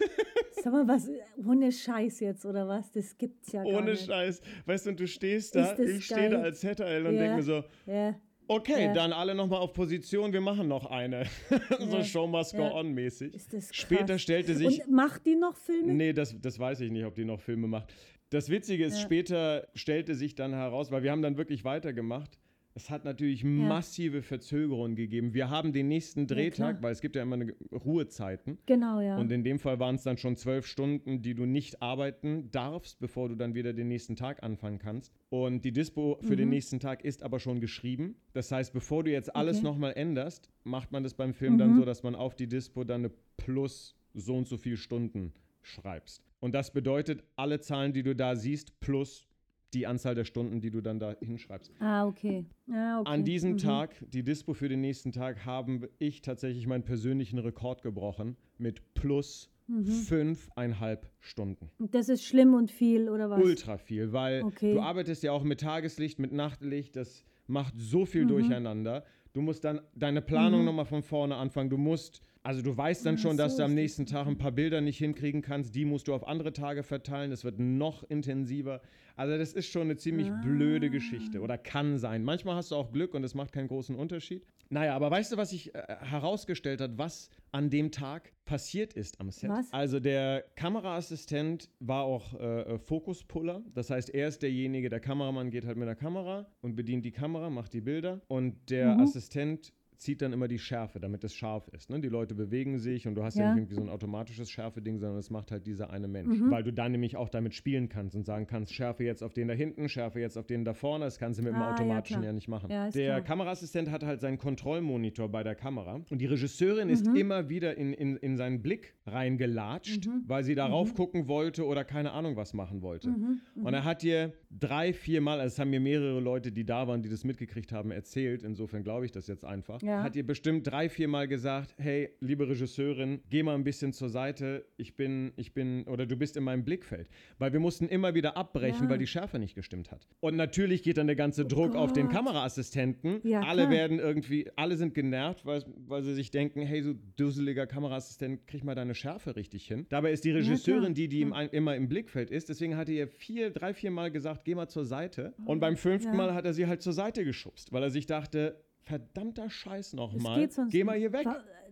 [0.63, 1.09] Sag mal, was,
[1.47, 2.91] ohne Scheiß jetzt, oder was?
[2.93, 4.07] Das gibt's ja gar Ohne nicht.
[4.07, 4.41] Scheiß.
[4.67, 7.21] Weißt du, und du stehst da, ich stehe da als ZL und Ja.
[7.21, 8.15] denke mir so, Ja.
[8.49, 8.93] okay, Ja.
[8.93, 11.25] dann alle nochmal auf Position, wir machen noch eine.
[11.79, 12.03] so.
[12.05, 13.35] Show must go on mäßig.
[13.35, 13.77] Ist das krass.
[13.77, 15.95] Später stellte sich Und macht die noch Filme?
[15.95, 17.93] Nee, das, das weiß ich nicht, ob die noch Filme macht.
[18.31, 22.39] Das Witzige ist, später stellte sich dann heraus, weil wir haben dann wirklich weitergemacht.
[22.75, 25.35] Es hat natürlich massive Verzögerungen gegeben.
[25.35, 26.83] Wir haben den nächsten Drehtag, klar.
[26.83, 28.59] weil es gibt ja immer eine Ruhezeiten.
[28.67, 29.17] Genau, ja.
[29.19, 33.01] Und in dem Fall waren es dann schon zwölf Stunden, die du nicht arbeiten darfst,
[33.01, 35.13] bevor du dann wieder den nächsten Tag anfangen kannst.
[35.31, 36.55] Und die Dispo für den Mhm.
[36.55, 38.15] nächsten Tag ist aber schon geschrieben.
[38.35, 39.65] Das heißt, bevor du jetzt alles Okay.
[39.67, 41.77] nochmal änderst, macht man das beim Film dann Mhm.
[41.77, 46.23] so, dass man auf die Dispo dann eine plus so und so viel Stunden schreibst.
[46.39, 49.27] Und das bedeutet, alle Zahlen, die du da siehst, plus
[49.75, 51.71] die Anzahl der Stunden, die du dann da hinschreibst.
[51.81, 52.45] ah, okay.
[52.73, 53.11] Ah, okay.
[53.11, 53.59] An diesem Mhm.
[53.59, 58.95] Tag, die Dispo für den nächsten Tag, habe ich tatsächlich meinen persönlichen Rekord gebrochen mit
[58.95, 59.85] plus Mhm.
[59.87, 61.71] fünfeinhalb Stunden.
[61.79, 63.41] Und Das ist schlimm und viel, oder was?
[63.41, 64.73] Ultra viel, weil Okay.
[64.73, 68.29] du arbeitest ja auch mit Tageslicht, mit Nachtlicht, das macht so viel Mhm.
[68.29, 69.05] durcheinander.
[69.33, 71.71] Du musst dann deine Planung nochmal von vorne anfangen.
[71.71, 74.39] Du musst, also du weißt dann Ach schon, dass so du am nächsten Tag ein
[74.39, 75.75] paar Bilder nicht hinkriegen kannst.
[75.75, 77.31] Die musst du auf andere Tage verteilen.
[77.31, 78.81] Das wird noch intensiver.
[79.17, 80.91] Also das ist schon eine ziemlich blöde Ah.
[80.91, 82.25] Geschichte oder kann sein.
[82.25, 84.47] Manchmal hast du auch Glück und es macht keinen großen Unterschied.
[84.71, 89.21] Naja, aber weißt du, was sich äh, herausgestellt hat, was an dem Tag passiert ist
[89.21, 89.51] am Set?
[89.51, 89.71] Was?
[89.73, 93.63] Also der Kameraassistent war auch äh, äh, Fokuspuller.
[93.75, 97.11] Das heißt, er ist derjenige, der Kameramann geht halt mit der Kamera und bedient die
[97.13, 98.21] Kamera, macht die Bilder.
[98.29, 99.01] Und der Mhm.
[99.03, 101.91] Assistent zieht dann immer die Schärfe, damit es scharf ist.
[101.91, 102.01] Ne?
[102.01, 103.49] Die Leute bewegen sich und du hast ja, Ja.
[103.51, 106.41] nicht irgendwie so ein automatisches Schärfe-Ding, sondern das macht halt dieser eine Mensch.
[106.41, 106.51] Mhm.
[106.51, 109.49] Weil du dann nämlich auch damit spielen kannst und sagen kannst, Schärfe jetzt auf den
[109.49, 111.05] da hinten, Schärfe jetzt auf den da vorne.
[111.05, 112.25] Das kannst du mit dem Ah, ja, automatischen klar.
[112.25, 112.71] ja, nicht machen.
[112.71, 113.21] Ja, ist der klar.
[113.21, 117.17] Kameraassistent hat halt seinen Kontrollmonitor bei der Kamera und die Regisseurin ist Mhm.
[117.17, 120.23] immer wieder in, in, in seinen Blick reingelatscht, Mhm.
[120.27, 123.11] weil sie darauf gucken wollte oder keine Ahnung was machen wollte.
[123.11, 123.41] Mhm.
[123.63, 126.89] Und er hat dir drei, vier Mal, also es haben mir mehrere Leute, die da
[126.89, 129.90] waren, die das mitgekriegt haben, erzählt, insofern glaube ich das jetzt einfach, Ja.
[129.91, 134.09] Hat ihr bestimmt drei, vier Mal gesagt, hey, liebe Regisseurin, geh mal ein bisschen zur
[134.09, 137.09] Seite, ich bin, ich bin, oder du bist in meinem Blickfeld.
[137.39, 138.91] Weil wir mussten immer wieder abbrechen, Ja.
[138.91, 140.07] weil die Schärfe nicht gestimmt hat.
[140.21, 142.09] Und natürlich geht dann der ganze Druck auf den.
[142.09, 143.21] Kameraassistenten.
[143.23, 143.71] Ja, alle klar.
[143.71, 148.65] werden irgendwie, alle sind genervt, weil, weil sie sich denken, hey, so dusseliger Kameraassistent, krieg
[148.65, 149.87] mal deine Schärfe richtig hin.
[149.89, 152.49] Dabei ist die Regisseurin die, die immer im Blickfeld ist.
[152.49, 155.35] Deswegen hatte er vier, drei, vier Mal gesagt, geh mal zur Seite.
[155.45, 156.17] Und beim fünften Ja.
[156.17, 160.49] Mal hat er sie halt zur Seite geschubst, weil er sich dachte, verdammter Scheiß nochmal,
[160.71, 161.27] geh mal hier weg.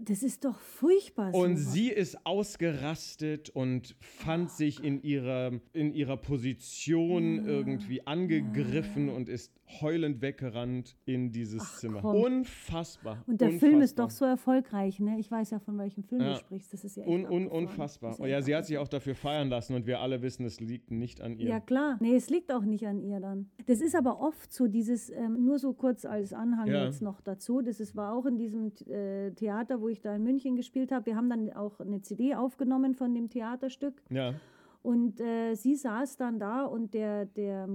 [0.04, 1.34] Das ist doch furchtbar.
[1.34, 1.72] Und sowas.
[1.72, 9.52] sie ist ausgerastet und fand sich in ihrer, in ihrer Position irgendwie angegriffen und ist
[9.82, 12.00] heulend weggerannt in dieses Ach, Zimmer.
[12.00, 12.16] komm.
[12.22, 13.22] Unfassbar.
[13.26, 13.68] Und der unfassbar.
[13.70, 15.18] Film ist doch so erfolgreich, ne?
[15.18, 16.32] Ich weiß ja, von welchem Film Ja.
[16.32, 16.72] du sprichst.
[16.72, 18.16] Das ist ja echt Un, un, unfassbar.
[18.18, 20.90] Oh ja, sie hat sich auch dafür feiern lassen und wir alle wissen, es liegt
[20.90, 21.48] nicht an ihr.
[21.50, 21.98] Ja, klar.
[22.00, 23.50] Nee, es liegt auch nicht an ihr dann.
[23.66, 26.86] Das ist aber oft so, dieses, ähm, nur so kurz als Anhang Ja.
[26.86, 27.60] jetzt noch dazu.
[27.60, 31.06] Das ist, war auch in diesem äh, Theater, wo ich da in München gespielt habe.
[31.06, 34.02] Wir haben dann auch eine CD aufgenommen von dem Theaterstück.
[34.10, 34.34] Ja.
[34.80, 37.68] Und äh, sie saß dann da und der, der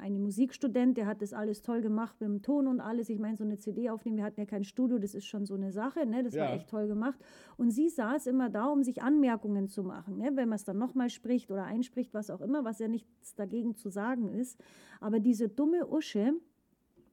[0.00, 3.08] eine Musikstudent, der hat das alles toll gemacht mit dem Ton und alles.
[3.10, 5.54] Ich meine, so eine CD aufnehmen, wir hatten ja kein Studio, das ist schon so
[5.54, 6.22] eine Sache, ne?
[6.22, 6.54] Das war Ja.
[6.54, 7.18] echt toll gemacht.
[7.56, 10.30] Und sie saß immer da, um sich Anmerkungen zu machen, ne?
[10.36, 13.74] wenn man es dann nochmal spricht oder einspricht, was auch immer, was ja nichts dagegen
[13.74, 14.58] zu sagen ist.
[15.00, 16.34] Aber diese dumme Usche,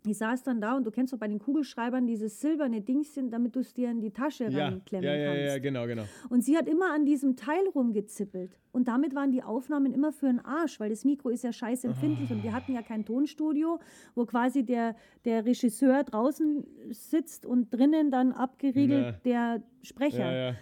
[0.05, 3.55] die saß dann da und du kennst doch bei den Kugelschreibern dieses silberne Dingchen, damit
[3.55, 5.45] du es dir in die Tasche Ja, reinklemmen ja, ja, kannst.
[5.45, 6.03] ja, genau, genau.
[6.29, 8.57] Und sie hat immer an diesem Teil rumgezippelt.
[8.71, 11.83] Und damit waren die Aufnahmen immer für den Arsch, weil das Mikro ist ja scheiß
[11.83, 12.31] empfindlich.
[12.31, 13.79] Und wir hatten ja kein Tonstudio,
[14.15, 14.95] wo quasi der,
[15.25, 19.11] der Regisseur draußen sitzt und drinnen dann abgeriegelt Ja.
[19.25, 20.19] der Sprecher.
[20.31, 20.55] Ja, ja.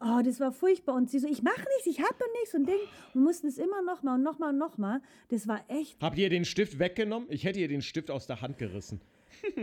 [0.00, 0.94] Oh, das war furchtbar.
[0.94, 2.78] Und sie so, ich mache nichts, ich habe nichts und Ding.
[3.14, 5.00] Und mussten es immer noch mal und noch mal und noch mal.
[5.28, 7.28] Das war echt Habt ihr den Stift weggenommen?
[7.30, 9.00] Ich hätte ihr den Stift aus der Hand gerissen.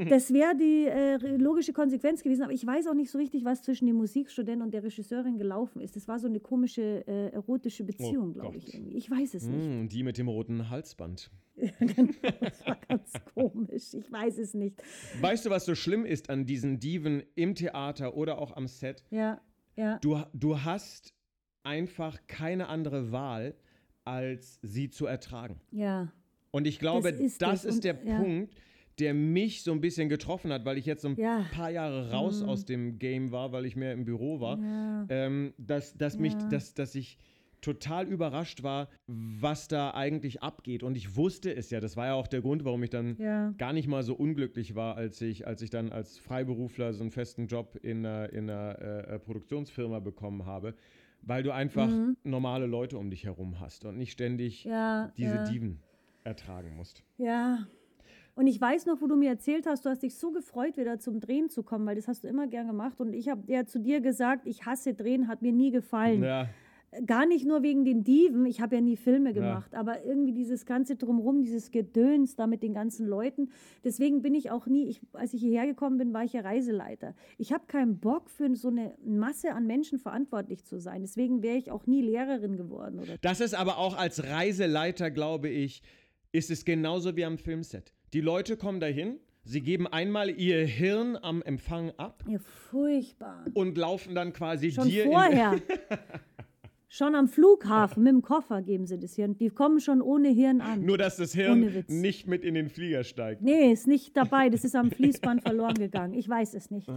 [0.10, 3.62] Das wäre die äh, logische Konsequenz gewesen, aber ich weiß auch nicht so richtig, was
[3.64, 5.96] zwischen dem Musikstudenten und der Regisseurin gelaufen ist.
[5.98, 8.64] Das war so eine komische äh, erotische Beziehung, glaube Oh Gott.
[8.68, 8.74] ich.
[8.74, 8.96] Irgendwie.
[8.98, 9.68] Ich weiß es nicht.
[9.68, 11.30] Mm, die mit dem roten Halsband.
[12.42, 13.94] Das war ganz komisch.
[13.94, 14.82] Ich weiß es nicht.
[15.20, 19.04] Weißt du, was so schlimm ist an diesen Diven im Theater oder auch am Set?
[19.10, 19.42] Ja,
[19.76, 19.98] ja.
[20.00, 21.14] Du, du hast
[21.64, 23.56] einfach keine andere Wahl,
[24.04, 25.60] als sie zu ertragen.
[25.72, 26.12] Ja,
[26.52, 27.76] Und ich glaube, Das das ist ist, es.
[27.76, 28.18] Und, der ja.
[28.20, 28.56] Punkt,
[29.00, 31.46] der mich so ein bisschen getroffen hat, weil ich jetzt so ein Ja.
[31.52, 34.58] paar Jahre raus aus dem Game war, weil ich mehr im Büro war.
[34.60, 35.06] ja.
[35.10, 37.18] ähm, dass, dass, mich, dass, dass ich
[37.66, 40.84] total überrascht war, was da eigentlich abgeht.
[40.84, 41.80] Und ich wusste es ja.
[41.80, 43.54] Das war ja auch der Grund, warum ich dann Ja.
[43.58, 47.12] gar nicht mal so unglücklich war, als ich, als ich dann als Freiberufler so einen
[47.12, 50.76] festen Job in einer, in einer äh, äh, Produktionsfirma bekommen habe.
[51.24, 51.90] Weil du einfach
[52.24, 54.72] normale Leute um dich herum hast und nicht ständig Mhm.
[54.72, 55.44] Ja, diese ja.
[55.44, 55.80] Diven
[56.24, 57.04] ertragen musst.
[57.18, 57.66] Ja.
[58.36, 61.00] Und ich weiß noch, wo du mir erzählt hast, du hast dich so gefreut, wieder
[61.00, 63.00] zum Drehen zu kommen, weil das hast du immer gern gemacht.
[63.00, 66.22] Und ich habe ja zu dir gesagt, ich hasse Drehen, hat mir nie gefallen.
[66.22, 66.50] Ja,
[67.06, 70.66] Gar nicht nur wegen den Diven, ich habe ja nie Filme gemacht, aber irgendwie dieses
[70.66, 73.50] ganze Drumrum, dieses Gedöns da mit den ganzen Leuten.
[73.84, 77.16] Deswegen bin ich auch nie, ich, als ich hierher gekommen bin, war ich ja Reiseleiter.
[77.38, 81.02] Ich habe keinen Bock für so eine Masse an Menschen verantwortlich zu sein.
[81.02, 83.00] Deswegen wäre ich auch nie Lehrerin geworden.
[83.00, 85.82] Oder Das ist aber auch als Reiseleiter, glaube ich,
[86.32, 87.94] ist es genauso wie am Filmset.
[88.14, 93.46] Die Leute kommen dahin, sie geben einmal ihr Hirn am Empfang ab ja, furchtbar.
[93.54, 95.62] und laufen dann quasi Schon dir in, vorher.
[96.96, 99.38] schon am Flughafen mit dem Koffer geben sie das Hirn.
[99.38, 100.86] Die kommen schon ohne Hirn an.
[100.86, 103.42] nur dass das Hirn nicht mit in den Flieger steigt.
[103.42, 104.50] Nee, ist nicht dabei.
[104.50, 106.14] Das ist am Fließband verloren gegangen.
[106.14, 106.90] Ich weiß es nicht.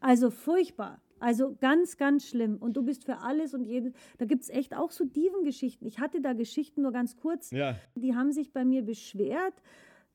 [0.00, 1.00] Also furchtbar.
[1.18, 2.58] Also ganz, ganz schlimm.
[2.58, 3.92] Und du bist für alles und jedes.
[4.18, 5.84] Da gibt es echt auch so Diven-Geschichten.
[5.86, 7.50] Ich hatte da Geschichten nur ganz kurz.
[7.50, 9.54] Ja, Die haben sich bei mir beschwert,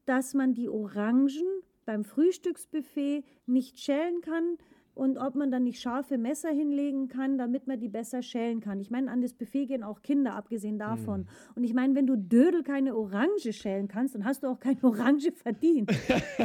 [0.05, 1.43] dass man die Orangen
[1.85, 4.57] beim Frühstücksbuffet nicht schälen kann
[4.95, 8.79] und ob man dann nicht scharfe Messer hinlegen kann, damit man die besser schälen kann.
[8.79, 11.27] Ich meine, an das Buffet gehen auch Kinder, abgesehen davon.
[11.55, 14.83] Und ich meine, wenn du Dödel keine Orange schälen kannst, dann hast du auch keine
[14.83, 15.91] Orange verdient.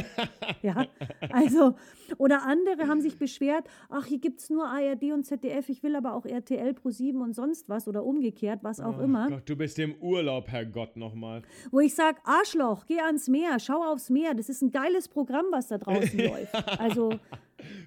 [0.63, 0.87] ja,
[1.31, 1.75] also,
[2.19, 5.97] oder andere haben sich beschwert, ach, hier gibt es nur ARD und ZDF, ich will
[5.97, 9.31] aber auch RTL, Pro7 und sonst was oder umgekehrt, was auch immer.
[9.31, 11.43] Gott, du bist im Urlaub, Herrgott, nochmal.
[11.71, 14.35] Wo ich sage, Arschloch, geh ans Meer, schau aufs Meer.
[14.35, 16.55] Das ist ein geiles Programm, was da draußen läuft.
[16.79, 17.21] Also, ne?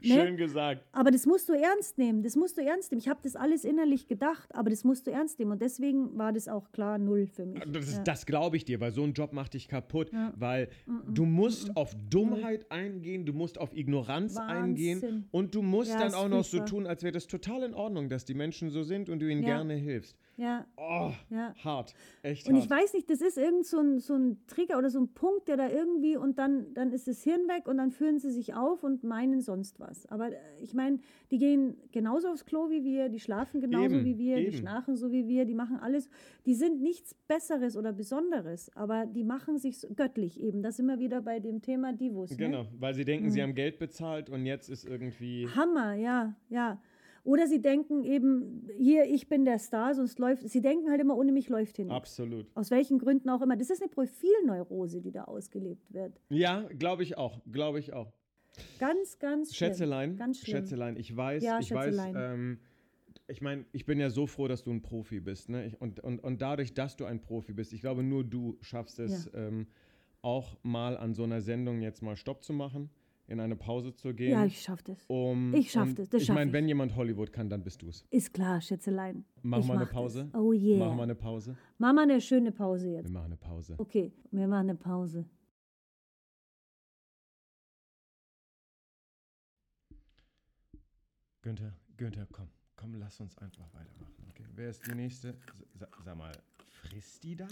[0.02, 0.84] Schön gesagt.
[0.92, 2.24] aber das musst du ernst nehmen.
[2.24, 3.00] Das musst du ernst nehmen.
[3.00, 5.52] Ich habe das alles innerlich gedacht, aber das musst du ernst nehmen.
[5.52, 7.62] Und deswegen war das auch klar null für mich.
[7.72, 8.04] Das, ja.
[8.04, 10.70] das glaube ich dir, weil so ein Job macht dich kaputt, weil
[11.08, 15.04] du musst auf Dummheit eingehen, du musst auf Ignoranz Wahnsinn.
[15.04, 17.74] eingehen und du musst Ja, dann auch noch so tun, als wäre das total in
[17.74, 19.58] Ordnung, dass die Menschen so sind und du ihnen Ja.
[19.58, 20.18] gerne hilfst.
[20.38, 21.54] Ja, Oh, ja.
[21.64, 22.64] hart, echt Und hart.
[22.64, 25.48] ich weiß nicht, das ist irgend so ein, so ein Trigger oder so ein Punkt,
[25.48, 28.54] der da irgendwie und dann, dann ist das Hirn weg und dann fühlen sie sich
[28.54, 30.06] auf und meinen sonst was.
[30.06, 31.00] Aber äh, ich meine,
[31.32, 34.58] die gehen genauso aufs Klo wie wir, die schlafen genauso Eben, wie wir, die eben.
[34.58, 36.10] schnarchen so wie wir, die machen alles.
[36.46, 40.62] Die sind nichts Besseres oder Besonderes, aber die machen sich göttlich eben.
[40.62, 42.30] Das sind wir wieder bei dem Thema Divus.
[42.32, 42.38] Ne?
[42.38, 43.32] Genau, weil sie denken, Mhm.
[43.32, 45.48] sie haben Geld bezahlt und jetzt ist irgendwie.
[45.56, 46.80] Hammer, ja, ja.
[47.28, 50.48] Oder sie denken eben, hier, ich bin der Star, sonst läuft.
[50.48, 51.92] Sie denken halt immer, ohne mich läuft hin.
[51.92, 52.48] Absolut.
[52.56, 53.58] Aus welchen Gründen auch immer.
[53.58, 56.22] Das ist eine Profilneurose, die da ausgelebt wird.
[56.30, 58.14] Ja, glaube ich auch, glaube ich auch.
[58.80, 59.72] Ganz, ganz schlimm.
[59.72, 60.56] Schätzelein, Ganz schlimm.
[60.56, 62.60] Schätzelein, ich weiß, Ja, ich weiß, ähm,
[63.28, 65.66] ich meine, ich bin ja so froh, dass du ein Profi bist, ne?
[65.66, 69.00] Ich, und, und, und dadurch, dass du ein Profi bist, ich glaube, nur du schaffst
[69.00, 69.68] es, ähm,
[70.22, 72.90] auch mal an so einer Sendung jetzt mal Stopp zu machen,
[73.28, 74.32] in eine Pause zu gehen.
[74.32, 75.06] Ja, ich schaff das.
[75.08, 78.06] um, ich schaff das, das Ich meine, wenn jemand Hollywood kann, dann bist du es.
[78.10, 79.26] Ist klar, Schätzelein.
[79.42, 80.30] Machen wir eine mach Pause?
[80.32, 80.42] Das.
[80.42, 80.80] Oh yeah.
[80.80, 81.58] Machen wir eine Pause?
[81.78, 83.06] Machen wir eine schöne Pause jetzt.
[83.06, 83.76] Wir machen eine Pause.
[83.78, 85.26] Okay, wir machen eine Pause.
[91.42, 94.26] Günther, Günther, komm, komm, lass uns einfach weitermachen.
[94.32, 95.36] Okay, wer ist die nächste?
[95.76, 96.34] Sa sag mal,
[96.68, 97.48] frisst die da?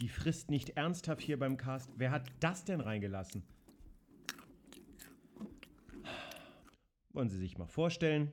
[0.00, 1.90] Die frisst nicht ernsthaft hier beim Cast.
[1.96, 3.42] Wer hat das denn reingelassen?
[7.12, 8.32] Wollen Sie sich mal vorstellen?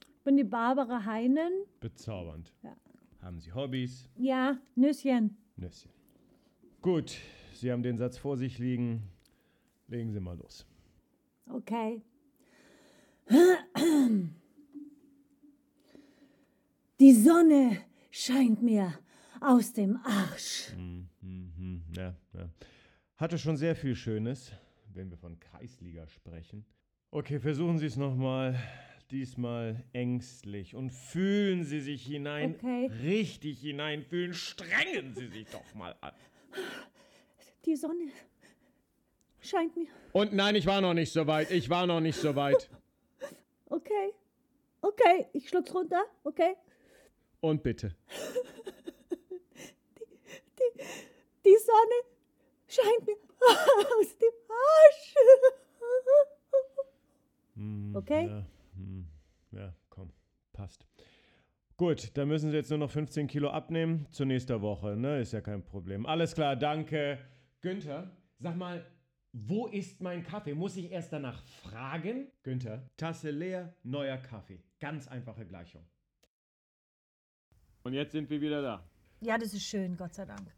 [0.00, 1.52] Ich bin die Barbara Heinen.
[1.80, 2.52] Bezaubernd.
[2.62, 2.76] Ja.
[3.20, 4.08] Haben Sie Hobbys?
[4.16, 5.36] Ja, Nüsschen.
[5.56, 5.90] Nüsschen.
[6.82, 7.16] Gut,
[7.54, 9.10] Sie haben den Satz vor sich liegen.
[9.88, 10.66] Legen Sie mal los.
[11.48, 12.02] Okay.
[17.00, 17.78] Die Sonne
[18.12, 18.96] scheint mir
[19.40, 20.70] aus dem Arsch.
[20.74, 22.48] Hm, hm, hm, ja, ja.
[23.16, 24.52] Hatte schon sehr viel Schönes,
[24.92, 26.64] wenn wir von Kreisliga sprechen.
[27.10, 28.58] Okay, versuchen Sie es nochmal.
[29.12, 32.90] Diesmal ängstlich und fühlen Sie sich hinein, Okay.
[33.02, 34.34] richtig hineinfühlen.
[34.34, 36.12] Strengen Sie sich doch mal an.
[37.64, 38.08] Die Sonne
[39.40, 39.86] scheint mir.
[40.12, 41.52] Und nein, ich war noch nicht so weit.
[41.52, 42.68] Ich war noch nicht so weit.
[43.66, 44.10] Okay.
[44.80, 46.04] Okay, ich schluck's runter.
[46.24, 46.54] Okay.
[47.40, 47.94] Und bitte.
[51.44, 51.98] Die Sonne
[52.66, 53.16] scheint mir
[54.00, 55.14] aus dem Arsch.
[57.54, 58.26] Hm, Okay.
[58.26, 59.06] Ja, hm,
[59.52, 60.12] ja, komm,
[60.52, 60.86] passt.
[61.76, 64.06] Gut, dann müssen Sie jetzt nur noch 15 Kilo abnehmen.
[64.10, 65.20] Zur nächsten Woche, ne?
[65.20, 66.06] Ist ja kein Problem.
[66.06, 67.18] Alles klar, danke.
[67.60, 68.84] Günther, sag mal,
[69.32, 70.54] wo ist mein Kaffee?
[70.54, 72.30] Muss ich erst danach fragen?
[72.42, 74.62] Günther, Tasse leer, neuer Kaffee.
[74.80, 75.84] Ganz einfache Gleichung.
[77.82, 78.88] Und jetzt sind wir wieder da.
[79.20, 80.54] Ja, das ist schön, Gott sei Dank.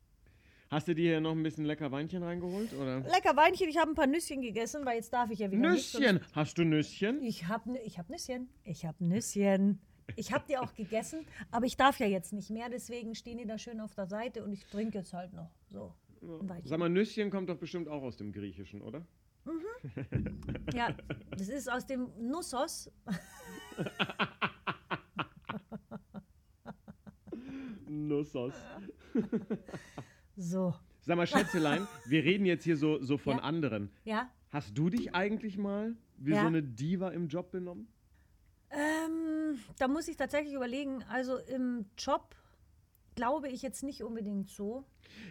[0.70, 3.00] Hast du dir hier noch ein bisschen lecker Weinchen reingeholt, oder?
[3.00, 5.94] Lecker Weinchen, ich habe ein paar Nüsschen gegessen, weil jetzt darf ich ja wieder nicht,
[5.94, 6.20] Nüsschen!
[6.32, 7.22] Hast du Nüsschen?
[7.22, 8.48] Ich habe ich hab Nüsschen.
[8.64, 9.80] Ich habe Nüsschen.
[10.16, 13.46] Ich habe die auch gegessen, aber ich darf ja jetzt nicht mehr, deswegen stehen die
[13.46, 15.94] da schön auf der Seite und ich trinke jetzt halt noch so.
[16.20, 16.66] Weinchen.
[16.66, 19.06] Sag mal, Nüsschen kommt doch bestimmt auch aus dem Griechischen, oder?
[20.74, 20.94] Ja,
[21.30, 22.90] das ist aus dem Nussos.
[28.18, 28.52] Nussos.
[30.36, 33.42] So, Sag mal, Schätzelein, wir reden jetzt hier so, so von Ja.
[33.42, 33.90] anderen.
[34.04, 34.30] ja.
[34.50, 36.40] Hast du dich eigentlich mal wie Ja.
[36.40, 37.86] so eine Diva im Job benommen?
[38.70, 41.02] Ähm, da muss ich tatsächlich überlegen.
[41.10, 42.34] Also im Job
[43.14, 44.84] glaube ich jetzt nicht unbedingt so.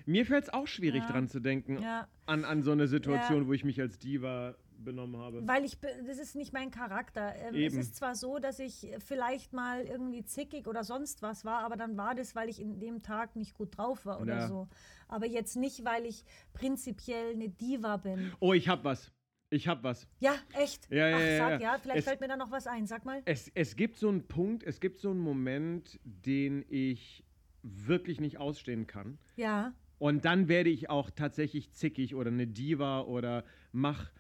[0.05, 1.11] Mir fällt es auch schwierig Ja.
[1.11, 3.47] dran zu denken, Ja, an, an so eine Situation, Ja.
[3.47, 5.47] wo ich mich als Diva benommen habe.
[5.47, 7.35] weil ich, das ist nicht mein Charakter.
[7.35, 11.63] Ähm, es ist zwar so, dass ich vielleicht mal irgendwie zickig oder sonst was war,
[11.63, 14.47] aber dann war das, weil ich in dem Tag nicht gut drauf war oder Ja.
[14.47, 14.67] so.
[15.07, 16.23] Aber jetzt nicht, weil ich
[16.53, 18.31] prinzipiell eine Diva bin.
[18.39, 19.11] Oh, ich hab was.
[19.49, 20.07] Ich hab was.
[20.19, 20.91] Ja, echt?
[20.91, 21.59] Ja, ja, Ach, ja, sag ja.
[21.73, 22.85] ja, vielleicht Es- fällt mir da noch was ein.
[22.85, 23.21] Sag mal.
[23.25, 27.23] Es, es gibt so einen Punkt, es gibt so einen Moment, den ich
[27.63, 29.17] wirklich nicht ausstehen kann.
[29.37, 29.73] Ja.
[29.99, 34.11] Und dann werde ich auch tatsächlich zickig oder eine Diva oder mach,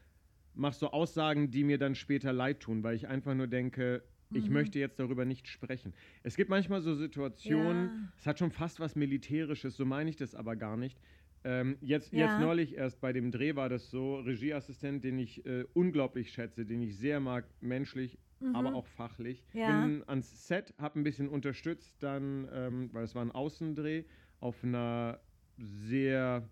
[0.57, 4.37] mach so Aussagen, die mir dann später leid tun, weil ich einfach nur denke, Mhm.
[4.37, 5.93] ich möchte jetzt darüber nicht sprechen.
[6.23, 8.13] Es gibt manchmal so Situationen, Ja.
[8.17, 10.99] es hat schon fast was Militärisches, so meine ich das aber gar nicht.
[11.45, 12.25] Ähm, jetzt, Ja.
[12.25, 16.65] jetzt neulich erst bei dem Dreh war das so, Regieassistent, den ich äh, unglaublich schätze,
[16.65, 18.19] den ich sehr mag, menschlich,
[18.53, 19.43] aber auch fachlich.
[19.53, 19.59] Mhm.
[19.59, 19.81] Ja.
[19.85, 24.03] Bin ans Set, habe ein bisschen unterstützt dann, ähm, weil es war ein Außendreh,
[24.39, 25.21] auf einer
[25.57, 26.49] sehr,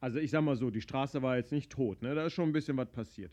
[0.00, 2.14] also ich sag mal so, die Straße war jetzt nicht tot, ne?
[2.14, 3.32] da ist schon ein bisschen was passiert.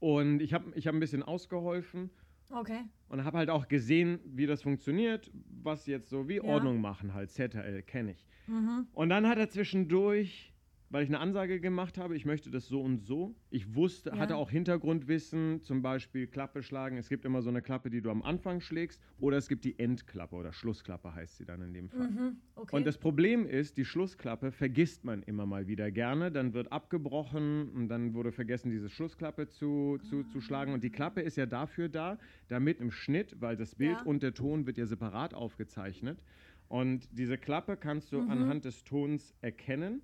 [0.00, 2.10] Und ich habe ich hab ein bisschen ausgeholfen
[2.50, 2.80] Okay.
[3.08, 5.30] und habe halt auch gesehen, wie das funktioniert,
[5.62, 6.42] was jetzt so wie Ja.
[6.44, 8.26] Ordnung machen halt, ZRL kenne ich.
[8.46, 8.86] Mhm.
[8.92, 10.53] Und dann hat er zwischendurch,
[10.90, 13.34] weil ich eine Ansage gemacht habe, ich möchte das so und so.
[13.50, 14.18] Ich wusste, Ja.
[14.18, 16.96] hatte auch Hintergrundwissen, zum Beispiel Klappe schlagen.
[16.98, 19.78] Es gibt immer so eine Klappe, die du am Anfang schlägst, oder es gibt die
[19.78, 22.08] Endklappe oder Schlussklappe heißt sie dann in dem Fall.
[22.10, 22.36] Mhm.
[22.54, 22.76] Okay.
[22.76, 26.30] Und das Problem ist, die Schlussklappe vergisst man immer mal wieder gerne.
[26.30, 30.72] Dann wird abgebrochen und dann wurde vergessen, diese Schlussklappe zu, zu, zu schlagen.
[30.72, 34.02] Und die Klappe ist ja dafür da, damit im Schnitt, weil das Bild Ja.
[34.02, 36.22] und der Ton wird ja separat aufgezeichnet.
[36.68, 38.16] Und diese Klappe kannst Mhm.
[38.16, 40.02] du anhand des Tons erkennen.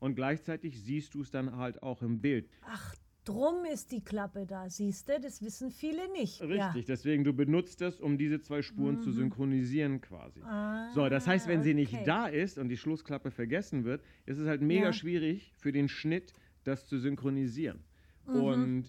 [0.00, 2.48] Und gleichzeitig siehst du es dann halt auch im Bild.
[2.66, 2.94] Ach,
[3.24, 5.18] drum ist die Klappe da, siehst du?
[5.20, 6.42] Das wissen viele nicht.
[6.42, 10.40] Richtig, deswegen du benutzt das, um diese zwei Spuren zu synchronisieren quasi.
[10.40, 10.90] Ja.
[10.92, 12.04] So, das heißt, wenn sie nicht Ah, okay.
[12.06, 14.92] da ist und die Schlussklappe vergessen wird, ist es halt mega Ja.
[14.92, 16.34] schwierig für den Schnitt,
[16.64, 17.84] das zu synchronisieren.
[18.26, 18.84] Mhm, Und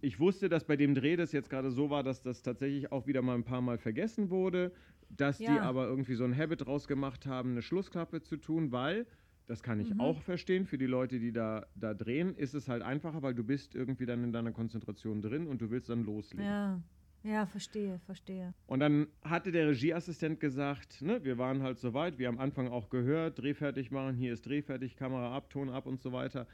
[0.00, 3.06] ich wusste, dass bei dem Dreh das jetzt gerade so war, dass das tatsächlich auch
[3.06, 4.72] wieder mal ein paar Mal vergessen wurde,
[5.10, 5.62] dass die Ja.
[5.62, 9.06] aber irgendwie so ein Habit draus gemacht haben, eine Schlussklappe zu tun, weil,
[9.46, 9.84] das kann Mhm.
[9.84, 13.34] ich auch verstehen, für die Leute, die da, da drehen, ist es halt einfacher, weil
[13.34, 16.46] du bist irgendwie dann in deiner Konzentration drin und du willst dann loslegen.
[16.46, 16.80] Ja.
[17.26, 18.52] Ja, verstehe, verstehe.
[18.66, 22.68] Und dann hatte der Regieassistent gesagt, ne, wir waren halt soweit, wir haben am Anfang
[22.68, 26.12] auch gehört, Dreh fertig machen, hier ist Dreh fertig, Kamera ab, Ton ab und so
[26.12, 26.46] weiter.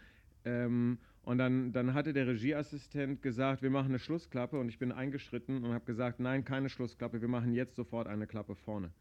[0.44, 4.92] Ähm, Und dann, dann hatte der Regieassistent gesagt, wir machen eine Schlussklappe und ich bin
[4.92, 8.92] eingeschritten und habe gesagt, nein, keine Schlussklappe, wir machen jetzt sofort eine Klappe vorne.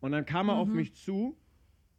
[0.00, 1.36] Und dann kam er auf mich zu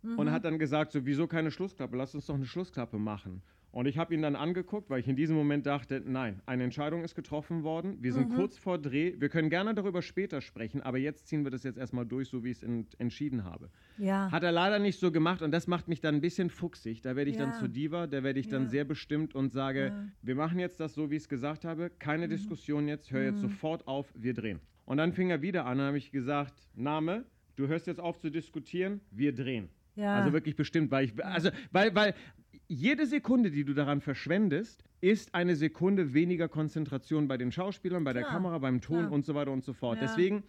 [0.03, 1.98] und hat dann gesagt, so, wieso keine Schlussklappe?
[1.98, 3.41] Lass uns doch eine Schlussklappe machen.
[3.72, 7.03] Und ich habe ihn dann angeguckt, weil ich in diesem Moment dachte, nein, eine Entscheidung
[7.03, 7.98] ist getroffen worden.
[8.02, 9.14] Wir sind kurz vor Dreh.
[9.19, 12.44] Wir können gerne darüber später sprechen, aber jetzt ziehen wir das jetzt erstmal durch, so
[12.44, 13.69] wie ich es ent entschieden habe.
[13.98, 14.32] Ja.
[14.32, 17.02] Hat er leider nicht so gemacht und das macht mich dann ein bisschen fuchsig.
[17.02, 17.56] Da werde ich dann Ja.
[17.60, 18.69] zu Diva, da werde ich dann Ja.
[18.69, 19.91] sehr bestimmt und sage,
[20.24, 21.91] wir machen jetzt das so, wie ich es gesagt habe.
[21.99, 22.32] Keine Mhm.
[22.32, 24.60] Diskussion jetzt, hör jetzt sofort auf, wir drehen.
[24.86, 27.26] Und dann fing er wieder an, habe ich gesagt, Name,
[27.57, 29.69] du hörst jetzt auf zu diskutieren, wir drehen.
[29.98, 30.15] Ja.
[30.15, 32.14] Also wirklich bestimmt, weil ich, also, weil, weil
[32.69, 38.14] jede Sekunde, die du daran verschwendest, ist eine Sekunde weniger Konzentration bei den Schauspielern, bei
[38.14, 39.11] der Kamera, beim Ton klar.
[39.11, 39.98] und so weiter und so fort.
[40.02, 40.07] Ja.
[40.07, 40.44] Deswegen,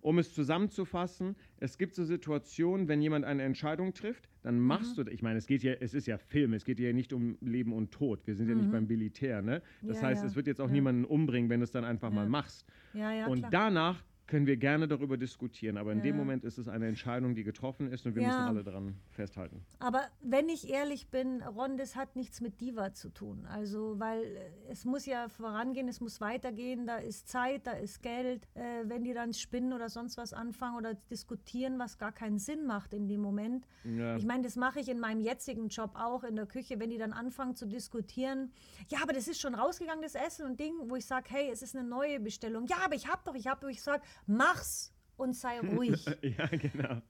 [0.00, 4.66] um es zusammenzufassen, es gibt so Situationen, wenn jemand eine Entscheidung trifft, dann Mhm.
[4.66, 7.12] machst du, ich meine, es geht ja, es ist ja Film, es geht ja nicht
[7.12, 8.26] um Leben und Tod.
[8.26, 9.62] Wir sind ja nicht beim Militär, ne?
[9.82, 10.02] Das Mhm.
[10.02, 10.28] Ja, heißt, ja.
[10.28, 10.72] es wird jetzt auch Ja.
[10.72, 12.28] niemanden umbringen, wenn du es dann einfach mal Ja.
[12.28, 12.66] machst.
[12.92, 13.50] ja, ja, und klar.
[13.50, 16.20] danach können wir gerne darüber diskutieren, aber in dem Ja.
[16.22, 18.28] Moment ist es eine Entscheidung, die getroffen ist und wir Ja.
[18.28, 19.64] müssen alle daran festhalten.
[19.80, 23.44] Aber wenn ich ehrlich bin, Ron, das hat nichts mit Diva zu tun.
[23.46, 28.02] Also, weil äh, es muss ja vorangehen, es muss weitergehen, da ist Zeit, da ist
[28.02, 28.48] Geld.
[28.54, 32.64] Äh, wenn die dann spinnen oder sonst was anfangen oder diskutieren, was gar keinen Sinn
[32.66, 33.66] macht in dem Moment.
[33.84, 34.16] Ja.
[34.16, 36.98] Ich meine, das mache ich in meinem jetzigen Job auch in der Küche, wenn die
[36.98, 38.52] dann anfangen zu diskutieren.
[38.88, 41.60] Ja, aber das ist schon rausgegangen, das Essen und Ding, wo ich sage, hey, es
[41.62, 42.66] ist eine neue Bestellung.
[42.66, 47.00] Ja, aber ich habe doch, ich habe ich sage, mach's und sei ruhig ja, genau.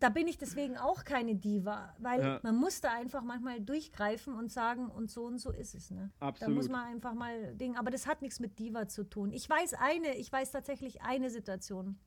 [0.00, 2.40] da bin ich deswegen auch keine Diva, weil Ja.
[2.42, 5.90] man muss da einfach manchmal durchgreifen und sagen, und so und so ist es.
[5.90, 6.10] Ne?
[6.20, 6.54] Da Absolut.
[6.56, 9.32] muss man einfach mal Ding, aber das hat nichts mit Diva zu tun.
[9.32, 11.98] Ich weiß eine, ich weiß tatsächlich eine Situation.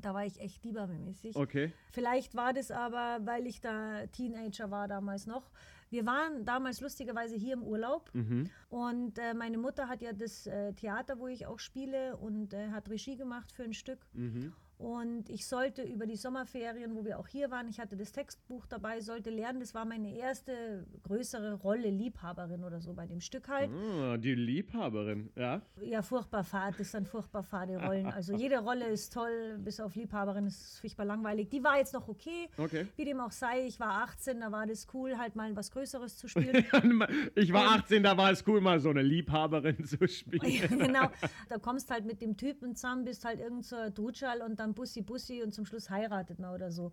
[0.00, 1.36] Da war ich echt Diva-mäßig.
[1.36, 1.70] Okay.
[1.90, 5.50] Vielleicht war das aber, weil ich da Teenager war damals noch.
[5.92, 8.48] Wir waren damals lustigerweise hier im Urlaub Mhm.
[8.70, 12.70] und äh, meine Mutter hat ja das äh, Theater, wo ich auch spiele und äh,
[12.70, 13.98] hat Regie gemacht für ein Stück.
[14.14, 14.54] Mhm.
[14.78, 18.66] Und ich sollte über die Sommerferien, wo wir auch hier waren, ich hatte das Textbuch
[18.66, 19.60] dabei, sollte lernen.
[19.60, 23.70] Das war meine erste größere Rolle, Liebhaberin oder so bei dem Stück halt.
[23.70, 25.62] Ah, die Liebhaberin, ja.
[25.80, 28.06] Ja, furchtbar fad, das sind furchtbar fade Rollen.
[28.12, 31.48] Also jede Rolle ist toll, bis auf Liebhaberin ist furchtbar langweilig.
[31.48, 32.48] Die war jetzt noch okay.
[32.58, 32.86] Okay.
[32.96, 36.16] Wie dem auch sei, ich war 18, da war das cool, halt mal was Größeres
[36.18, 36.64] zu spielen.
[37.34, 40.78] ich war 18, da war es cool, mal so eine Liebhaberin zu spielen.
[40.78, 41.10] Genau.
[41.48, 45.02] Da kommst halt mit dem Typen zusammen, bist halt irgend ein Dutschal und dann Bussi
[45.02, 46.90] Bussi und zum Schluss heiratet man oder so.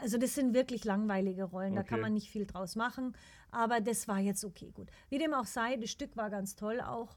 [0.00, 2.02] Also das sind wirklich langweilige Rollen, da kann Okay.
[2.02, 3.14] man nicht viel draus machen.
[3.50, 4.88] Aber das war jetzt okay, gut.
[5.08, 7.16] Wie dem auch sei, das Stück war ganz toll auch.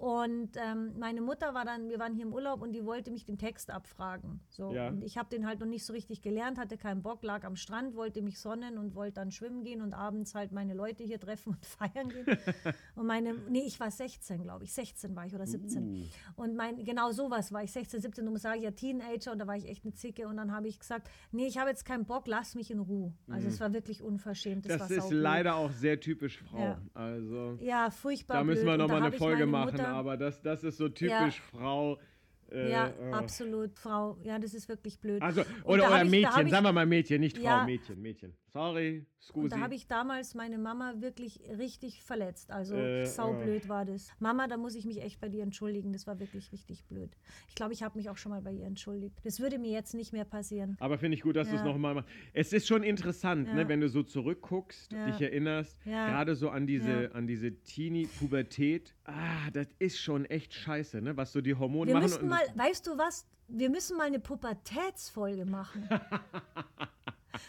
[0.00, 3.26] Und ähm, meine Mutter war dann, wir waren hier im Urlaub und die wollte mich
[3.26, 4.40] den Text abfragen.
[4.48, 4.72] So.
[4.72, 4.88] Ja.
[4.88, 7.54] Und ich habe den halt noch nicht so richtig gelernt, hatte keinen Bock, lag am
[7.54, 11.20] Strand, wollte mich sonnen und wollte dann schwimmen gehen und abends halt meine Leute hier
[11.20, 12.24] treffen und feiern gehen.
[12.94, 14.72] und meine, nee, ich war 16, glaube ich.
[14.72, 16.08] 16 war ich oder 17.
[16.34, 19.46] Und mein, genau sowas war ich 16, 17, du musst sagen, ja, Teenager und da
[19.46, 22.06] war ich echt eine Zicke und dann habe ich gesagt, nee, ich habe jetzt keinen
[22.06, 23.12] Bock, lass mich in Ruhe.
[23.28, 24.64] Also es war wirklich unverschämt.
[24.64, 26.58] Das, Das ist leider auch sehr typisch Frau.
[26.58, 26.82] Ja.
[26.94, 28.38] Also, Ja, furchtbar.
[28.38, 31.98] da müssen wir nochmal eine Folge machen, Mutter, aber das, das ist so typisch Frau.
[32.50, 33.12] Äh, Ja, äh.
[33.12, 34.16] absolut, Frau.
[34.24, 35.22] Ja, das ist wirklich blöd.
[35.22, 37.64] Also, oder, oder Mädchen, ich- sagen wir mal Mädchen, nicht Frau, Ja.
[37.64, 38.34] Mädchen, Mädchen.
[38.52, 39.48] Sorry, Und scusi.
[39.50, 42.50] da habe ich damals meine Mama wirklich richtig verletzt.
[42.50, 44.10] Also Äh, saublöd war das.
[44.18, 45.92] Mama, da muss ich mich echt bei dir entschuldigen.
[45.92, 47.16] Das war wirklich richtig blöd.
[47.48, 49.18] Ich glaube, ich habe mich auch schon mal bei ihr entschuldigt.
[49.24, 50.76] Das würde mir jetzt nicht mehr passieren.
[50.80, 51.66] Aber finde ich gut, dass du es Ja.
[51.66, 52.08] nochmal machst.
[52.32, 53.54] Es ist schon interessant, Ja.
[53.54, 55.06] ne, wenn du so zurückguckst, Ja.
[55.10, 56.08] dich erinnerst, Ja.
[56.08, 57.10] gerade so an diese, Ja.
[57.12, 58.94] an diese Teenie-Pubertät.
[59.04, 62.02] Ah, das ist schon echt scheiße, ne, was so die Hormone Wir machen.
[62.04, 63.28] müssten und- mal, weißt du was?
[63.52, 65.88] Wir müssen mal eine Pubertätsfolge machen.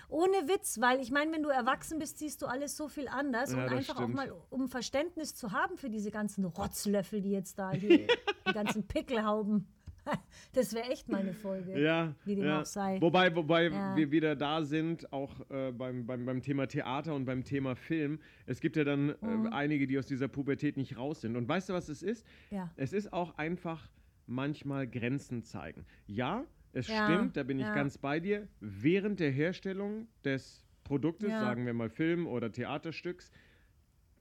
[0.10, 3.52] Ohne Witz, weil ich meine, wenn du erwachsen bist, siehst du alles so viel anders.
[3.52, 4.16] Ja, und einfach auch stimmt.
[4.16, 8.08] mal, um Verständnis zu haben für diese ganzen Rotzlöffel, die jetzt da hier,
[8.48, 9.68] die ganzen Pickelhauben.
[10.54, 11.80] Das wäre echt mal eine Folge.
[11.80, 12.62] Ja, wie dem ja.
[12.62, 13.00] auch sei.
[13.00, 13.96] Wobei, wobei Ja.
[13.96, 18.20] wir wieder da sind, auch äh, beim, beim, beim Thema Theater und beim Thema Film.
[18.48, 19.46] Es gibt ja dann Mhm.
[19.46, 21.36] äh, einige, die aus dieser Pubertät nicht raus sind.
[21.38, 22.26] Und weißt du, was es ist?
[22.50, 22.72] Ja.
[22.78, 23.88] Es ist auch einfach
[24.26, 25.86] manchmal Grenzen zeigen.
[26.08, 27.74] Ja, es Ja, stimmt, da bin ich ja.
[27.76, 28.48] ganz bei dir.
[28.60, 31.40] Während der Herstellung des Produktes, Ja.
[31.42, 33.32] sagen wir mal Film oder Theaterstücks,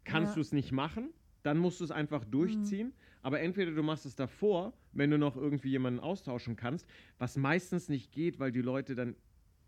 [0.04, 1.10] kannst du es nicht machen.
[1.42, 2.88] Dann musst du es einfach durchziehen.
[2.88, 2.92] Mhm.
[3.22, 6.86] Aber entweder du machst es davor, wenn du noch irgendwie jemanden austauschen kannst,
[7.18, 9.14] was meistens nicht geht, weil die Leute dann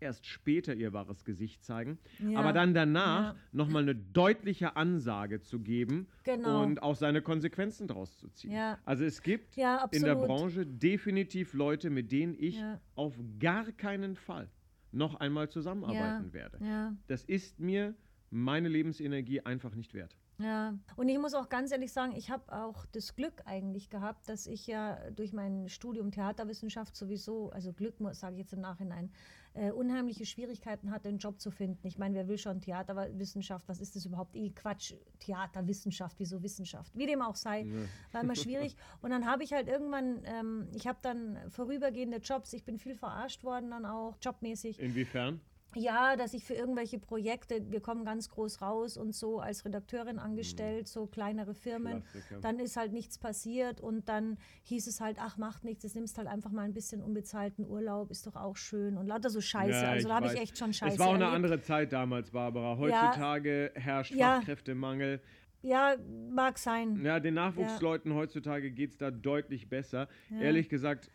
[0.03, 1.97] erst später ihr wahres Gesicht zeigen.
[2.19, 2.39] Ja.
[2.39, 3.39] Aber dann danach Ja.
[3.51, 6.61] nochmal eine deutliche Ansage zu geben Genau.
[6.63, 8.51] und auch seine Konsequenzen draus zu ziehen.
[8.51, 8.77] Ja.
[8.85, 10.15] Also es gibt in der.
[10.15, 12.61] Branche definitiv Leute, mit denen ich
[12.95, 14.47] auf gar keinen Fall
[14.91, 16.59] noch einmal zusammenarbeiten werde.
[17.07, 17.95] Das ist mir
[18.29, 20.15] meine Lebensenergie einfach nicht wert.
[20.39, 24.27] Ja, und ich muss auch ganz ehrlich sagen, ich habe auch das Glück eigentlich gehabt,
[24.27, 29.11] dass ich ja durch mein Studium Theaterwissenschaft sowieso, also Glück, sage ich jetzt im Nachhinein,
[29.53, 31.85] äh, unheimliche Schwierigkeiten hatte, einen Job zu finden.
[31.85, 33.67] Ich meine, wer will schon Theaterwissenschaft?
[33.69, 34.35] Was ist das überhaupt?
[34.35, 36.97] Eh Quatsch, Theaterwissenschaft, wieso Wissenschaft?
[36.97, 37.81] Wie dem auch sei, Ja.
[38.11, 38.75] war immer schwierig.
[39.01, 42.95] Und dann habe ich halt irgendwann, ähm, ich habe dann vorübergehende Jobs, ich bin viel
[42.95, 44.79] verarscht worden dann auch, jobmäßig.
[44.79, 45.39] Inwiefern?
[45.75, 50.19] Ja, dass ich für irgendwelche Projekte, wir kommen ganz groß raus und so als Redakteurin
[50.19, 52.03] angestellt, so kleinere Firmen.
[52.03, 52.39] Klassiker.
[52.41, 56.17] Dann ist halt nichts passiert und dann hieß es halt, ach, macht nichts, jetzt nimmst
[56.17, 59.71] halt einfach mal ein bisschen unbezahlten Urlaub, ist doch auch schön und lauter so Scheiße.
[59.83, 61.35] Ja, also da habe ich echt schon Scheiße Es war auch eine erlebt.
[61.35, 62.77] andere Zeit damals, Barbara.
[62.77, 64.37] Heutzutage herrscht Ja.
[64.37, 65.21] Fachkräftemangel.
[65.61, 65.95] Ja,
[66.29, 67.03] mag sein.
[67.05, 70.09] Ja, den Nachwuchsleuten heutzutage geht es da deutlich besser.
[70.29, 70.41] Ja.
[70.41, 71.09] Ehrlich gesagt,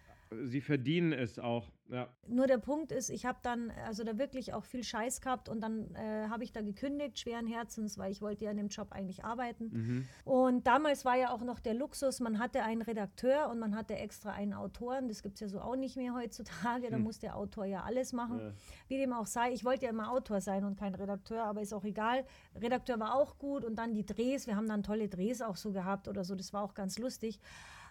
[0.44, 1.70] sie verdienen es auch.
[1.90, 2.08] Ja.
[2.26, 5.62] Nur der Punkt ist, ich habe dann also da wirklich auch viel Scheiß gehabt und
[5.62, 8.88] dann äh, habe ich da gekündigt, schweren Herzens, weil ich wollte ja in dem Job
[8.92, 9.70] eigentlich arbeiten.
[9.72, 10.08] Mhm.
[10.24, 13.96] Und damals war ja auch noch der Luxus, man hatte einen Redakteur und man hatte
[13.96, 15.08] extra einen Autoren.
[15.08, 16.90] Das gibt es ja so auch nicht mehr heutzutage.
[16.90, 18.38] Da muss der Autor ja alles machen.
[18.38, 18.46] Hm.
[18.48, 18.52] Ja.
[18.88, 21.72] Wie dem auch sei, ich wollte ja immer Autor sein und kein Redakteur, aber ist
[21.72, 22.24] auch egal.
[22.54, 25.72] Redakteur war auch gut und dann die Drehs, wir haben dann tolle Drehs auch so
[25.72, 27.40] gehabt oder so, das war auch ganz lustig.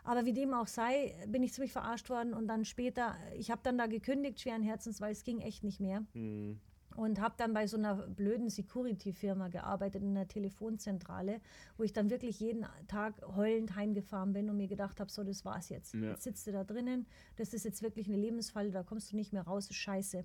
[0.07, 3.59] Aber wie dem auch sei, bin ich ziemlich verarscht worden und dann später, ich habe
[3.61, 6.05] dann da gekündigt, schweren Herzens, weil es ging echt nicht mehr.
[6.13, 6.61] Hm.
[6.95, 11.41] Und habe dann bei so einer blöden Security-Firma gearbeitet, in einer Telefonzentrale,
[11.75, 15.43] wo ich dann wirklich jeden Tag heulend heimgefahren bin und mir gedacht habe, so, das
[15.43, 15.93] war's jetzt.
[15.93, 16.11] Ja.
[16.11, 17.05] Jetzt sitzt du da drinnen,
[17.35, 20.23] das ist jetzt wirklich eine Lebensfalle, da kommst du nicht mehr raus, scheiße.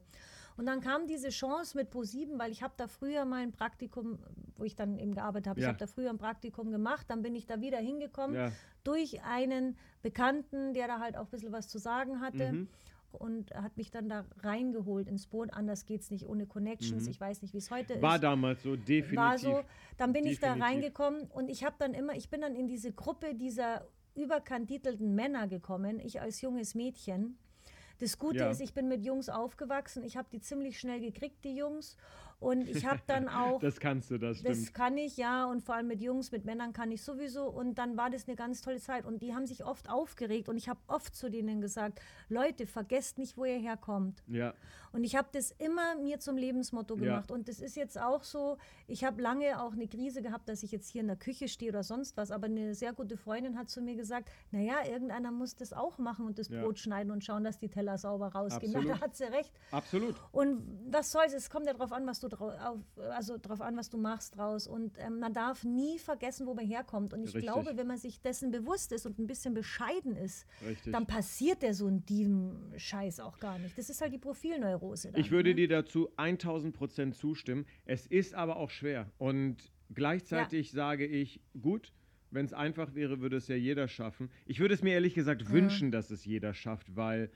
[0.56, 4.18] Und dann kam diese Chance mit Pro7, weil ich habe da früher mal ein Praktikum,
[4.56, 5.68] wo ich dann eben gearbeitet habe, ich Ja.
[5.68, 8.52] habe da früher ein Praktikum gemacht, dann bin ich da wieder hingekommen Ja.
[8.84, 12.52] durch einen Bekannten, der da halt auch ein bisschen was zu sagen hatte.
[12.52, 12.68] Mhm.
[13.12, 15.52] Und hat mich dann da reingeholt ins Boot.
[15.52, 17.04] Anders geht es nicht ohne Connections.
[17.04, 17.10] Mhm.
[17.10, 18.22] Ich weiß nicht, wie es heute War ist.
[18.24, 19.16] damals so, definitiv.
[19.18, 19.62] War so.
[19.98, 20.64] Dann bin ich da Definitiv.
[20.64, 25.46] reingekommen und ich habe dann immer, ich bin dann in diese Gruppe dieser überkandidelten Männer
[25.46, 27.36] gekommen, ich als junges Mädchen.
[28.02, 28.50] Das Gute Ja.
[28.50, 30.02] ist, ich bin mit Jungs aufgewachsen.
[30.02, 31.96] Ich habe die ziemlich schnell gekriegt, die Jungs.
[32.42, 34.56] Und ich habe dann auch Das kannst du, das stimmt.
[34.66, 35.44] das kann ich, ja.
[35.46, 37.44] Und vor allem mit Jungs, mit Männern kann ich sowieso.
[37.48, 39.04] Und dann war das eine ganz tolle Zeit.
[39.06, 40.48] Und die haben sich oft aufgeregt.
[40.48, 44.22] Und ich habe oft zu denen gesagt, Leute, vergesst nicht, wo ihr herkommt.
[44.26, 44.54] ja.
[44.94, 47.00] Und ich habe das immer mir zum Lebensmotto Ja.
[47.04, 47.30] gemacht.
[47.30, 50.70] Und das ist jetzt auch so, ich habe lange auch eine Krise gehabt, dass ich
[50.70, 52.30] jetzt hier in der Küche stehe oder sonst was.
[52.30, 56.26] Aber eine sehr gute Freundin hat zu mir gesagt, naja, irgendeiner muss das auch machen
[56.26, 56.60] und das Ja.
[56.60, 58.74] Brot schneiden und schauen, dass die Teller sauber rausgehen.
[58.76, 58.90] Absolut.
[58.90, 59.50] da hat sie recht.
[59.70, 60.14] Absolut.
[60.30, 62.78] Und was soll's, es kommt ja darauf an, was du drau auf,
[63.10, 64.66] also drauf an, was du machst draus.
[64.66, 67.12] Und ähm, man darf nie vergessen, wo man herkommt.
[67.14, 67.42] Und ich Richtig.
[67.42, 70.92] glaube, wenn man sich dessen bewusst ist und ein bisschen bescheiden ist, Richtig.
[70.92, 73.76] dann passiert der so ein Dieven-Scheiß auch gar nicht.
[73.78, 75.12] Das ist halt die Profilneurose.
[75.12, 75.54] Dann, Ich würde ne?
[75.56, 77.66] dir dazu 1000 Prozent zustimmen.
[77.84, 79.10] Es ist aber auch schwer.
[79.18, 81.92] Und gleichzeitig sage ich, gut,
[82.30, 84.30] wenn es einfach wäre, würde es ja jeder schaffen.
[84.46, 87.30] Ich würde es mir ehrlich gesagt wünschen, dass es jeder schafft, weil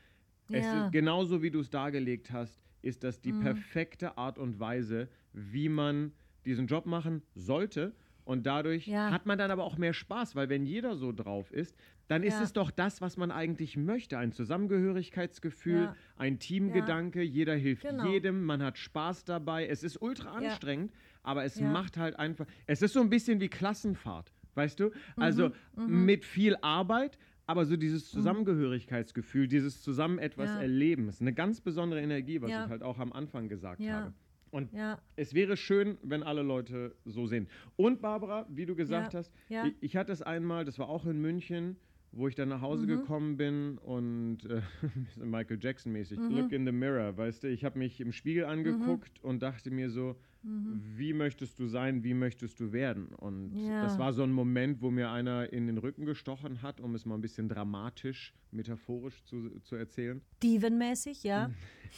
[0.50, 0.86] es Ja.
[0.86, 5.68] ist, genauso wie du es dargelegt hast, ist das die perfekte Art und Weise, wie
[5.68, 6.12] man
[6.44, 7.94] diesen Job machen sollte.
[8.24, 9.10] Und dadurch Ja.
[9.12, 11.76] hat man dann aber auch mehr Spaß, weil wenn jeder so drauf ist,
[12.08, 12.42] dann ist Ja.
[12.42, 14.18] es doch das, was man eigentlich möchte.
[14.18, 15.96] Ein Zusammengehörigkeitsgefühl, Ja.
[16.16, 18.06] ein Teamgedanke, jeder hilft Genau.
[18.10, 19.66] jedem, man hat Spaß dabei.
[19.66, 20.92] Es ist ultra anstrengend,
[21.22, 22.46] aber es macht halt einfach.
[22.66, 24.90] Es ist so ein bisschen wie Klassenfahrt, weißt du?
[25.16, 30.60] Also Mhm, mit viel Arbeit, aber so dieses Zusammengehörigkeitsgefühl, dieses zusammen etwas Ja.
[30.60, 32.64] erleben, ist eine ganz besondere Energie, was Ja.
[32.64, 33.92] ich halt auch am Anfang gesagt Ja.
[33.92, 34.12] habe.
[34.50, 34.70] Und
[35.16, 37.48] es wäre schön, wenn alle Leute so sind.
[37.76, 39.32] Und Barbara, wie du gesagt hast,
[39.66, 41.76] ich, ich hatte es einmal, das war auch in München,
[42.16, 42.90] wo ich dann nach Hause Mhm.
[42.90, 44.62] gekommen bin und äh,
[45.16, 46.36] Michael Jackson mäßig, Mhm.
[46.36, 49.90] look in the mirror, weißt du, ich habe mich im Spiegel angeguckt und dachte mir
[49.90, 50.16] so,
[50.48, 53.08] wie möchtest du sein, wie möchtest du werden?
[53.08, 53.68] Und Mhm.
[53.68, 53.80] Ja.
[53.82, 57.04] das war so ein Moment, wo mir einer in den Rücken gestochen hat, um es
[57.04, 60.22] mal ein bisschen dramatisch, metaphorisch zu, zu erzählen.
[60.42, 61.50] Dievenmäßig, ja.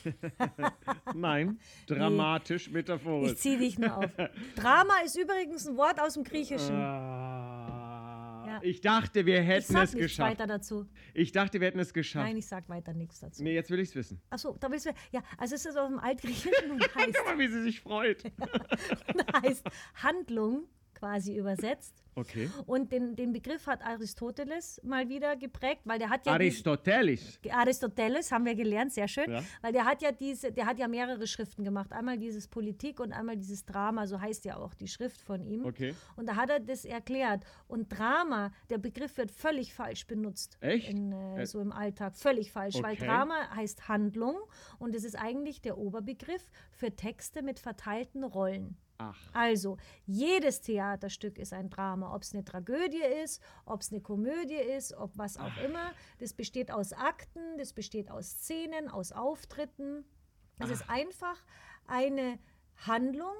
[1.14, 3.32] Nein, dramatisch, metaphorisch.
[3.32, 4.10] Ich ziehe dich nur auf.
[4.56, 6.74] Drama ist übrigens ein Wort aus dem Griechischen.
[6.74, 7.77] Ah,
[8.62, 8.68] Ja.
[8.68, 10.30] Ich dachte, wir hätten es geschafft.
[10.30, 10.86] weiter dazu.
[11.14, 12.26] Ich dachte, wir hätten es geschafft.
[12.26, 13.42] Nein, ich sag weiter nichts dazu.
[13.42, 14.20] nee, jetzt will ich es wissen.
[14.30, 14.90] Achso, da willst du.
[15.12, 18.24] Ja, also es ist aus dem Altgriechischen und heißt, Guck mal, wie sie sich freut.
[19.42, 19.64] heißt
[20.02, 20.64] Handlung
[20.98, 22.02] quasi übersetzt.
[22.14, 22.50] Okay.
[22.66, 26.32] Und den, den Begriff hat Aristoteles mal wieder geprägt, weil der hat ja.
[26.32, 27.38] Aristoteles.
[27.48, 29.44] Aristoteles haben wir gelernt, sehr schön, Ja.
[29.62, 31.92] weil der hat ja diese, der hat ja mehrere Schriften gemacht.
[31.92, 35.64] Einmal dieses Politik und einmal dieses Drama, so heißt ja auch die Schrift von ihm.
[35.64, 35.94] Okay.
[36.16, 37.44] Und da hat er das erklärt.
[37.68, 40.58] Und Drama, der Begriff wird völlig falsch benutzt.
[40.60, 40.88] Echt?
[40.90, 42.16] In, äh, Äh, so im Alltag.
[42.16, 42.82] Völlig falsch.
[42.82, 43.06] Weil okay.
[43.06, 44.36] Drama heißt Handlung
[44.80, 48.76] und es ist eigentlich der Oberbegriff für Texte mit verteilten Rollen.
[48.98, 49.16] Ach.
[49.32, 49.76] Also,
[50.06, 54.92] jedes Theaterstück ist ein Drama, ob es eine Tragödie ist, ob es eine Komödie ist,
[54.92, 55.92] ob was auch immer.
[56.18, 60.04] Das besteht aus Akten, das besteht aus Szenen, aus Auftritten.
[60.58, 61.36] Es ist einfach
[61.86, 62.40] eine
[62.86, 63.34] Handlung,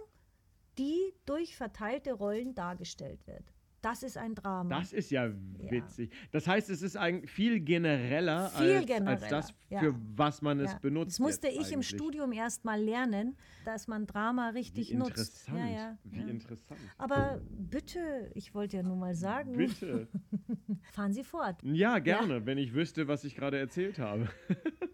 [0.78, 3.52] die durch verteilte Rollen dargestellt wird.
[3.88, 4.68] Das ist ein Drama.
[4.80, 5.30] Das ist ja
[5.70, 6.12] witzig.
[6.30, 9.80] Das heißt, es ist eigentlich viel genereller, Viel als, als genereller, das, ja.
[9.80, 10.78] für was man es Ja.
[10.78, 11.12] benutzt.
[11.12, 11.88] Das musste ich im eigentlich.
[11.88, 15.10] Studium erst mal lernen, dass man Drama Wie richtig nutzt.
[15.10, 15.58] interessant.
[15.58, 16.26] Ja, ja, Wie ja.
[16.28, 16.80] interessant.
[16.98, 20.08] Aber bitte, ich wollte ja nur mal sagen, Bitte.
[20.92, 21.62] fahren Sie fort.
[21.62, 24.28] Ja, gerne, wenn ich wüsste, was ich gerade erzählt habe.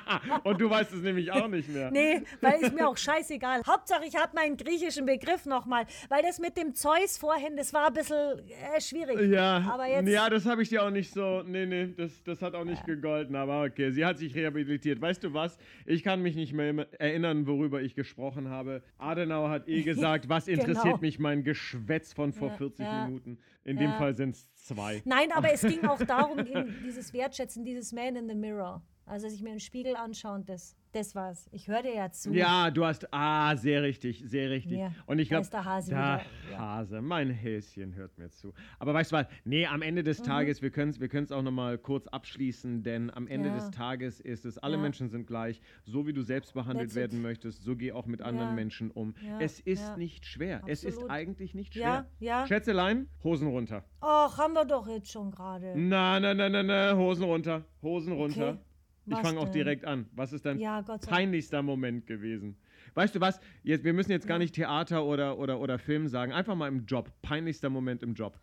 [0.44, 1.90] Und du weißt es nämlich auch nicht mehr.
[1.90, 3.62] Nee, weil ist mir auch scheißegal.
[3.66, 5.86] Hauptsache, ich habe meinen griechischen Begriff nochmal.
[6.08, 8.40] Weil das mit dem Zeus vorhin, das war ein bisschen
[8.74, 9.20] äh, schwierig.
[9.30, 10.08] Ja, Aber jetzt.
[10.08, 11.42] ja, das habe ich dir auch nicht so.
[11.42, 13.36] Nee, nee, das, das hat auch nicht gegolten.
[13.36, 15.00] Aber okay, sie hat sich rehabilitiert.
[15.00, 15.58] Weißt du was?
[15.84, 18.82] Ich kann mich nicht mehr erinnern, worüber ich gesprochen habe.
[18.98, 20.98] Adenauer hat eh gesagt, was interessiert Genau.
[21.00, 23.04] mich mein Geschwätz von vor Ja, 40 ja.
[23.06, 23.38] Minuten.
[23.64, 23.98] In dem Ja.
[23.98, 25.02] Fall sind es zwei.
[25.04, 26.38] Nein, aber es ging auch darum,
[26.84, 28.82] dieses Wertschätzen, dieses Man in the Mirror.
[29.06, 31.48] Also, dass ich mir im Spiegel anschaue und das, das war's.
[31.52, 32.32] Ich höre dir ja zu.
[32.32, 33.06] Ja, du hast.
[33.12, 34.78] Ah, sehr richtig, sehr richtig.
[34.78, 35.42] Ja, Und ich glaube.
[35.42, 36.58] ist der Hase Da, wieder, ja.
[36.58, 38.52] Hase, mein Häschen hört mir zu.
[38.80, 39.26] Aber weißt du was?
[39.44, 40.24] Nee, am Ende des Mhm.
[40.24, 43.54] Tages, wir können es wir können's auch nochmal kurz abschließen, denn am Ende Ja.
[43.54, 44.76] des Tages ist es, alle.
[44.76, 45.60] Menschen sind gleich.
[45.84, 47.02] So wie du selbst behandelt That's it.
[47.02, 48.56] werden möchtest, so geh auch mit anderen.
[48.56, 49.14] Menschen um.
[49.38, 50.62] Es ist nicht schwer.
[50.66, 51.10] Es ist Absolut.
[51.12, 52.06] eigentlich nicht schwer.
[52.18, 52.46] Ja, ja.
[52.48, 53.84] Schätzelein, Hosen runter.
[54.00, 55.74] Ach, haben wir doch jetzt schon gerade.
[55.76, 57.64] Na, na, na, na, na, Hosen runter.
[57.82, 58.48] Hosen runter.
[58.54, 58.60] Okay.
[59.06, 60.06] Ich Was fange auch direkt an.
[60.14, 62.56] Was ist dein Ja, peinlichster Moment gewesen?
[62.94, 63.40] Weißt du was?
[63.62, 66.32] Jetzt, wir müssen jetzt gar nicht Theater oder, oder, oder Film sagen.
[66.32, 67.12] Einfach mal im Job.
[67.22, 68.38] Peinlichster Moment im Job.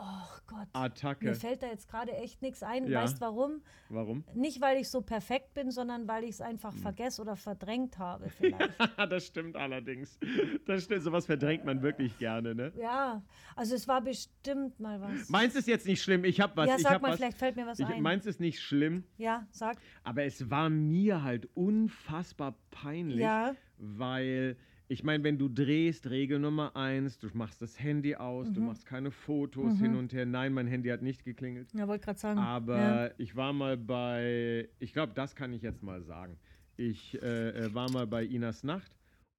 [0.00, 0.68] Ach Gott.
[0.72, 1.24] Attacke.
[1.26, 2.86] Mir fällt da jetzt gerade echt nichts ein.
[2.86, 3.02] Ja.
[3.02, 3.62] Weißt warum?
[3.88, 4.24] Warum?
[4.34, 6.78] Nicht, weil ich so perfekt bin, sondern weil ich es einfach Hm.
[6.80, 8.74] vergesse oder verdrängt habe vielleicht.
[8.96, 10.18] das stimmt allerdings.
[10.66, 11.02] Das stimmt.
[11.02, 12.72] Sowas verdrängt man wirklich gerne, ne?
[12.78, 13.22] ja,
[13.56, 15.28] also es war bestimmt mal was.
[15.28, 16.24] Meins ist jetzt nicht schlimm.
[16.24, 16.68] Ich hab was.
[16.68, 17.16] ja, ich sag hab mal, was.
[17.16, 18.02] vielleicht fällt mir was ich, ein.
[18.02, 19.78] meins ist nicht schlimm, ja, sag.
[20.04, 23.54] aber es war mir halt unfassbar peinlich, Ja.
[23.78, 24.56] weil
[24.88, 28.54] ich meine, wenn du drehst, Regel Nummer eins, du machst das Handy aus, Mhm.
[28.54, 30.24] du machst keine Fotos hin und her.
[30.26, 31.68] Nein, mein Handy hat nicht geklingelt.
[31.74, 32.38] Ja, wollte gerade sagen.
[32.40, 33.10] Aber ja.
[33.18, 36.38] ich war mal bei, ich glaube, das kann ich jetzt mal sagen.
[36.76, 38.90] Ich äh, äh, war mal bei Inas Nacht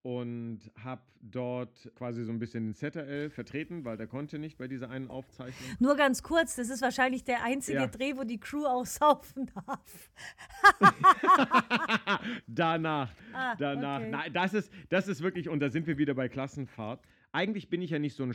[0.01, 4.67] und habe dort quasi so ein bisschen den ZRL vertreten, weil der konnte nicht bei
[4.69, 5.69] dieser einen Aufzeichnung.
[5.79, 7.87] Nur ganz kurz, das ist wahrscheinlich der einzige Ja.
[7.87, 10.09] Dreh, wo die Crew auch saufen darf.
[12.47, 13.99] danach, Ah, danach.
[13.99, 14.09] okay.
[14.09, 17.01] Nein, das ist, das ist wirklich, und da sind wir wieder bei Klassenfahrt.
[17.31, 18.33] Eigentlich bin ich ja nicht so ein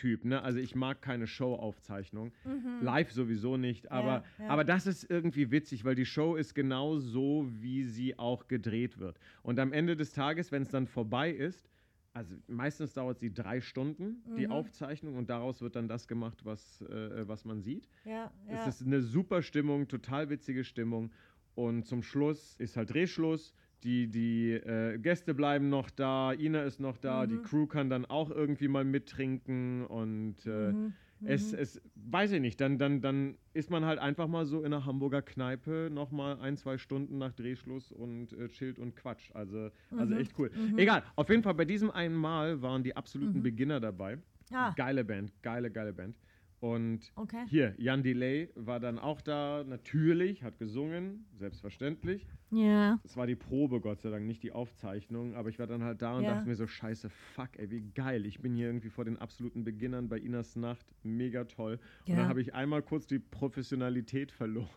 [0.00, 0.42] Show-Typ, ne?
[0.42, 2.32] Also ich mag keine Show-Aufzeichnung.
[2.80, 4.44] Live sowieso nicht, aber, Mhm.
[4.44, 4.48] ja.
[4.50, 8.98] aber das ist irgendwie witzig, weil die Show ist genau so, wie sie auch gedreht
[8.98, 9.18] wird.
[9.42, 11.68] Und am Ende des Tages, wenn es dann vorbei ist,
[12.12, 14.52] also meistens dauert sie drei Stunden, die Mhm.
[14.52, 17.88] Aufzeichnung, und daraus wird dann das gemacht, was, äh, was man sieht.
[18.04, 18.66] Ja, ja.
[18.66, 21.12] Es ist eine super Stimmung, total witzige Stimmung.
[21.54, 23.54] Und zum Schluss ist halt Drehschluss.
[23.82, 27.28] Die, die äh, Gäste bleiben noch da, Ina ist noch da, Mhm.
[27.30, 30.92] die Crew kann dann auch irgendwie mal mittrinken und äh, Mhm.
[31.22, 34.66] es, es, weiß ich nicht, dann, dann, dann ist man halt einfach mal so in
[34.66, 39.34] einer Hamburger Kneipe nochmal ein, zwei Stunden nach Drehschluss und äh, chillt und quatscht.
[39.34, 40.20] Also, also Mhm.
[40.20, 40.50] echt cool.
[40.76, 44.18] Egal, auf jeden Fall bei diesem einen Mal waren die absoluten Beginner dabei.
[44.52, 44.72] Ah.
[44.76, 46.18] Geile Band, geile, geile Band.
[46.60, 47.44] Und Okay.
[47.48, 52.26] hier, Jan Delay war dann auch da, natürlich, hat gesungen, selbstverständlich.
[52.52, 53.00] Ja.
[53.04, 56.02] Es war die Probe, Gott sei Dank, nicht die Aufzeichnung, aber ich war dann halt
[56.02, 56.34] da und Ja.
[56.34, 58.26] dachte mir so, scheiße, fuck, ey, wie geil.
[58.26, 61.74] Ich bin hier irgendwie vor den absoluten Beginnern bei Inas Nacht, mega toll.
[62.04, 62.16] Und Ja.
[62.16, 64.68] dann habe ich einmal kurz die Professionalität verloren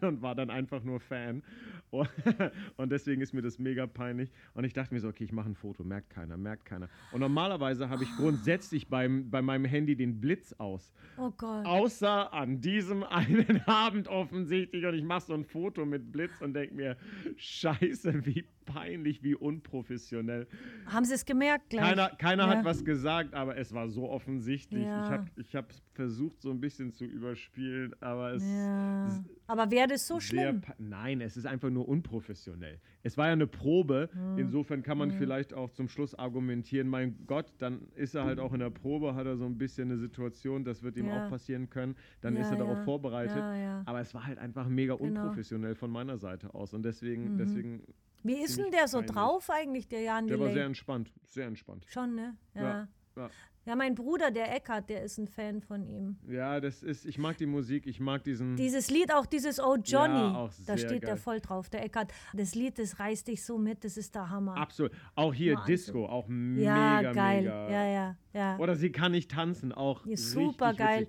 [0.00, 1.42] und war dann einfach nur Fan.
[1.90, 2.08] Und,
[2.78, 4.32] und deswegen ist mir das mega peinlich.
[4.54, 6.88] Und ich dachte mir so, okay, ich mache ein Foto, merkt keiner, merkt keiner.
[7.12, 10.92] Und normalerweise habe ich grundsätzlich beim, bei meinem Handy den Blitz aus.
[11.18, 11.66] Oh Gott.
[11.66, 14.84] Außer an diesem einen Abend offensichtlich.
[14.84, 16.96] Und ich mache so ein Foto mit Blitz und denke mir,
[17.36, 20.46] scheiße, wie peinlich, wie unprofessionell.
[20.86, 21.82] Haben Sie es gemerkt gleich?
[21.88, 22.56] Keiner, keiner Ja.
[22.58, 24.84] hat was gesagt, aber es war so offensichtlich.
[24.84, 25.04] Ja.
[25.36, 29.08] Ich habe hab versucht, so ein bisschen zu überspielen, aber es, Ja.
[29.08, 30.62] es Aber wäre das so schlimm?
[30.78, 32.78] Nein, es ist einfach nur unprofessionell.
[33.02, 34.08] Es war ja eine Probe.
[34.12, 34.38] Hm.
[34.38, 38.52] Insofern kann man vielleicht auch zum Schluss argumentieren, mein Gott, dann ist er halt auch
[38.52, 41.68] in der Probe, hat er so ein bisschen eine Situation, das wird ihm auch passieren
[41.70, 41.96] können.
[42.20, 43.42] Dann ist er darauf vorbereitet.
[43.86, 45.08] Aber es war halt einfach mega Genau.
[45.22, 46.74] unprofessionell von meiner Seite aus.
[46.74, 47.38] Und deswegen, Mhm.
[47.38, 47.82] deswegen,
[48.22, 49.14] Wie ist denn der so peinlich.
[49.14, 51.12] drauf eigentlich, der Jan der war sehr entspannt.
[51.24, 51.84] Sehr entspannt.
[51.88, 52.36] Schon, ne?
[52.54, 52.62] Ja.
[52.62, 53.30] Ja, ja.
[53.64, 53.76] ja.
[53.76, 56.16] mein Bruder, der Eckart, der ist ein Fan von ihm.
[56.28, 58.56] Ja, das ist, ich mag die Musik, ich mag diesen.
[58.56, 61.16] Dieses Lied, auch dieses Oh Johnny, Ja, auch da steht der geil.
[61.16, 62.12] voll drauf, der Eckart.
[62.34, 64.56] Das Lied, das reißt dich so mit, das ist der Hammer.
[64.56, 64.92] Absolut.
[65.14, 65.74] Auch hier Wahnsinn.
[65.74, 67.42] Disco, auch ja, mega, geil.
[67.42, 67.70] mega.
[67.70, 68.58] Ja, ja, ja.
[68.58, 71.08] Oder sie kann nicht tanzen, auch Ja, super geil.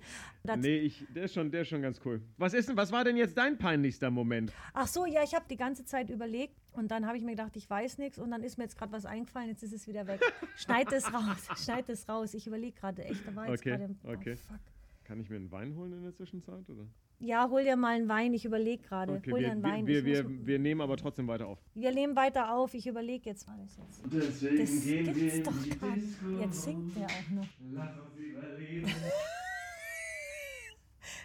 [0.56, 2.22] Nee, ich, der, ist schon, der ist schon ganz cool.
[2.38, 4.52] Was, ist denn, was war denn jetzt dein peinlichster Moment?
[4.72, 7.56] Ach so, ja, ich habe die ganze Zeit überlegt und dann habe ich mir gedacht,
[7.56, 10.06] ich weiß nichts und dann ist mir jetzt gerade was eingefallen, jetzt ist es wieder
[10.06, 10.20] weg.
[10.56, 12.32] Schneid es raus, schneid es raus.
[12.34, 13.94] Ich überlege gerade echt, da war jetzt Okay, gerade.
[14.04, 14.36] Oh, okay.
[14.36, 14.58] fuck.
[15.04, 16.68] Kann ich mir einen Wein holen in der Zwischenzeit?
[16.68, 16.86] Oder?
[17.22, 19.12] Ja, hol dir mal einen Wein, ich überlege gerade.
[19.12, 19.86] Okay, hol dir wir, einen wir, Wein.
[19.86, 21.58] wir, ich wir, wir nehmen aber trotzdem weiter auf.
[21.74, 23.58] wir nehmen weiter auf, ich überlege jetzt mal.
[23.58, 24.58] Das, jetzt.
[24.58, 26.08] Deswegen das gibt's doch gar nicht.
[26.40, 27.46] Jetzt singt der auch noch.
[27.72, 28.88] Lass uns überleben.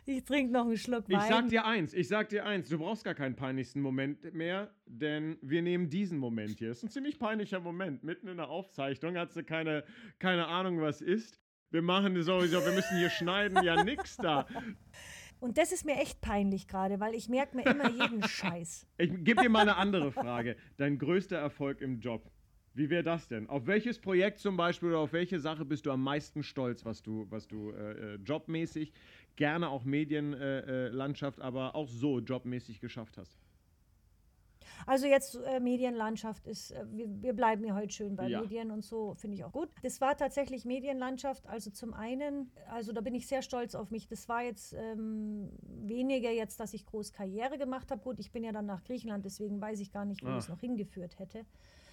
[0.07, 1.27] Ich trinke noch einen Schluck Ich Wein.
[1.27, 5.37] sag dir eins, ich sag dir eins, du brauchst gar keinen peinlichsten Moment mehr, denn
[5.41, 6.69] wir nehmen diesen Moment hier.
[6.69, 8.03] Das ist ein ziemlich peinlicher Moment.
[8.03, 9.83] Mitten in der Aufzeichnung hat sie keine,
[10.19, 11.39] keine Ahnung, was ist.
[11.71, 14.45] Wir machen sowieso, wir müssen hier schneiden, ja nix da.
[15.45, 18.87] Und das ist mir echt peinlich gerade, weil ich merke mir immer jeden Scheiß.
[18.97, 20.55] Ich gebe dir mal eine andere Frage.
[20.77, 22.31] Dein größter Erfolg im Job.
[22.73, 23.47] Wie wäre das denn?
[23.47, 27.03] Auf welches Projekt zum Beispiel oder auf welche Sache bist du am meisten stolz, was
[27.03, 28.91] du, was du äh, äh, jobmäßig,
[29.35, 33.37] gerne auch Medienlandschaft, äh, Landschaft, aber auch so jobmäßig geschafft hast?
[34.85, 38.41] Also jetzt äh, Medienlandschaft ist, äh, wir, wir bleiben ja heute schön bei Ja.
[38.41, 39.69] Medien und so, finde ich auch gut.
[39.83, 44.07] Das war tatsächlich Medienlandschaft, also zum einen, also da bin ich sehr stolz auf mich.
[44.07, 48.01] Das war jetzt ähm, weniger jetzt, dass ich groß Karriere gemacht habe.
[48.01, 50.37] Gut, ich bin ja dann nach Griechenland, deswegen weiß ich gar nicht, wo Ah.
[50.37, 51.45] es noch hingeführt hätte.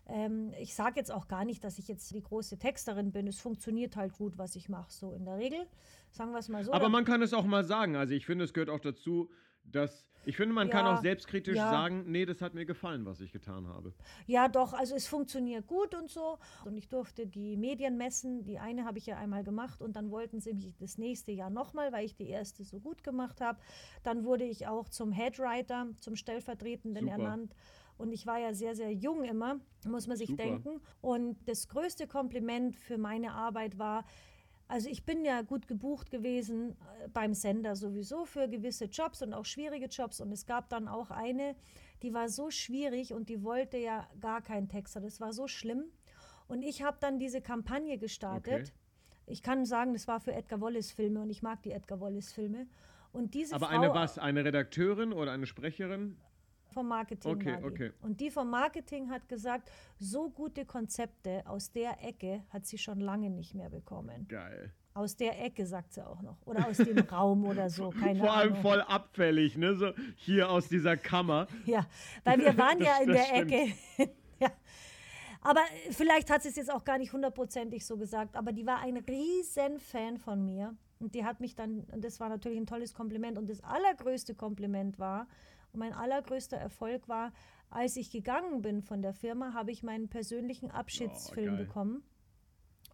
[0.09, 3.28] Ähm, ich sage jetzt auch gar nicht, dass ich jetzt die große Texterin bin.
[3.28, 5.60] Es funktioniert halt gut, was ich mache, so in der Regel.
[6.10, 6.72] Sagen wir es mal so.
[6.72, 7.94] Aber man kann es auch mal sagen.
[7.96, 9.30] Also ich finde, es gehört auch dazu,
[9.64, 11.70] dass ich finde, man kann Ja, auch selbstkritisch ja.
[11.70, 13.93] sagen, nee, das hat mir gefallen, was ich getan habe.
[14.27, 16.39] Ja, doch, also es funktioniert gut und so.
[16.65, 18.44] Und ich durfte die Medien messen.
[18.44, 21.51] Die eine habe ich ja einmal gemacht und dann wollten sie mich das nächste Jahr
[21.51, 23.59] nochmal, weil ich die erste so gut gemacht habe.
[24.03, 27.12] Dann wurde ich auch zum Headwriter, zum Stellvertretenden Super.
[27.19, 27.55] ernannt.
[27.99, 30.43] Und ich war ja sehr, sehr jung immer, muss man sich Super.
[30.44, 30.81] denken.
[31.01, 34.05] Und das größte Kompliment für meine Arbeit war,
[34.73, 39.35] also ich bin ja gut gebucht gewesen äh, beim Sender sowieso für gewisse Jobs und
[39.35, 40.19] auch schwierige Jobs.
[40.19, 41.55] Und es gab dann auch eine,
[42.03, 45.03] die war so schwierig und die wollte ja gar keinen Texter.
[45.03, 45.85] Das war so schlimm.
[46.49, 48.73] Und ich habe dann diese Kampagne gestartet.
[48.73, 48.73] Okay.
[49.27, 52.32] Ich kann sagen, das war für Edgar Wallace Filme und ich mag die Edgar Wallace
[52.32, 52.66] Filme.
[53.12, 54.19] Und diese Aber Frau eine was?
[54.19, 56.16] Eine Redakteurin oder eine Sprecherin?
[56.73, 57.93] Vom Marketing Okay, okay.
[58.03, 63.01] Und die vom Marketing hat gesagt, so gute Konzepte aus der Ecke hat sie schon
[63.01, 64.27] lange nicht mehr bekommen.
[64.28, 64.73] Geil.
[64.94, 66.36] Aus der Ecke, sagt sie auch noch.
[66.44, 68.62] Oder aus dem Raum oder so, keine Vor allem Ahnung.
[68.62, 69.74] voll abfällig, ne?
[69.74, 71.47] So hier aus dieser Kammer.
[71.66, 71.86] Ja,
[72.24, 73.53] weil wir waren Das- ja in der stimmt.
[73.53, 73.73] Ecke.
[74.40, 74.51] ja.
[75.40, 78.78] Aber vielleicht hat sie es jetzt auch gar nicht hundertprozentig so gesagt, aber die war
[78.81, 80.77] ein riesen Fan von mir.
[81.01, 83.36] Und die hat mich dann, und das war natürlich ein tolles Kompliment.
[83.36, 85.27] Und das allergrößte Kompliment war,
[85.73, 87.32] und mein allergrößter Erfolg war,
[87.70, 92.03] als ich gegangen bin von der Firma, habe ich meinen persönlichen Abschiedsfilm Oh, bekommen.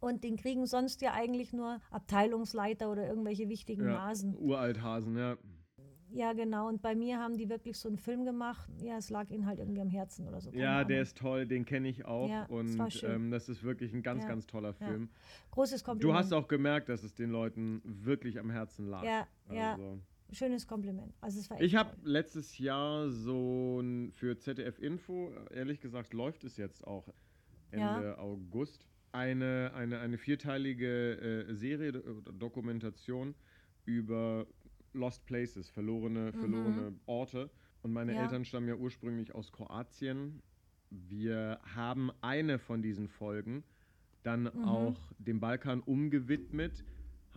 [0.00, 4.36] Und den kriegen sonst ja eigentlich nur Abteilungsleiter oder irgendwelche wichtigen Ja, Nasen.
[4.36, 5.36] Uralthasen, ja.
[6.10, 6.68] Ja, genau.
[6.68, 8.70] Und bei mir haben die wirklich so einen Film gemacht.
[8.80, 10.50] Ja, es lag ihnen halt irgendwie am Herzen oder so.
[10.52, 12.30] Ja, der ist toll, den kenne ich auch.
[12.30, 13.10] Ja, das und schön.
[13.10, 14.86] ähm, das ist wirklich ein ganz, Ja, ganz toller ja.
[14.86, 15.10] Film.
[15.50, 16.18] Großes Du Kompliment.
[16.18, 19.02] hast auch gemerkt, dass es den Leuten wirklich am Herzen lag.
[19.02, 19.76] Ja, ja.
[20.32, 21.14] Schönes Kompliment.
[21.20, 26.44] Also es war Ich habe letztes Jahr so ein, für ZDF Info, ehrlich gesagt läuft
[26.44, 27.08] es jetzt auch
[27.70, 28.18] Ende Ja.
[28.18, 33.34] August, eine, eine, eine vierteilige äh, Serie oder Dokumentation
[33.84, 34.46] über
[34.92, 37.50] Lost Places, verlorene, verlorene Orte.
[37.82, 38.18] Und meine Mhm.
[38.18, 38.24] Ja.
[38.24, 40.42] Eltern stammen ja ursprünglich aus Kroatien.
[40.90, 43.64] Wir haben eine von diesen Folgen
[44.24, 44.64] dann Mhm.
[44.64, 46.84] auch dem Balkan umgewidmet,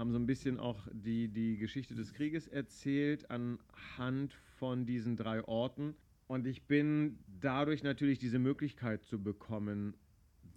[0.02, 5.44] haben so ein bisschen auch die, die Geschichte des Krieges erzählt anhand von diesen drei
[5.46, 5.96] Orten.
[6.28, 9.96] Und ich bin dadurch natürlich diese Möglichkeit zu bekommen,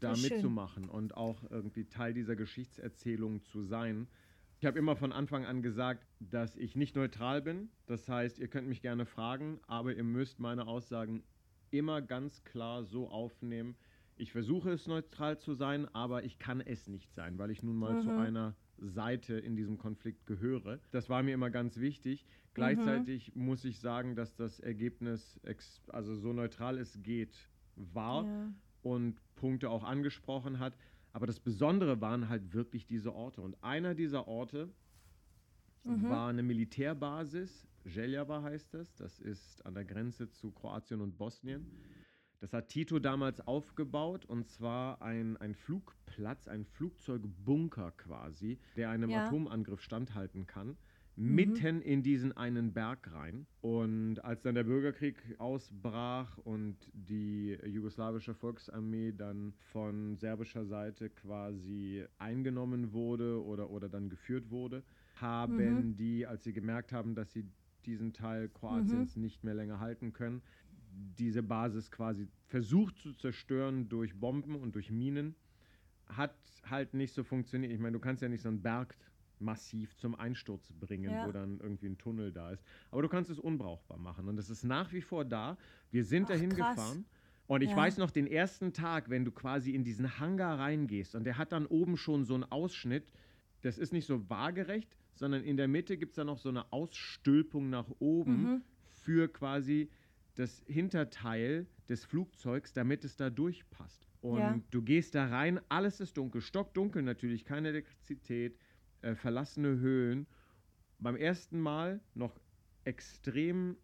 [0.01, 0.33] da schön.
[0.33, 4.09] mitzumachen und auch irgendwie Teil dieser Geschichtserzählung zu sein.
[4.61, 7.69] Ich habe immer von Anfang an gesagt, dass ich nicht neutral bin.
[7.87, 11.23] Das heißt, ihr könnt mich gerne fragen, aber ihr müsst meine Aussagen
[11.71, 13.77] immer ganz klar so aufnehmen.
[14.17, 17.77] Ich versuche es neutral zu sein, aber ich kann es nicht sein, weil ich nun
[17.77, 18.19] mal zu Mhm.
[18.19, 20.81] einer Seite in diesem Konflikt gehöre.
[20.91, 22.27] Das war mir immer ganz wichtig.
[22.55, 25.41] Gleichzeitig muss ich sagen, dass das Ergebnis
[25.89, 27.37] also so neutral es geht
[27.77, 28.53] war Ja.
[28.83, 30.77] und Punkte auch angesprochen hat.
[31.13, 33.41] Aber das Besondere waren halt wirklich diese Orte.
[33.41, 34.69] Und einer dieser Orte
[35.85, 37.67] war eine Militärbasis.
[37.85, 38.95] Željava heißt das.
[38.95, 41.67] Das ist an der Grenze zu Kroatien und Bosnien.
[42.45, 49.09] Das hat Tito damals aufgebaut und zwar ein, ein Flugplatz, ein Flugzeugbunker quasi, der einem
[49.09, 49.25] Ja.
[49.25, 50.77] Atomangriff standhalten kann.
[51.17, 53.47] Mitten in diesen einen Berg rein.
[53.63, 62.05] Und als dann der Bürgerkrieg ausbrach und die jugoslawische Volksarmee dann von serbischer Seite quasi
[62.19, 64.83] eingenommen wurde oder, oder dann geführt wurde,
[65.15, 67.47] haben die, als sie gemerkt haben, dass sie
[67.87, 70.43] diesen Teil Kroatiens nicht mehr länger halten können,
[70.95, 75.35] diese Basis quasi versucht zu zerstören durch Bomben und durch Minen.
[76.07, 77.73] Hat halt nicht so funktioniert.
[77.73, 78.97] Ich meine, du kannst ja nicht so einen Berg
[79.39, 81.27] massiv zum Einsturz bringen, Ja.
[81.27, 82.65] wo dann irgendwie ein Tunnel da ist.
[82.91, 84.29] Aber du kannst es unbrauchbar machen.
[84.29, 85.57] Und es ist nach wie vor da.
[85.91, 86.77] Wir sind Ach, dahin krass.
[86.77, 87.05] gefahren.
[87.47, 87.77] Und ich Ja.
[87.77, 91.53] weiß noch, den ersten Tag, wenn du quasi in diesen Hangar reingehst und der hat
[91.53, 93.11] dann oben schon so einen Ausschnitt,
[93.61, 96.73] das ist nicht so waagerecht, sondern in der Mitte gibt es dann noch so eine
[96.73, 98.63] Ausstülpung nach oben Mhm.
[98.89, 99.91] für quasi
[100.35, 104.09] das Hinterteil des Flugzeugs, damit es da durchpasst.
[104.21, 104.61] Und Ja.
[104.71, 108.59] du gehst da rein, alles ist dunkel, stockdunkel natürlich, keine Elektrizität,
[109.03, 110.27] äh, verlassene Höhlen.
[110.99, 112.41] Beim ersten Mal noch
[112.85, 113.77] extrem,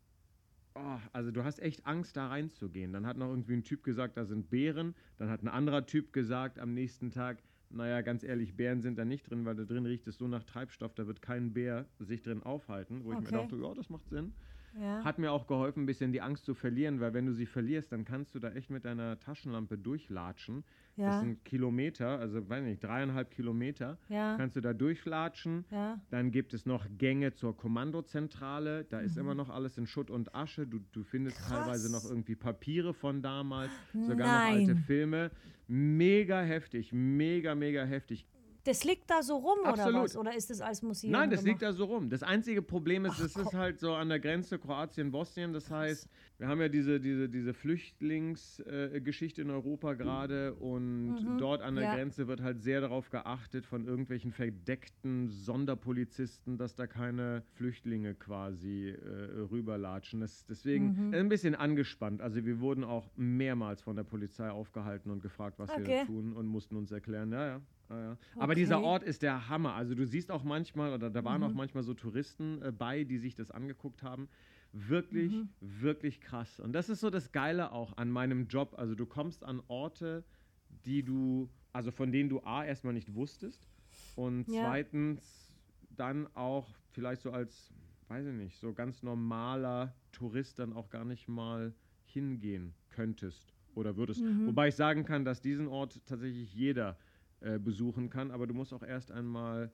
[0.74, 2.93] oh, also du hast echt Angst da reinzugehen.
[2.93, 4.94] Dann hat noch irgendwie ein Typ gesagt, da sind Bären.
[5.18, 9.05] Dann hat ein anderer Typ gesagt am nächsten Tag, naja, ganz ehrlich, Bären sind da
[9.05, 12.22] nicht drin, weil da drin riecht es so nach Treibstoff, da wird kein Bär sich
[12.22, 13.05] drin aufhalten.
[13.05, 13.27] Wo ich Okay.
[13.27, 14.32] mir dachte, ja, das macht Sinn.
[14.78, 15.02] Ja.
[15.05, 17.90] Hat mir auch geholfen, ein bisschen die Angst zu verlieren, weil wenn du sie verlierst,
[17.92, 20.64] dann kannst du da echt mit deiner Taschenlampe durchlatschen.
[20.97, 21.20] Das Ja.
[21.20, 23.98] sind Kilometer, also weiß nicht, dreieinhalb Kilometer.
[24.09, 24.36] Ja.
[24.36, 25.64] Kannst du da durchlatschen.
[26.10, 28.84] Dann gibt es noch Gänge zur Kommandozentrale.
[28.84, 29.20] Da ist Mhm.
[29.22, 30.66] immer noch alles in Schutt und Asche.
[30.66, 34.68] Du, du findest teilweise noch irgendwie Papiere von damals, sogar noch Nein.
[34.68, 35.30] alte Filme.
[35.68, 38.26] Mega heftig, mega, mega heftig.
[38.64, 40.02] Das liegt da so rum oder Absolut.
[40.02, 40.16] was?
[40.16, 41.12] Oder ist das als Museum?
[41.12, 41.60] Nein, das gemacht?
[41.60, 42.10] liegt da so rum.
[42.10, 45.52] Das einzige Problem ist, Ach, es ist halt so an der Grenze Kroatien-Bosnien.
[45.52, 46.08] Das heißt,
[46.38, 51.84] wir haben ja diese, diese, diese Flüchtlingsgeschichte äh, in Europa gerade und dort an der
[51.84, 51.90] Mhm.
[51.90, 51.96] ja.
[51.96, 58.90] Grenze wird halt sehr darauf geachtet von irgendwelchen verdeckten Sonderpolizisten, dass da keine Flüchtlinge quasi
[58.90, 60.20] äh, rüberlatschen.
[60.20, 61.14] Das, deswegen Mhm.
[61.14, 62.20] ein bisschen angespannt.
[62.20, 66.00] Also wir wurden auch mehrmals von der Polizei aufgehalten und gefragt, was wir Okay.
[66.00, 67.60] da tun und mussten uns erklären, ja, ja.
[67.98, 68.18] Ja.
[68.36, 68.84] Aber dieser Okay.
[68.86, 69.74] Ort ist der Hammer.
[69.74, 71.48] Also du siehst auch manchmal, oder da waren Mhm.
[71.48, 74.28] auch manchmal so Touristen äh, bei, die sich das angeguckt haben.
[74.72, 75.48] Wirklich, Mhm.
[75.60, 76.60] wirklich krass.
[76.60, 78.74] Und das ist so das Geile auch an meinem Job.
[78.78, 80.24] Also du kommst an Orte,
[80.68, 83.68] die du, also von denen du A erstmal nicht wusstest
[84.14, 84.60] und Ja.
[84.60, 85.56] zweitens
[85.90, 87.74] dann auch vielleicht so als,
[88.08, 93.96] weiß ich nicht, so ganz normaler Tourist dann auch gar nicht mal hingehen könntest oder
[93.96, 94.22] würdest.
[94.22, 94.46] Mhm.
[94.46, 96.96] Wobei ich sagen kann, dass diesen Ort tatsächlich jeder
[97.40, 99.72] äh, besuchen kann, aber du musst auch erst einmal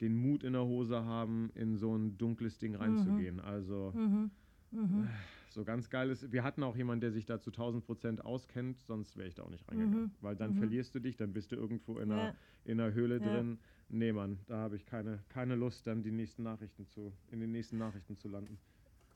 [0.00, 3.40] den Mut in der Hose haben, in so ein dunkles Ding reinzugehen.
[3.40, 4.30] Also Mhm.
[4.70, 5.08] Mhm.
[5.50, 8.78] so ganz geil ist, wir hatten auch jemanden, der sich da zu 1000 Prozent auskennt,
[8.78, 10.04] sonst wäre ich da auch nicht reingegangen.
[10.04, 10.10] Mhm.
[10.20, 10.58] Weil dann Mhm.
[10.58, 12.34] verlierst du dich, dann bist du irgendwo in einer, Ja.
[12.64, 13.26] in einer Höhle Ja.
[13.32, 13.58] drin.
[13.88, 17.50] Nee, Mann, da habe ich keine, keine Lust, dann die nächsten Nachrichten zu, in den
[17.50, 18.58] nächsten Nachrichten zu landen.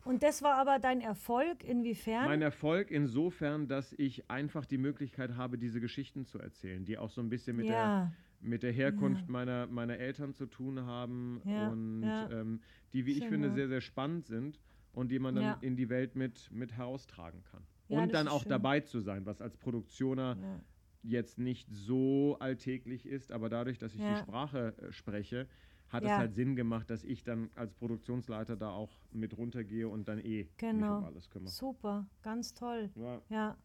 [0.05, 2.25] Und das war aber dein Erfolg, inwiefern?
[2.25, 7.11] Mein Erfolg insofern, dass ich einfach die Möglichkeit habe, diese Geschichten zu erzählen, die auch
[7.11, 8.13] so ein bisschen mit der ja.
[8.41, 12.29] mit der Herkunft meiner, meiner Eltern zu tun haben Ja, und ja.
[12.31, 12.61] ähm,
[12.93, 13.55] die, wie ich Schön, finde, ja.
[13.55, 14.59] sehr, sehr spannend sind
[14.93, 15.59] und die man dann Ja.
[15.61, 17.63] in die Welt mit, mit heraustragen kann.
[17.89, 18.51] Ja, und dann auch schön.
[18.51, 20.61] dabei zu sein, was als Produktioner Ja.
[21.05, 24.15] jetzt nicht so alltäglich ist, aber dadurch, dass ich Ja.
[24.15, 25.47] die Sprache äh, spreche,
[25.93, 26.19] hat es Ja.
[26.19, 30.45] halt Sinn gemacht, dass ich dann als Produktionsleiter da auch mit runtergehe und dann eh
[30.45, 30.99] mich Genau.
[30.99, 31.51] um alles kümmere.
[31.51, 32.91] Super, ganz toll.
[32.97, 33.21] Ja.
[33.29, 33.57] Ja.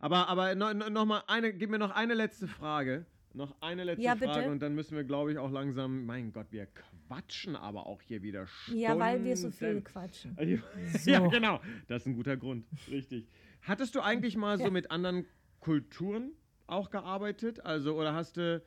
[0.00, 3.06] Aber, aber no, no, noch mal eine, gib mir noch eine letzte Frage.
[3.36, 4.32] Noch eine letzte Ja, bitte.
[4.32, 6.06] Frage und dann müssen wir, glaube ich, auch langsam.
[6.06, 8.80] Mein Gott, wir quatschen aber auch hier wieder Stunden.
[8.80, 10.36] ja, weil wir so viel quatschen.
[11.04, 11.60] Ja, genau.
[11.88, 12.64] Das ist ein guter Grund.
[12.88, 13.26] Richtig.
[13.62, 15.26] Hattest du eigentlich mal so mit anderen
[15.58, 16.32] Kulturen
[16.68, 17.64] auch gearbeitet?
[17.64, 18.62] Also, oder hast du,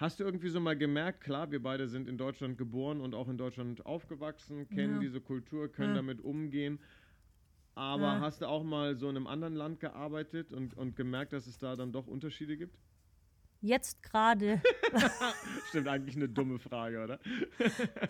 [0.00, 3.28] hast du irgendwie so mal gemerkt, klar, wir beide sind in Deutschland geboren und auch
[3.28, 5.00] in Deutschland aufgewachsen, kennen Ja.
[5.00, 6.00] diese Kultur, können Ja.
[6.00, 6.80] damit umgehen.
[7.74, 8.20] Aber Ja.
[8.20, 11.58] hast du auch mal so in einem anderen Land gearbeitet und, und gemerkt, dass es
[11.58, 12.78] da dann doch Unterschiede gibt?
[13.60, 14.62] Jetzt gerade.
[15.68, 17.20] Stimmt, eigentlich eine dumme Frage, oder?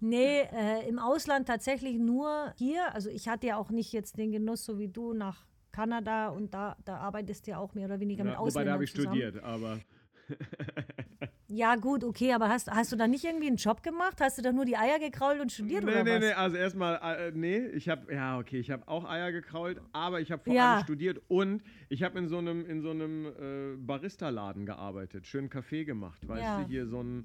[0.00, 2.94] Nee, äh, im Ausland tatsächlich nur hier.
[2.94, 6.54] Also ich hatte ja auch nicht jetzt den Genuss, so wie du, nach Kanada und
[6.54, 8.84] da, da arbeitest du ja auch mehr oder weniger mit Ja, wobei, da Ausländern habe
[8.84, 9.16] ich zusammen.
[9.16, 9.80] studiert, aber
[11.50, 14.20] Ja, gut, okay, aber hast, hast du da nicht irgendwie einen Job gemacht?
[14.20, 16.20] Hast du da nur die Eier gekrault und studiert nee, oder nee, was?
[16.20, 20.20] nee, also erstmal, äh, nee, ich habe, ja, okay, ich habe auch Eier gekrault, aber
[20.20, 20.74] ich habe vor Ja.
[20.74, 25.48] allem studiert und ich habe in so einem, in so einem äh, Barista-Laden gearbeitet, schön
[25.48, 26.58] Kaffee gemacht, weißt Ja.
[26.58, 27.24] du, hier so ein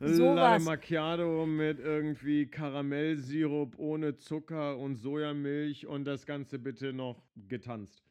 [0.00, 0.34] Sowas.
[0.34, 8.02] Latte Macchiato mit irgendwie Karamellsirup ohne Zucker und Sojamilch und das Ganze bitte noch getanzt.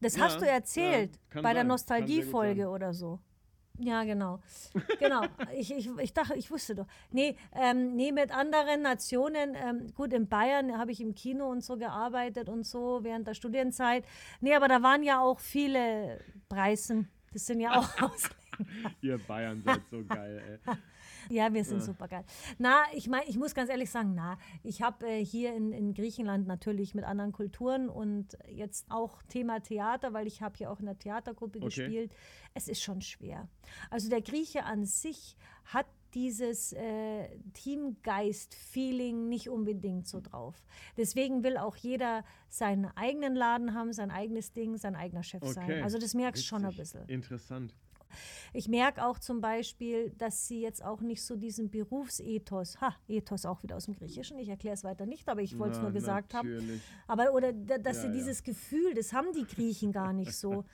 [0.00, 3.20] Das Ja, hast du erzählt bei der sein, gut Nostalgiefolge oder so.
[3.78, 4.40] Ja, genau.
[4.98, 5.22] Genau.
[5.56, 6.86] Ich, ich, ich dachte, ich wusste doch.
[7.10, 9.54] Nee, ähm, nee mit anderen Nationen.
[9.54, 13.34] Ähm, gut, in Bayern habe ich im Kino und so gearbeitet und so während der
[13.34, 14.04] Studienzeit.
[14.40, 17.08] Nee, aber da waren ja auch viele Preisen.
[17.32, 18.94] Das sind ja auch Ausländer.
[19.00, 20.74] Ihr Bayern seid so geil, ey.
[21.30, 22.24] Ja, wir sind super geil.
[22.58, 25.94] Na, ich meine, ich muss ganz ehrlich sagen, na, ich habe äh, hier in, in
[25.94, 30.80] Griechenland natürlich mit anderen Kulturen und jetzt auch Thema Theater, weil ich habe hier auch
[30.80, 31.66] in der Theatergruppe Okay.
[31.66, 32.14] gespielt.
[32.54, 33.48] Es ist schon schwer.
[33.90, 40.64] Also der Grieche an sich hat dieses äh, Teamgeist-Feeling nicht unbedingt so drauf.
[40.96, 45.52] Deswegen will auch jeder seinen eigenen Laden haben, sein eigenes Ding, sein eigener Chef Okay.
[45.52, 45.82] sein.
[45.82, 47.06] Also das merkst schon ein bisschen.
[47.08, 47.74] Interessant.
[48.52, 53.44] Ich merke auch zum Beispiel, dass sie jetzt auch nicht so diesen Berufsethos, ha, Ethos
[53.46, 55.92] auch wieder aus dem Griechischen, ich erkläre es weiter nicht, aber ich wollte es nur
[55.92, 56.80] gesagt haben.
[57.06, 58.12] Aber oder da- dass Ja, sie ja.
[58.14, 60.64] dieses Gefühl, das haben die Griechen gar nicht so.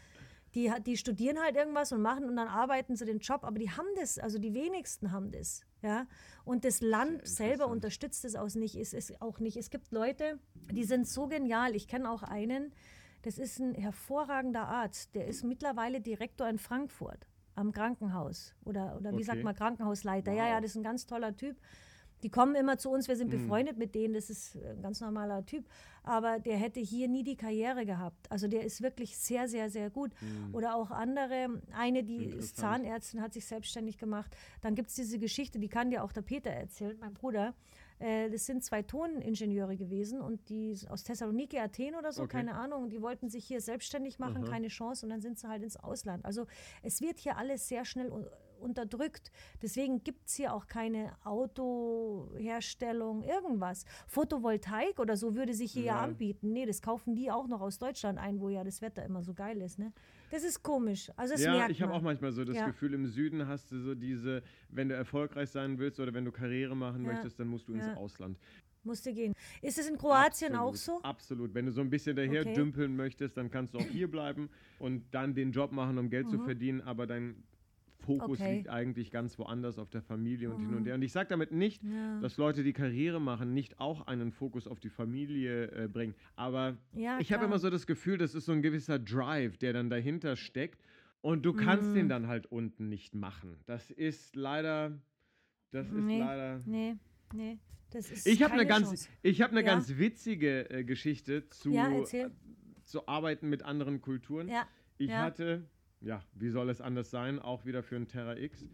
[0.55, 3.73] Die, die studieren halt irgendwas und machen und dann arbeiten sie den Job, aber die
[3.73, 5.62] haben das, also die wenigsten haben das.
[5.82, 6.06] Ja?
[6.44, 9.56] Und das Land selber unterstützt es auch nicht, ist es auch nicht.
[9.56, 10.39] Es gibt Leute,
[10.70, 11.74] die sind so genial.
[11.74, 12.73] Ich kenne auch einen,
[13.24, 19.16] das ist ein hervorragender Arzt, der ist mittlerweile Direktor in Frankfurt am Krankenhaus oder, oder
[19.16, 19.44] wie sagt Okay.
[19.44, 20.32] man, Krankenhausleiter.
[20.32, 20.51] Ja, Wow.
[20.51, 21.56] ja, das ist ein ganz toller Typ.
[22.22, 23.18] Die kommen immer zu uns, wir Mhm.
[23.18, 25.68] sind befreundet mit denen, das ist ein ganz normaler Typ.
[26.02, 28.30] Aber der hätte hier nie die Karriere gehabt.
[28.30, 30.10] Also der ist wirklich sehr, sehr, sehr gut.
[30.52, 32.60] Oder auch andere, eine, die ist Mhm.
[32.60, 34.34] Zahnärztin, hat sich selbstständig gemacht.
[34.62, 37.55] Dann gibt es diese Geschichte, die kann dir auch der Peter erzählen, mein Bruder.
[37.98, 42.38] Äh, das sind zwei Toningenieure gewesen und die aus Thessaloniki, Athen oder so, Okay.
[42.38, 42.90] keine Ahnung.
[42.90, 44.50] Die wollten sich hier selbstständig machen, Aha.
[44.50, 45.06] keine Chance.
[45.06, 46.24] Und dann sind sie halt ins Ausland.
[46.24, 46.46] Also
[46.82, 48.10] es wird hier alles sehr schnell
[48.64, 49.30] unterdrückt.
[49.62, 53.84] Deswegen gibt es hier auch keine Autoherstellung, irgendwas.
[54.06, 56.52] Photovoltaik oder so würde sich hier ja, anbieten.
[56.52, 59.34] Nee, das kaufen die auch noch aus Deutschland ein, wo ja das Wetter immer so
[59.34, 59.78] geil ist.
[59.78, 59.92] Ne?
[60.30, 61.10] Das ist komisch.
[61.16, 62.66] Also das ja, ich habe auch manchmal so das Ja.
[62.66, 66.32] Gefühl, im Süden hast du so diese, wenn du erfolgreich sein willst oder wenn du
[66.32, 67.12] Karriere machen Ja.
[67.12, 67.84] möchtest, dann musst du ins.
[67.96, 68.38] Ausland.
[68.82, 69.34] Musste gehen.
[69.62, 71.00] Ist es in Kroatien Absolut, auch so?
[71.02, 71.54] Absolut.
[71.54, 72.52] Wenn du so ein bisschen daher Okay.
[72.54, 76.28] dümpeln möchtest, dann kannst du auch hier bleiben und dann den Job machen, um Geld
[76.28, 77.42] zu verdienen, aber dein
[78.05, 78.44] Fokus Mhm.
[78.44, 78.51] Okay.
[78.51, 78.56] Mhm.
[78.59, 80.94] liegt eigentlich ganz woanders auf der Familie und hin und her.
[80.94, 82.20] Und ich sage damit nicht, Ja.
[82.20, 86.14] dass Leute, die Karriere machen, nicht auch einen Fokus auf die Familie äh, bringen.
[86.36, 89.72] Aber Ja, ich habe immer so das Gefühl, das ist so ein gewisser Drive, der
[89.72, 90.82] dann dahinter steckt.
[91.20, 91.94] Und du kannst Mhm.
[91.94, 93.56] den dann halt unten nicht machen.
[93.66, 94.93] Das ist leider,
[95.70, 96.18] das ist Nee.
[96.18, 96.60] leider.
[96.66, 96.97] Nee,
[97.32, 97.59] nee.
[97.90, 99.66] Das ist Ich habe eine keine ganz, ich habe eine Ja.
[99.74, 102.31] ganz witzige äh, Geschichte zu, Ja, äh,
[102.85, 104.48] zu arbeiten mit anderen Kulturen.
[104.48, 104.66] Ja,
[104.98, 105.64] Ich hatte,
[106.05, 108.64] ja, wie soll es anders sein, auch wieder für ein Terra X,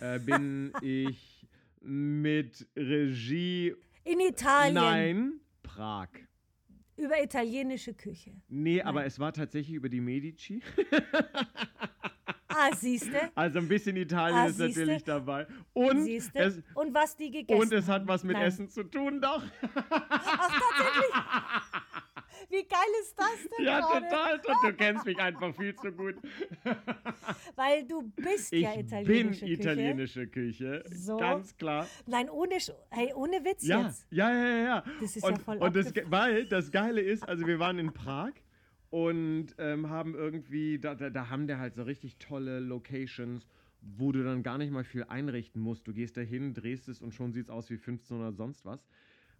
[0.00, 1.46] äh, bin ich
[1.80, 3.74] mit Regie,
[4.04, 4.74] in Italien.
[4.74, 5.32] nein,
[5.62, 6.08] Prag.
[6.96, 8.32] Über italienische Küche.
[8.48, 10.62] Nee, aber es war tatsächlich über die Medici.
[12.46, 13.32] Ah, siehste?
[13.34, 15.48] Also ein bisschen Italien Ah, ist natürlich dabei.
[15.72, 16.30] Und es,
[16.74, 18.46] Und was die gegessen und es hat was mit Nein.
[18.46, 19.42] Essen zu tun, doch.
[22.54, 24.06] Wie geil ist das denn Ja, gerade?
[24.06, 24.34] total.
[24.36, 26.14] Und du kennst mich einfach viel zu gut.
[27.56, 29.52] Weil du bist Ich ja bin italienische Küche.
[29.62, 30.84] italienische Küche.
[30.86, 31.16] So.
[31.16, 31.88] Ganz klar.
[32.06, 32.58] Nein, ohne,
[32.90, 34.06] hey, ohne Witz Ja, jetzt.
[34.10, 34.84] ja, ja, ja, ja.
[35.00, 37.92] Das ist und, ja voll und das, Weil das Geile ist, also wir waren in
[37.92, 38.32] Prag
[38.90, 43.48] und ähm, haben irgendwie, da, da, da haben der halt so richtig tolle Locations,
[43.80, 45.88] wo du dann gar nicht mal viel einrichten musst.
[45.88, 48.64] Du gehst da hin, drehst es und schon sieht es aus wie 15 oder sonst
[48.64, 48.86] was.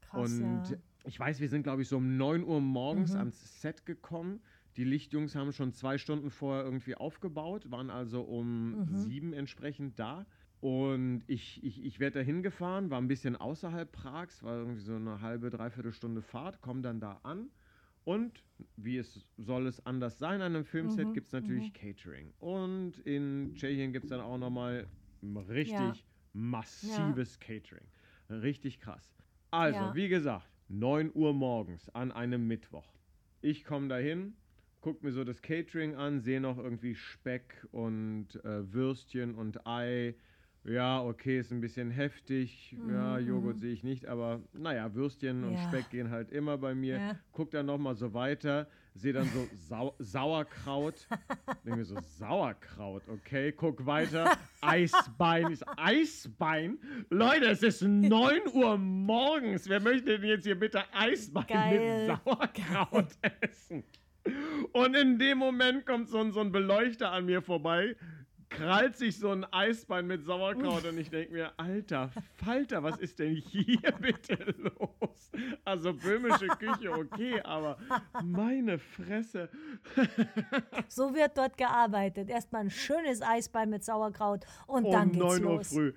[0.01, 0.77] Krass, und ja.
[1.05, 3.19] Ich weiß, wir sind, glaube ich, so um 9 Uhr morgens Mhm.
[3.19, 4.43] ans Set gekommen.
[4.77, 8.95] Die Lichtjungs haben schon zwei Stunden vorher irgendwie aufgebaut, waren also um Mhm.
[8.95, 10.27] sieben entsprechend da.
[10.61, 14.95] Und ich, ich, ich werde da hingefahren, war ein bisschen außerhalb Prags, war irgendwie so
[14.97, 17.51] eine halbe, dreiviertel Stunde Fahrt, komme dann da an.
[18.05, 18.45] Und
[18.77, 22.35] wie es soll es anders sein an einem Filmset, Mhm, gibt es natürlich Catering.
[22.39, 24.89] Und in Tschechien gibt es dann auch nochmal
[25.23, 26.05] richtig Ja.
[26.33, 27.89] massives Catering.
[28.29, 29.15] Richtig krass.
[29.51, 29.95] Also, Ja.
[29.95, 32.95] wie gesagt, 9 Uhr morgens an einem Mittwoch.
[33.41, 34.35] Ich komme dahin,
[34.81, 40.15] guck mir so das Catering an, sehe noch irgendwie Speck und äh, Würstchen und Ei
[40.65, 42.73] ja, okay, ist ein bisschen heftig.
[42.89, 45.69] Ja, Mhm, Joghurt sehe ich nicht, aber naja, Würstchen und Ja.
[45.69, 47.01] Speck gehen halt immer bei mir.
[47.01, 47.19] Ja.
[47.33, 51.07] Guck dann nochmal so weiter, sehe dann so Sau Sauerkraut.
[51.65, 54.37] Denke mir so, Sauerkraut, okay, guck weiter.
[54.61, 56.79] Eisbein ist Eisbein.
[57.11, 59.69] Leute, es ist 9 Uhr morgens.
[59.69, 62.07] Wer möchte denn jetzt hier bitte Eisbein Geil.
[62.07, 63.09] mit Sauerkraut
[63.41, 63.85] essen?
[64.73, 67.95] Und in dem Moment kommt so ein, so ein Beleuchter an mir vorbei,
[68.57, 73.19] krallt sich so ein Eisbein mit Sauerkraut und ich denke mir, alter Falter, was ist
[73.19, 75.31] denn hier bitte los?
[75.65, 77.79] Also böhmische Küche, okay, aber
[78.23, 79.49] meine Fresse.
[80.89, 82.29] So wird dort gearbeitet.
[82.31, 85.69] Erstmal ein schönes Eisbein mit Sauerkraut und dann um geht's 9 Uhr los.
[85.69, 85.93] früh.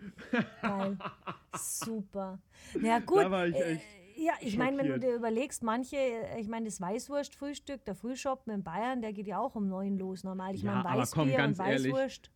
[0.62, 0.98] Geil.
[1.56, 2.40] Super.
[2.80, 3.20] Na gut.
[3.20, 3.86] Da war ich äh, echt
[4.20, 8.52] ja, ich meine, wenn du dir überlegst, manche, äh, ich meine, das Weißwurstfrühstück, der Frühschoppen
[8.52, 10.56] in Bayern, der geht ja auch um neun los normal.
[10.56, 11.94] Ich Ja, meine, komm, Weißbier ganz und ehrlich.
[11.94, 12.30] Weißwurst, äh,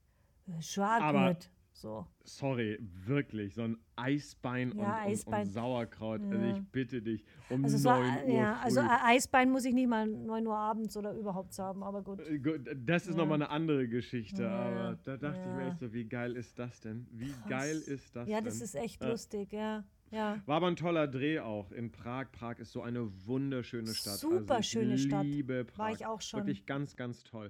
[0.58, 1.50] gut.
[1.74, 2.06] So.
[2.26, 5.42] Sorry, wirklich, so ein Eisbein, Ja, und, Eisbein.
[5.42, 6.22] Und, und Sauerkraut.
[6.30, 6.52] Also Ja.
[6.52, 8.64] ich bitte dich, um Also, so, 9 äh, Uhr ja, früh.
[8.66, 12.20] also ein Eisbein muss ich nicht mal 9 Uhr abends oder überhaupt haben, aber gut.
[12.20, 13.18] Äh, gut, Das ist Ja.
[13.18, 15.68] nochmal eine andere Geschichte, Ja, aber da dachte ich mir ja.
[15.70, 17.08] echt so, wie geil ist das denn?
[17.12, 17.50] Wie Krass.
[17.50, 18.46] geil ist das Ja, denn?
[18.46, 19.10] das ist echt Ja.
[19.10, 19.84] lustig, ja.
[20.12, 20.40] Ja.
[20.46, 22.32] War aber ein toller Dreh auch in Prag.
[22.34, 24.18] Prag ist so eine wunderschöne Stadt.
[24.20, 25.26] Super also ich schöne Stadt.
[25.26, 25.78] liebe Prag.
[25.80, 26.42] War ich auch schon.
[26.42, 27.50] Wirklich ganz, ganz toll.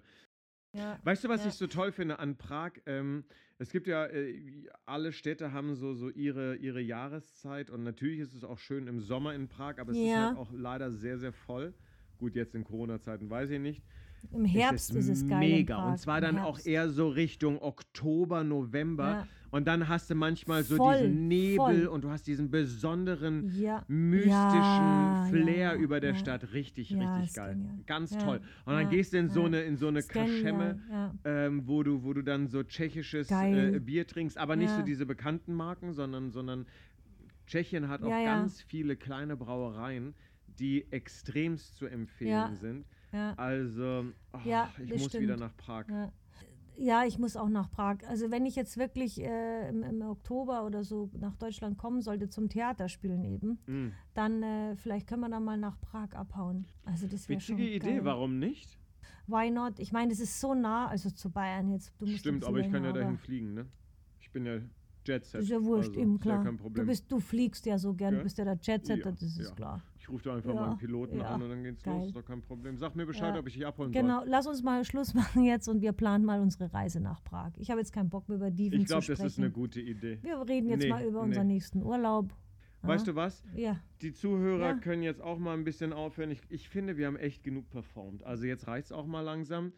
[0.73, 0.99] Ja.
[1.03, 1.49] Weißt du, was Ja.
[1.49, 2.73] ich so toll finde an Prag?
[2.85, 3.23] Ähm,
[3.57, 8.33] es gibt ja, äh, alle Städte haben so, so ihre, ihre Jahreszeit und natürlich ist
[8.33, 10.27] es auch schön im Sommer in Prag, aber es ist Ja.
[10.27, 11.73] halt auch leider sehr, sehr voll.
[12.17, 13.83] Gut, jetzt in Corona-Zeiten weiß ich nicht.
[14.33, 15.43] Im Herbst ist es, geil.
[15.43, 15.75] in Mega.
[15.77, 19.09] Prag, Und zwar dann auch eher so Richtung Oktober, November.
[19.09, 19.27] Ja.
[19.49, 21.87] Und dann hast du manchmal so Voll, diesen Nebel voll.
[21.87, 23.83] und du hast diesen besonderen Ja.
[23.89, 26.15] mystischen Ja, Flair über der.
[26.15, 26.53] Stadt.
[26.53, 27.55] Richtig, richtig ist geil.
[27.55, 27.79] genial.
[27.85, 28.39] Ganz toll.
[28.65, 30.79] Und dann gehst du in so eine, in so eine Ist Kaschemme,
[31.25, 33.75] ähm, wo, du, wo du dann so tschechisches Geil.
[33.75, 36.65] äh, Bier trinkst, aber nicht so diese bekannten Marken, sondern, sondern
[37.47, 40.13] Tschechien hat auch ganz viele kleine Brauereien,
[40.59, 42.85] die extremst zu empfehlen sind.
[43.11, 43.33] Ja.
[43.37, 45.39] Also, ach, Ja, ich muss wieder stimmt.
[45.39, 45.85] nach Prag.
[45.89, 46.11] Ja.
[46.77, 47.97] ja, ich muss auch nach Prag.
[48.07, 52.29] Also wenn ich jetzt wirklich äh, im, im Oktober oder so nach Deutschland kommen sollte
[52.29, 53.91] zum Theaterspielen eben, Mm.
[54.13, 56.67] dann äh, vielleicht können wir dann mal nach Prag abhauen.
[56.85, 58.05] Also das wäre schon Witzige Idee, geil.
[58.05, 58.77] warum nicht?
[59.27, 59.79] Why not?
[59.79, 61.93] Ich meine, das ist so nah, also zu Bayern jetzt.
[61.99, 63.65] Du musst ein Stimmt, aber ich kann ja dahin fliegen, ne?
[64.19, 64.57] Ich bin ja
[65.05, 65.41] Jet-Set.
[65.41, 66.37] Ist ja wurscht, also, eben klar.
[66.39, 66.85] Ja kein Problem.
[66.85, 68.19] du, bist, du fliegst ja so gern, Ja?
[68.19, 69.81] du bist ja der Jetsetter, Ja, das ist klar.
[70.01, 72.07] Ich rufe da einfach Ja, mal einen Piloten ja, an und dann geht's los, geil.
[72.07, 72.75] ist doch kein Problem.
[72.77, 74.01] Sag mir Bescheid, Ja, ob ich dich abholen soll.
[74.01, 77.51] Genau, lass uns mal Schluss machen jetzt und wir planen mal unsere Reise nach Prag.
[77.57, 79.23] Ich habe jetzt keinen Bock mehr über Dieven Ich zu glaube, sprechen.
[79.23, 80.17] das ist eine gute Idee.
[80.23, 81.27] wir reden jetzt Nee, mal über nee.
[81.27, 82.33] unseren nächsten Urlaub.
[82.83, 83.43] Weißt du was?
[83.55, 84.73] Ja, Die Zuhörer Ja.
[84.73, 86.31] können jetzt auch mal ein bisschen aufhören.
[86.31, 88.23] Ich, ich finde, wir haben echt genug performt.
[88.23, 89.71] Also jetzt reicht's auch mal langsam.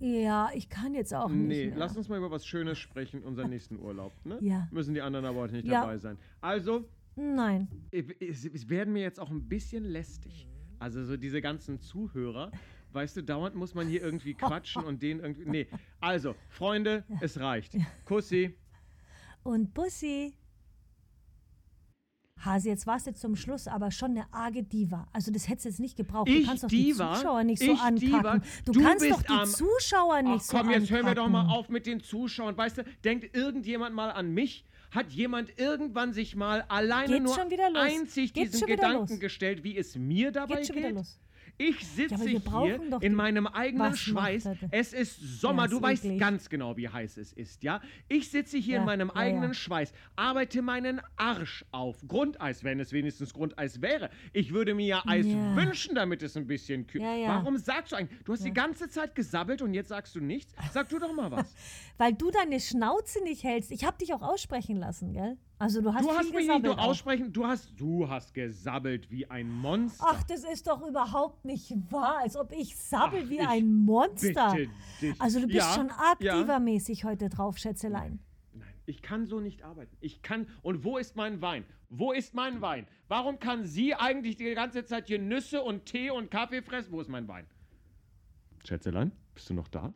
[0.00, 1.78] ja, ich kann jetzt auch nee, nicht mehr.
[1.78, 4.12] lass uns mal über was Schönes sprechen, unseren nächsten Urlaub.
[4.24, 4.36] Ne?
[4.42, 4.68] Ja.
[4.70, 5.80] Müssen die anderen aber heute nicht Ja.
[5.80, 6.18] dabei sein.
[6.42, 6.84] Also,
[7.16, 7.68] Nein.
[7.90, 10.46] es, werden mir jetzt auch ein bisschen lästig.
[10.78, 12.50] Also so diese ganzen Zuhörer,
[12.92, 15.44] weißt du, dauernd muss man hier irgendwie quatschen und den irgendwie.
[15.48, 15.66] Nee,
[16.00, 17.76] also, Freunde, es reicht.
[18.04, 18.54] Kussi.
[19.42, 20.34] Und Bussi.
[22.44, 25.06] Hase, jetzt warst du zum Schluss aber schon eine arge Diva.
[25.12, 26.28] Also das hättest du jetzt nicht gebraucht.
[26.28, 27.12] Ich du kannst doch Diva?
[27.12, 28.42] die Zuschauer nicht so Ich ankacken.
[28.64, 31.42] Du, Du kannst doch die Zuschauer nicht Ach komm, so jetzt hören wir doch mal
[31.42, 31.60] ankacken.
[31.60, 32.56] auf mit den Zuschauern.
[32.56, 34.64] Weißt du, denkt irgendjemand mal an mich?
[34.92, 39.20] Hat jemand irgendwann sich mal alleine Geht's nur einzig Geht's diesen Gedanken los?
[39.20, 40.66] gestellt, wie es mir dabei Geht
[41.58, 44.48] Ich Ja, sitze wir hier in meinem eigenen Schweiß.
[44.70, 46.20] Es ist Sommer, Ja, du ist weißt eklig.
[46.20, 47.80] ganz genau, wie heiß es ist, ja?
[48.08, 49.54] Ich sitze hier in Ja, meinem ja, eigenen ja.
[49.54, 51.98] Schweiß, arbeite meinen Arsch auf.
[52.08, 54.10] Grundeis, wenn es wenigstens Grundeis wäre.
[54.32, 55.54] Ich würde mir ja Eis Ja.
[55.56, 57.02] wünschen, damit es ein bisschen kühl.
[57.02, 57.28] Ja, ja.
[57.28, 58.22] Warum sagst du eigentlich?
[58.24, 60.54] Du hast die ganze Zeit gesabbelt und jetzt sagst du nichts?
[60.72, 61.54] Sag du doch mal was.
[61.98, 63.70] Weil du deine Schnauze nicht hältst.
[63.70, 65.36] Ich habe dich auch aussprechen lassen, gell?
[65.62, 69.30] Also du hast Du hast mich nicht nur aussprechen, du hast, du hast gesabbelt wie
[69.30, 70.04] ein Monster.
[70.08, 73.72] Ach, das ist doch überhaupt nicht wahr, als ob ich sabbel Ach, wie ich ein
[73.72, 74.56] Monster.
[75.20, 76.44] Also du bist Ja, schon arg ja.
[77.04, 78.18] heute drauf, Schätzelein.
[78.54, 79.96] Nein, ich kann so nicht arbeiten.
[80.00, 80.48] Ich kann.
[80.62, 81.64] Und wo ist mein Wein?
[81.90, 82.88] Wo ist mein Wein?
[83.06, 86.90] Warum kann sie eigentlich die ganze Zeit hier Nüsse und Tee und Kaffee fressen?
[86.90, 87.46] Wo ist mein Wein?
[88.64, 89.94] Schätzelein, bist du noch da?